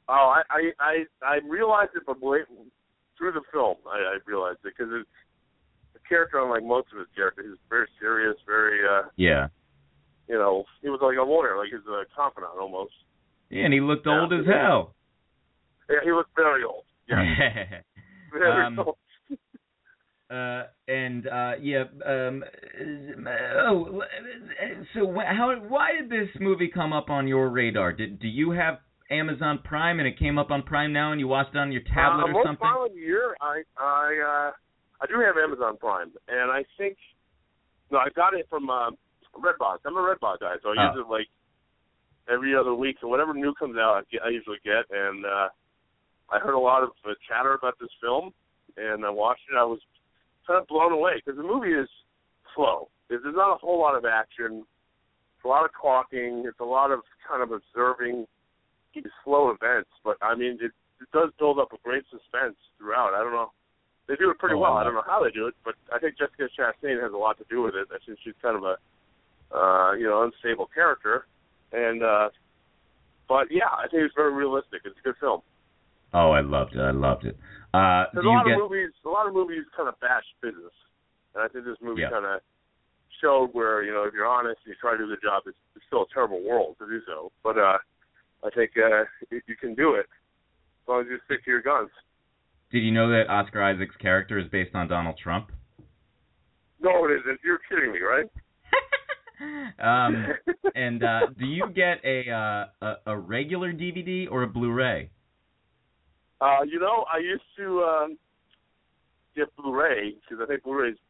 Oh, 0.09 0.35
I 0.37 0.43
I 0.51 0.73
I, 0.81 1.05
I 1.27 1.39
realized 1.49 1.93
it, 1.97 2.03
but 2.07 2.17
through 2.21 3.33
the 3.33 3.41
film, 3.53 3.77
I, 3.87 3.97
I 3.97 4.19
realized 4.27 4.59
it 4.65 4.75
because 4.77 4.93
it's 5.01 5.09
the 5.95 6.01
character, 6.07 6.39
unlike 6.43 6.63
most 6.65 6.89
of 6.93 6.99
his 6.99 7.09
characters, 7.15 7.47
he's 7.49 7.59
very 7.71 7.89
serious, 7.99 8.37
very 8.47 8.81
uh, 8.87 9.09
Yeah. 9.17 9.49
you 10.29 10.35
know, 10.35 10.65
he 10.83 10.91
was 10.91 11.01
like 11.01 11.17
a 11.17 11.23
lawyer, 11.23 11.57
like 11.57 11.69
he's 11.71 11.87
a 11.89 12.05
confidant 12.15 12.53
almost. 12.61 12.93
Yeah, 13.49 13.65
and 13.65 13.73
he 13.73 13.81
looked 13.81 14.07
Yeah. 14.07 14.21
old 14.21 14.33
as 14.35 14.45
hell. 14.47 14.95
Yeah, 15.89 16.01
he 16.05 16.11
was 16.11 16.27
very 16.37 16.65
old. 16.65 16.85
Yeah, 17.09 17.81
very 18.33 18.65
Um, 18.67 18.79
old. 18.79 18.97
Uh, 20.31 20.63
and 20.89 21.27
uh, 21.27 21.53
yeah, 21.61 21.85
um, 22.07 22.43
oh, 23.27 24.03
so 24.95 25.15
how? 25.27 25.55
Why 25.69 25.93
did 26.01 26.11
this 26.11 26.29
movie 26.41 26.69
come 26.73 26.93
up 26.93 27.11
on 27.11 27.29
your 27.29 27.51
radar? 27.51 27.93
Did 27.93 28.21
do 28.21 28.29
you 28.29 28.51
have 28.53 28.79
Amazon 29.11 29.61
Prime 29.65 29.99
and 29.99 30.09
it 30.09 30.19
came 30.19 30.39
up 30.39 30.51
on 30.51 30.63
Prime 30.63 30.93
now 30.93 31.13
and 31.13 31.21
you 31.21 31.29
watched 31.29 31.55
it 31.55 31.59
on 31.59 31.71
your 31.73 31.83
tablet 31.83 32.25
uh, 32.25 32.35
or 32.35 32.45
something? 32.45 32.67
violent 32.67 32.97
year, 32.97 33.37
I 33.41 33.63
I 33.77 34.49
uh, 34.49 34.51
I 35.03 35.07
do 35.07 35.21
have 35.21 35.37
Amazon 35.37 35.77
Prime, 35.77 36.13
and 36.29 36.51
I 36.51 36.65
think 36.79 36.97
no, 37.91 37.99
I 37.99 38.09
got 38.17 38.33
it 38.35 38.47
from 38.49 38.71
uh, 38.71 38.91
Redbox. 39.37 39.79
I'm 39.85 39.97
a 39.97 40.01
Redbox 40.01 40.41
guy, 40.41 40.55
so 40.63 40.71
I 40.71 40.75
Oh. 40.79 40.95
use 40.97 41.05
it 41.07 41.11
like 41.11 41.29
every 42.33 42.57
other 42.57 42.75
week. 42.75 42.97
So 43.01 43.09
whatever 43.09 43.35
new 43.35 43.53
comes 43.55 43.77
out, 43.77 43.97
I, 43.99 44.03
get, 44.11 44.23
I 44.23 44.31
usually 44.31 44.59
get. 44.65 44.85
And 44.91 45.27
uh, 45.27 45.49
I 46.31 46.39
heard 46.39 46.55
a 46.55 46.59
lot 46.59 46.83
of 46.83 46.91
uh, 47.05 47.13
chatter 47.29 47.53
about 47.53 47.75
this 47.79 47.91
film, 48.01 48.33
and 48.79 49.05
I 49.05 49.11
watched 49.11 49.43
it. 49.53 49.57
I 49.57 49.65
was 49.65 49.81
kind 50.47 50.61
of 50.61 50.67
blown 50.69 50.93
away 50.93 51.23
because 51.25 51.37
the 51.37 51.43
movie 51.47 51.73
is 51.73 51.89
slow. 52.55 52.89
There's 53.09 53.23
not 53.25 53.55
a 53.55 53.59
whole 53.59 53.81
lot 53.81 53.97
of 53.97 54.05
action. 54.05 54.65
It's 55.37 55.45
a 55.45 55.49
lot 55.49 55.65
of 55.65 55.71
talking. 55.81 56.45
It's 56.47 56.61
a 56.61 56.65
lot 56.65 56.91
of 56.91 57.01
kind 57.29 57.43
of 57.43 57.51
observing 57.53 58.27
these 58.95 59.05
slow 59.25 59.51
events. 59.51 59.91
But 60.03 60.17
I 60.23 60.35
mean, 60.35 60.59
it, 60.61 60.73
it 61.01 61.09
does 61.13 61.31
build 61.39 61.59
up 61.59 61.73
a 61.73 61.77
great 61.85 62.05
suspense 62.11 62.57
throughout. 62.79 63.13
I 63.15 63.23
don't 63.23 63.33
know. 63.33 63.51
They 64.09 64.17
do 64.17 64.31
it 64.31 64.39
pretty 64.39 64.55
Oh, 64.55 64.59
well. 64.59 64.75
I 64.75 64.81
I 64.81 64.85
don't 64.85 64.95
know 64.95 65.03
how 65.07 65.23
they 65.25 65.31
do 65.31 65.47
it, 65.47 65.55
but 65.65 65.75
I 65.93 65.99
think 65.99 66.19
Jessica 66.19 66.49
Chastain 66.59 67.03
has 67.03 67.13
a 67.13 67.17
lot 67.17 67.39
to 67.39 67.45
do 67.49 67.63
with 67.63 67.75
it. 67.75 67.89
I 67.91 67.97
think 68.05 68.19
she's 68.23 68.35
kind 68.43 68.57
of 68.57 68.63
a 68.65 68.77
uh, 69.57 69.93
you 69.95 70.05
know 70.07 70.23
unstable 70.25 70.69
character, 70.75 71.27
and 71.73 72.03
uh, 72.03 72.29
but 73.29 73.47
yeah, 73.51 73.69
I 73.73 73.89
think 73.89 74.03
it's 74.03 74.15
very 74.15 74.33
realistic. 74.35 74.83
It's 74.85 74.97
a 74.99 75.03
good 75.03 75.15
film. 75.21 75.41
Oh, 76.13 76.31
I 76.31 76.41
loved 76.43 76.75
it. 76.75 76.81
I 76.81 76.91
loved 76.91 77.25
it. 77.25 77.37
Uh, 77.75 78.07
There's 78.15 78.25
a 78.25 78.29
lot 78.29 78.47
get? 78.47 78.55
of 78.55 78.71
movies. 78.71 78.91
A 79.05 79.09
lot 79.09 79.27
of 79.27 79.35
movies 79.35 79.65
kind 79.77 79.89
of 79.89 79.99
bash 80.01 80.23
business, 80.41 80.73
and 81.35 81.43
I 81.43 81.49
think 81.49 81.65
this 81.65 81.77
movie 81.83 82.03
Yeah. 82.03 82.11
kind 82.11 82.25
of 82.27 82.41
showed 83.21 83.51
where 83.53 83.83
you 83.83 83.93
know 83.93 84.05
if 84.05 84.15
you're 84.15 84.27
honest 84.27 84.61
and 84.65 84.71
you 84.73 84.77
try 84.81 84.93
to 84.93 84.99
do 84.99 85.09
the 85.09 85.17
job, 85.23 85.43
it's, 85.47 85.59
it's 85.75 85.85
still 85.87 86.03
a 86.03 86.07
terrible 86.15 86.41
world 86.43 86.77
to 86.79 86.87
do 86.87 87.01
so. 87.07 87.33
But 87.43 87.59
uh, 87.59 87.79
I 88.45 88.51
think 88.55 88.73
uh, 88.79 89.05
you, 89.31 89.41
you 89.47 89.57
can 89.57 89.75
do 89.75 89.95
it 89.95 90.07
as 90.07 90.87
long 90.89 91.01
as 91.03 91.07
you 91.11 91.19
stick 91.27 91.45
to 91.45 91.51
your 91.51 91.63
guns. 91.63 91.91
Did 92.71 92.81
you 92.85 92.93
know 92.93 93.09
that 93.11 93.29
Oscar 93.29 93.63
Isaac's 93.63 93.97
character 93.97 94.39
is 94.39 94.47
based 94.51 94.75
on 94.75 94.87
Donald 94.89 95.17
Trump? 95.23 95.51
No, 96.81 97.07
it 97.07 97.13
isn't. 97.21 97.41
You're 97.45 97.61
kidding 97.69 97.93
me, 97.93 98.01
right? 98.01 98.27
Um, 99.81 100.27
and 100.77 101.03
uh, 101.03 101.21
do 101.39 101.45
you 101.45 101.69
get 101.75 101.99
a, 102.05 102.31
uh, 102.31 102.67
a 102.87 102.95
a 103.13 103.19
regular 103.19 103.73
DVD 103.73 104.31
or 104.31 104.45
a 104.45 104.47
Blu-ray? 104.47 105.11
Uh, 106.45 106.63
you 106.69 106.79
know, 106.79 107.07
I 107.09 107.19
used 107.19 107.49
to 107.57 107.81
um, 107.81 108.19
get 109.35 109.49
Blu-ray 109.57 110.15
because 110.21 110.43
I 110.43 110.47
think 110.47 110.63
Blu-ray's 110.63 111.01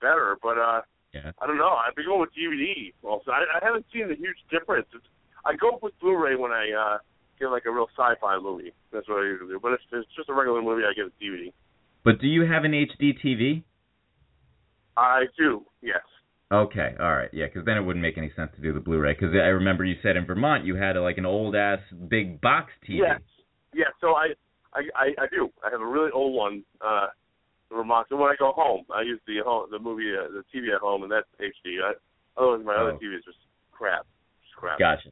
better, 0.00 0.36
but 0.42 0.58
uh, 0.58 0.80
Yeah. 1.14 1.30
I 1.40 1.46
don't 1.46 1.58
know. 1.58 1.78
I've 1.78 1.94
been 1.94 2.06
going 2.06 2.20
with 2.20 2.34
DVD. 2.34 2.92
Also, 3.04 3.30
I, 3.30 3.44
I 3.54 3.64
haven't 3.64 3.86
seen 3.92 4.08
the 4.08 4.16
huge 4.16 4.42
difference. 4.50 4.86
It's, 4.94 5.04
I 5.44 5.54
go 5.54 5.78
with 5.80 5.94
Blu-ray 6.00 6.34
when 6.34 6.50
I 6.50 6.66
uh, 6.72 6.98
get 7.38 7.46
like 7.46 7.62
a 7.66 7.70
real 7.70 7.86
sci-fi 7.96 8.38
movie. 8.40 8.72
That's 8.92 9.08
what 9.08 9.22
I 9.22 9.26
usually 9.26 9.54
do. 9.54 9.60
But 9.62 9.74
if 9.74 9.80
it's 9.92 10.08
just 10.16 10.28
a 10.28 10.34
regular 10.34 10.62
movie, 10.62 10.82
I 10.82 10.94
get 10.94 11.06
a 11.06 11.14
DVD. 11.22 11.52
But 12.04 12.20
do 12.20 12.26
you 12.26 12.42
have 12.50 12.64
an 12.64 12.72
HD 12.72 13.12
TV? 13.24 13.62
I 14.96 15.24
do. 15.38 15.64
Yes. 15.80 16.02
Okay, 16.50 16.94
all 17.00 17.16
right, 17.16 17.30
yeah, 17.32 17.46
because 17.46 17.64
then 17.64 17.78
it 17.78 17.80
wouldn't 17.80 18.02
make 18.02 18.18
any 18.18 18.30
sense 18.36 18.50
to 18.56 18.60
do 18.60 18.74
the 18.74 18.80
Blu-ray. 18.80 19.14
Because 19.14 19.32
I 19.32 19.54
remember 19.56 19.84
you 19.84 19.94
said 20.02 20.16
in 20.16 20.26
Vermont 20.26 20.64
you 20.64 20.74
had 20.74 20.96
a, 20.96 21.02
like 21.02 21.18
an 21.18 21.24
old 21.24 21.54
ass 21.54 21.78
big 22.08 22.40
box 22.40 22.72
TV. 22.84 22.98
Yes. 22.98 23.20
Yeah. 23.72 23.84
So 24.00 24.08
I, 24.08 24.34
I, 24.74 24.80
I, 24.94 25.06
I 25.22 25.26
do. 25.30 25.50
I 25.64 25.70
have 25.70 25.80
a 25.80 25.86
really 25.86 26.10
old 26.12 26.34
one. 26.34 26.64
Uh, 26.80 27.06
Vermont. 27.72 28.06
So 28.10 28.16
when 28.16 28.30
I 28.30 28.34
go 28.38 28.52
home, 28.54 28.84
I 28.94 29.00
use 29.02 29.20
the 29.26 29.38
home, 29.44 29.66
the 29.70 29.78
movie, 29.78 30.12
uh, 30.14 30.28
the 30.30 30.44
TV 30.54 30.74
at 30.74 30.80
home, 30.80 31.02
and 31.02 31.10
that's 31.10 31.26
HD. 31.40 31.82
I, 31.82 31.92
otherwise, 32.36 32.64
my 32.64 32.74
other 32.74 32.92
Oh. 32.92 32.98
TV 32.98 33.16
is 33.16 33.24
just 33.24 33.38
crap. 33.72 34.06
Just 34.44 34.56
crap. 34.56 34.78
Gotcha. 34.78 35.10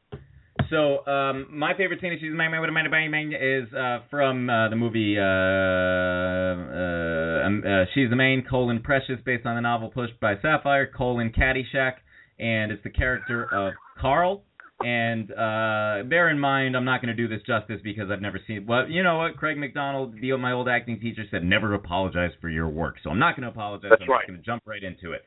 So, 0.69 1.05
um, 1.07 1.47
my 1.51 1.74
favorite 1.74 2.01
scene 2.01 2.12
of 2.12 2.20
she's 2.20 2.32
my 2.32 2.47
is 2.47 3.73
uh, 3.74 4.01
from 4.09 4.49
uh, 4.49 4.69
the 4.69 4.77
movie 4.77 5.19
uh, 5.19 5.23
uh, 5.23 7.47
um, 7.47 7.62
uh, 7.66 7.85
She's 7.95 8.09
the 8.09 8.16
Main, 8.16 8.45
colon 8.49 8.81
Precious, 8.81 9.19
based 9.24 9.47
on 9.47 9.57
the 9.57 9.62
novel 9.62 9.89
Pushed 9.89 10.20
by 10.20 10.39
Sapphire, 10.41 10.87
colon 10.87 11.32
Caddyshack, 11.32 11.95
and 12.39 12.70
it's 12.70 12.85
the 12.85 12.91
character 12.91 13.53
of 13.53 13.74
Carl. 14.01 14.45
And 14.82 15.31
uh, 15.31 16.09
bear 16.09 16.31
in 16.31 16.39
mind, 16.39 16.74
I'm 16.74 16.86
not 16.86 17.02
going 17.02 17.15
to 17.15 17.23
do 17.23 17.28
this 17.28 17.43
justice 17.47 17.81
because 17.85 18.11
I've 18.11 18.23
never 18.23 18.40
seen. 18.47 18.65
Well, 18.66 18.89
you 18.89 19.02
know 19.02 19.19
what? 19.19 19.36
Craig 19.36 19.59
McDonald, 19.59 20.15
the, 20.20 20.36
my 20.39 20.52
old 20.52 20.69
acting 20.69 20.98
teacher, 21.01 21.24
said 21.31 21.44
never 21.44 21.74
apologize 21.74 22.31
for 22.40 22.48
your 22.48 22.69
work. 22.69 22.97
So 23.05 23.11
I'm 23.11 23.19
not 23.19 23.36
going 23.36 23.43
to 23.43 23.51
apologize. 23.51 23.90
That's 23.90 24.02
I'm 24.02 24.09
right. 24.09 24.20
just 24.20 24.28
going 24.28 24.40
to 24.40 24.47
jump 24.47 24.62
right 24.66 24.82
into 24.82 25.12
it. 25.12 25.23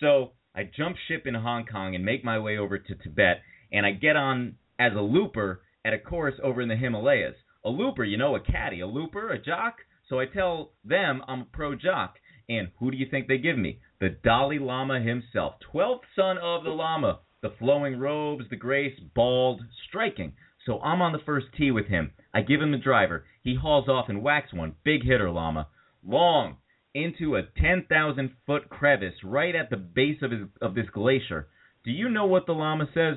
So 0.00 0.32
I 0.54 0.68
jump 0.76 0.96
ship 1.08 1.26
in 1.26 1.34
Hong 1.34 1.64
Kong 1.64 1.94
and 1.94 2.04
make 2.04 2.22
my 2.22 2.38
way 2.38 2.58
over 2.58 2.78
to 2.78 2.94
Tibet, 2.94 3.40
and 3.72 3.86
I 3.86 3.92
get 3.92 4.16
on 4.16 4.56
as 4.78 4.92
a 4.94 5.00
looper 5.00 5.62
at 5.84 5.94
a 5.94 5.98
course 5.98 6.34
over 6.42 6.60
in 6.60 6.68
the 6.68 6.76
Himalayas. 6.76 7.36
A 7.64 7.70
looper, 7.70 8.04
you 8.04 8.18
know, 8.18 8.34
a 8.34 8.40
caddy, 8.40 8.80
a 8.80 8.86
looper, 8.86 9.30
a 9.30 9.40
jock. 9.40 9.76
So 10.08 10.20
I 10.20 10.26
tell 10.26 10.72
them 10.84 11.22
I'm 11.26 11.42
a 11.42 11.46
pro 11.46 11.74
jock, 11.74 12.16
and 12.48 12.68
who 12.78 12.90
do 12.90 12.98
you 12.98 13.06
think 13.10 13.28
they 13.28 13.38
give 13.38 13.56
me? 13.56 13.80
The 14.00 14.10
Dalai 14.10 14.58
Lama 14.58 15.00
himself, 15.00 15.54
twelfth 15.60 16.04
son 16.14 16.36
of 16.36 16.64
the 16.64 16.70
Lama, 16.70 17.20
the 17.42 17.50
flowing 17.58 17.98
robes, 17.98 18.44
the 18.50 18.56
grace, 18.56 18.98
bald, 19.14 19.60
striking. 19.88 20.32
So 20.64 20.80
I'm 20.80 21.02
on 21.02 21.12
the 21.12 21.18
first 21.26 21.46
tee 21.56 21.70
with 21.72 21.86
him. 21.86 22.12
I 22.32 22.42
give 22.42 22.60
him 22.60 22.72
the 22.72 22.78
driver. 22.78 23.24
He 23.42 23.56
hauls 23.56 23.88
off 23.88 24.08
and 24.08 24.22
whacks 24.22 24.52
one. 24.52 24.74
Big 24.84 25.04
hitter, 25.04 25.30
Lama. 25.30 25.68
Long 26.04 26.56
into 26.94 27.36
a 27.36 27.42
10,000 27.60 28.30
foot 28.46 28.68
crevice 28.68 29.14
right 29.24 29.54
at 29.54 29.70
the 29.70 29.76
base 29.76 30.18
of 30.22 30.30
his 30.30 30.42
of 30.60 30.74
this 30.74 30.86
glacier. 30.92 31.48
Do 31.84 31.90
you 31.90 32.08
know 32.08 32.26
what 32.26 32.46
the 32.46 32.52
llama 32.52 32.86
says? 32.94 33.16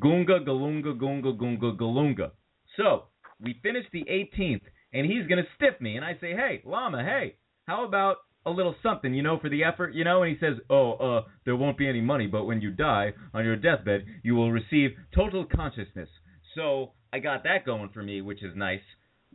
Gunga 0.00 0.40
galunga 0.40 0.98
gunga 0.98 1.32
gunga 1.32 1.72
galunga. 1.72 2.30
So 2.76 3.04
we 3.40 3.58
finish 3.62 3.84
the 3.92 4.04
18th, 4.04 4.62
and 4.92 5.04
he's 5.04 5.26
gonna 5.26 5.42
stiff 5.56 5.80
me, 5.80 5.96
and 5.96 6.04
I 6.04 6.14
say, 6.20 6.32
hey, 6.32 6.62
llama, 6.64 7.02
hey, 7.04 7.36
how 7.66 7.84
about 7.84 8.18
a 8.44 8.50
little 8.50 8.74
something, 8.82 9.14
you 9.14 9.22
know, 9.22 9.38
for 9.38 9.48
the 9.48 9.64
effort, 9.64 9.94
you 9.94 10.04
know? 10.04 10.22
And 10.22 10.36
he 10.36 10.38
says, 10.44 10.58
oh, 10.68 10.92
uh, 10.92 11.22
there 11.44 11.56
won't 11.56 11.78
be 11.78 11.88
any 11.88 12.00
money, 12.00 12.26
but 12.26 12.44
when 12.44 12.60
you 12.60 12.70
die 12.70 13.12
on 13.32 13.44
your 13.44 13.56
deathbed, 13.56 14.04
you 14.22 14.34
will 14.34 14.50
receive 14.50 14.90
total 15.14 15.44
consciousness. 15.44 16.08
So 16.54 16.92
I 17.12 17.18
got 17.18 17.44
that 17.44 17.64
going 17.64 17.90
for 17.94 18.02
me, 18.02 18.20
which 18.20 18.42
is 18.42 18.56
nice. 18.56 18.80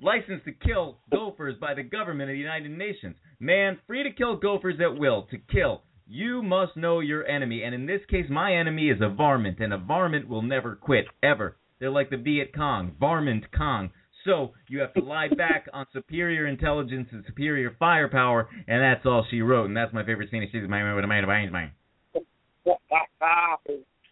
License 0.02 0.44
to 0.46 0.52
kill 0.52 1.00
gophers 1.12 1.56
by 1.60 1.74
the 1.74 1.84
government 1.84 2.30
of 2.30 2.36
the 2.36 2.40
United 2.40 2.70
Nations. 2.72 3.16
Man, 3.40 3.80
free 3.88 4.04
to 4.04 4.12
kill 4.12 4.36
gophers 4.36 4.80
at 4.80 5.00
will. 5.00 5.28
To 5.32 5.38
kill, 5.52 5.82
you 6.06 6.44
must 6.44 6.78
know 6.78 7.00
your 7.00 7.26
enemy. 7.26 7.64
And 7.64 7.74
in 7.74 7.86
this 7.86 8.02
case, 8.10 8.26
my 8.30 8.54
enemy 8.54 8.90
is 8.90 9.02
a 9.02 9.10
varmint, 9.10 9.60
and 9.60 9.74
a 9.74 9.78
varmint 9.78 10.28
will 10.28 10.44
never 10.44 10.76
quit, 10.76 11.06
ever. 11.24 11.58
They're 11.80 11.90
like 11.90 12.10
the 12.10 12.18
Viet 12.18 12.56
Cong, 12.56 12.96
varmint 13.00 13.46
Kong. 13.56 13.90
So 14.28 14.52
you 14.68 14.80
have 14.82 14.94
to 14.96 15.02
lie 15.02 15.30
back 15.30 15.68
on 15.74 15.86
superior 15.94 16.48
intelligence 16.48 17.08
and 17.14 17.24
superior 17.26 17.74
firepower, 17.80 18.50
and 18.68 18.84
that's 18.84 19.06
all 19.06 19.26
she 19.32 19.40
wrote. 19.42 19.66
And 19.68 19.78
that's 19.78 19.94
my 19.94 20.04
favorite 20.06 20.30
scene. 20.30 20.46
She's 20.52 20.68
my 20.68 20.94
with 20.94 21.06
a 21.06 21.08
man, 21.08 21.26
man. 21.26 21.72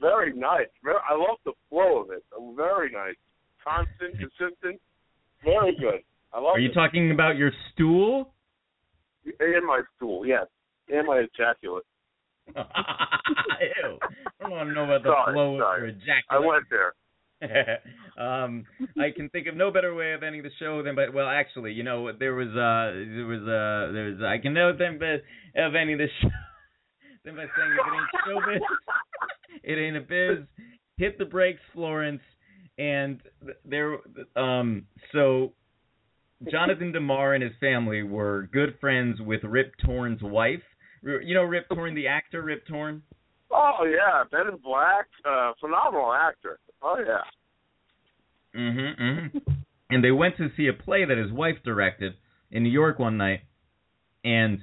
Very 0.01 0.33
nice. 0.33 0.67
Very, 0.83 0.95
I 1.09 1.13
love 1.15 1.37
the 1.45 1.51
flow 1.69 2.01
of 2.01 2.11
it. 2.11 2.23
Very 2.55 2.91
nice. 2.91 3.15
Constant, 3.63 4.13
consistent. 4.19 4.79
Very 5.43 5.75
good. 5.77 6.01
I 6.33 6.39
love 6.39 6.55
Are 6.55 6.59
you 6.59 6.69
it. 6.69 6.73
talking 6.73 7.11
about 7.11 7.35
your 7.35 7.51
stool? 7.73 8.33
And 9.25 9.65
my 9.65 9.81
stool, 9.97 10.25
yes. 10.25 10.45
And 10.89 11.07
my 11.07 11.23
ejaculate. 11.33 11.83
Ew. 12.55 12.63
I 12.63 14.41
don't 14.41 14.51
want 14.51 14.69
to 14.69 14.73
know 14.75 14.83
about 14.85 15.03
the 15.03 15.09
Sorry, 15.11 15.33
flow 15.33 15.55
of 15.55 15.61
sorry. 15.61 15.79
your 15.81 15.89
ejaculate. 15.89 16.23
I 16.29 16.39
went 16.39 16.63
there. 16.69 16.93
um, 18.17 18.65
I 18.99 19.11
can 19.15 19.29
think 19.29 19.47
of 19.47 19.55
no 19.55 19.71
better 19.71 19.93
way 19.93 20.13
of 20.13 20.23
ending 20.23 20.43
the 20.43 20.49
show 20.59 20.81
than, 20.83 20.95
but 20.95 21.13
well, 21.13 21.27
actually, 21.27 21.73
you 21.73 21.83
know, 21.83 22.11
there 22.17 22.35
was, 22.35 22.49
uh, 22.49 22.95
there 23.15 23.25
was, 23.25 23.41
uh, 23.41 23.93
there 23.93 24.05
was, 24.05 24.21
I 24.25 24.41
can 24.41 24.53
know 24.53 24.71
think 24.77 24.99
but 24.99 25.23
of 25.61 25.75
ending 25.75 25.97
the 25.97 26.07
show 26.21 26.29
than 27.23 27.35
by 27.35 27.45
saying 27.57 27.71
if 27.73 27.87
it 27.87 27.95
ain't 27.95 28.37
showbiz, 28.37 28.59
it 29.63 29.77
ain't 29.79 29.97
a 29.97 30.01
biz. 30.01 30.45
Hit 30.97 31.17
the 31.17 31.25
brakes, 31.25 31.61
Florence. 31.73 32.21
And 32.77 33.21
there, 33.63 33.97
um, 34.35 34.85
so 35.13 35.53
Jonathan 36.51 36.91
Demar 36.91 37.33
and 37.33 37.43
his 37.43 37.53
family 37.59 38.03
were 38.03 38.49
good 38.51 38.75
friends 38.79 39.19
with 39.21 39.43
Rip 39.43 39.73
Torn's 39.83 40.21
wife. 40.21 40.61
You 41.01 41.35
know 41.35 41.43
Rip 41.43 41.69
Torn, 41.69 41.95
the 41.95 42.07
actor 42.07 42.41
Rip 42.41 42.65
Torn. 42.67 43.03
Oh 43.51 43.85
yeah, 43.85 44.23
Men 44.31 44.53
in 44.53 44.59
Black, 44.61 45.05
uh, 45.23 45.53
phenomenal 45.61 46.13
actor. 46.13 46.59
Oh 46.85 46.97
yeah. 46.99 48.59
Mm-hmm, 48.59 49.03
mm-hmm. 49.03 49.37
And 49.89 50.03
they 50.03 50.11
went 50.11 50.37
to 50.37 50.49
see 50.55 50.67
a 50.67 50.73
play 50.73 51.03
that 51.03 51.17
his 51.17 51.31
wife 51.31 51.55
directed 51.65 52.13
in 52.51 52.61
New 52.61 52.69
York 52.69 52.99
one 52.99 53.17
night, 53.17 53.41
and 54.23 54.59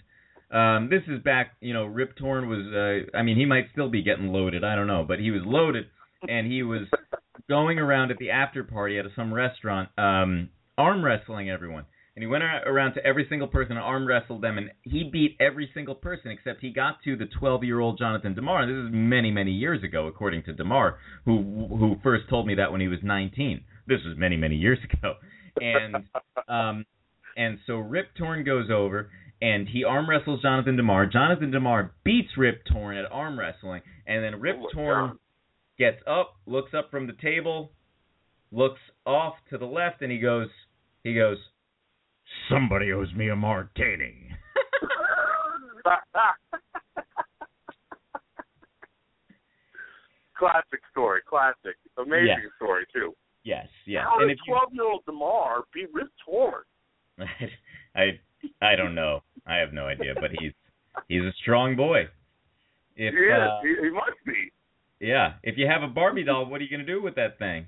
um 0.53 0.89
this 0.89 1.03
is 1.09 1.21
back. 1.23 1.57
You 1.61 1.75
know, 1.75 1.85
Rip 1.85 2.17
Torn 2.17 2.49
was. 2.49 2.61
Uh, 2.73 3.17
I 3.17 3.23
mean, 3.23 3.37
he 3.37 3.45
might 3.45 3.67
still 3.73 3.91
be 3.91 4.03
getting 4.03 4.29
loaded. 4.29 4.63
I 4.63 4.77
don't 4.77 4.87
know, 4.87 5.05
but 5.07 5.19
he 5.19 5.33
was 5.33 5.43
loaded, 5.45 5.87
and 6.29 6.51
he 6.51 6.63
was 6.63 6.83
going 7.49 7.79
around 7.79 8.13
at 8.13 8.19
the 8.19 8.31
after 8.31 8.63
party 8.63 8.99
at 8.99 9.05
some 9.17 9.35
restaurant, 9.35 9.89
um, 9.99 10.49
arm 10.79 11.05
wrestling 11.05 11.51
everyone. 11.51 11.87
And 12.15 12.23
he 12.23 12.27
went 12.27 12.45
around 12.45 12.93
to 12.95 13.07
every 13.07 13.27
single 13.31 13.49
person 13.49 13.73
and 13.73 13.81
arm 13.81 14.07
wrestled 14.07 14.43
them, 14.43 14.59
and 14.59 14.71
he 14.83 15.09
beat 15.11 15.35
every 15.41 15.71
single 15.73 15.95
person 15.95 16.31
except 16.31 16.61
he 16.61 16.71
got 16.71 17.03
to 17.05 17.17
the 17.17 17.25
12-year-old 17.41 17.97
Jonathan 17.99 18.35
Demar. 18.35 18.67
This 18.67 18.75
is 18.87 18.91
many, 18.93 19.31
many 19.31 19.53
years 19.53 19.83
ago, 19.83 20.07
according 20.09 20.43
to 20.45 20.53
Demar, 20.53 20.99
who 21.25 21.67
who 21.71 21.97
first 22.03 22.29
told 22.29 22.47
me 22.47 22.55
that 22.57 22.71
when 22.71 22.83
he 22.83 22.89
was 22.89 22.99
19. 23.03 23.65
This 23.87 24.01
was 24.07 24.17
many, 24.19 24.37
many 24.37 24.57
years 24.57 24.79
ago. 24.93 25.15
And 25.61 25.97
um, 26.49 26.85
and 27.37 27.59
so 27.67 27.77
Rip 27.79 28.09
Torn 28.19 28.45
goes 28.45 28.69
over 28.71 29.11
and 29.41 29.67
he 29.69 29.83
arm 29.83 30.09
wrestles 30.09 30.41
Jonathan 30.43 30.77
Demar. 30.77 31.07
Jonathan 31.07 31.51
Demar 31.51 31.93
beats 32.05 32.37
Rip 32.37 32.63
Torn 32.71 32.97
at 32.97 33.11
arm 33.11 33.39
wrestling, 33.39 33.83
and 34.07 34.23
then 34.23 34.39
Rip 34.41 34.57
Oh, 34.61 34.69
Torn 34.73 35.09
God. 35.09 35.19
gets 35.79 36.03
up, 36.07 36.35
looks 36.47 36.73
up 36.75 36.91
from 36.91 37.07
the 37.09 37.13
table, 37.15 37.73
looks 38.53 38.81
off 39.05 39.35
to 39.51 39.59
the 39.59 39.65
left, 39.67 40.01
and 40.03 40.13
he 40.13 40.19
goes, 40.19 40.49
he 41.03 41.15
goes, 41.15 41.39
somebody 42.49 42.93
owes 42.93 43.13
me 43.15 43.29
a 43.29 43.37
martini. 43.37 44.29
classic 50.37 50.81
story, 50.91 51.21
classic, 51.29 51.77
amazing 51.99 52.27
Yes. 52.27 52.41
story 52.57 52.87
too. 52.93 53.15
yes, 53.45 53.67
yes. 53.87 54.05
How 54.09 54.19
And 54.21 54.29
did 54.29 54.39
twelve-year-old 54.47 55.05
Demar 55.07 55.65
be 55.75 55.87
Rip 55.93 56.09
Torn? 56.25 56.63
I, 57.97 58.19
I 58.61 58.77
don't 58.77 58.95
know. 58.95 59.23
I 59.47 59.57
have 59.57 59.73
no 59.73 59.87
idea, 59.87 60.15
but 60.15 60.31
he's 60.31 60.53
he's 61.09 61.23
a 61.23 61.33
strong 61.43 61.77
boy. 61.77 62.09
If 62.97 63.15
he 63.15 63.21
is. 63.21 63.33
uh, 63.33 63.61
he, 63.63 63.69
he 63.83 63.91
must 63.91 64.17
be. 64.27 64.53
yeah, 65.01 65.35
if 65.43 65.57
you 65.59 65.67
have 65.67 65.83
a 65.83 65.89
Barbie 65.89 66.25
doll, 66.25 66.47
what 66.47 66.61
are 66.61 66.65
you 66.65 66.71
gonna 66.71 66.85
do 66.87 67.03
with 67.03 67.15
that 67.17 67.39
thing? 67.39 67.67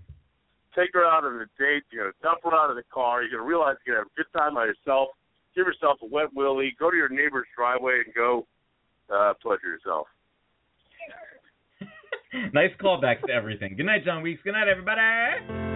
Take 0.77 0.91
her 0.95 1.05
out 1.05 1.25
on 1.25 1.35
a 1.37 1.47
date. 1.59 1.85
You're 1.91 2.11
gonna 2.11 2.23
dump 2.23 2.41
her 2.45 2.55
out 2.55 2.71
of 2.71 2.77
the 2.77 2.83
car. 2.93 3.23
You're 3.23 3.39
gonna 3.39 3.49
realize 3.49 3.77
you're 3.87 3.97
gonna 3.97 4.07
have 4.07 4.13
a 4.13 4.17
good 4.17 4.39
time 4.39 4.55
by 4.55 4.67
yourself. 4.67 5.11
Give 5.55 5.67
yourself 5.67 5.99
a 6.03 6.07
wet 6.07 6.35
willy. 6.35 6.75
Go 6.79 6.91
to 6.91 6.97
your 6.97 7.09
neighbor's 7.09 7.47
driveway 7.57 8.03
and 8.05 8.15
go 8.15 8.47
uh, 9.09 9.35
pleasure 9.41 9.69
yourself. 9.69 10.07
nice 12.53 12.73
callbacks 12.81 13.23
to 13.27 13.33
everything. 13.33 13.77
Good 13.77 13.87
night, 13.87 14.05
John 14.05 14.23
Weeks. 14.23 14.41
Good 14.43 14.53
night, 14.53 14.69
everybody. 14.69 15.74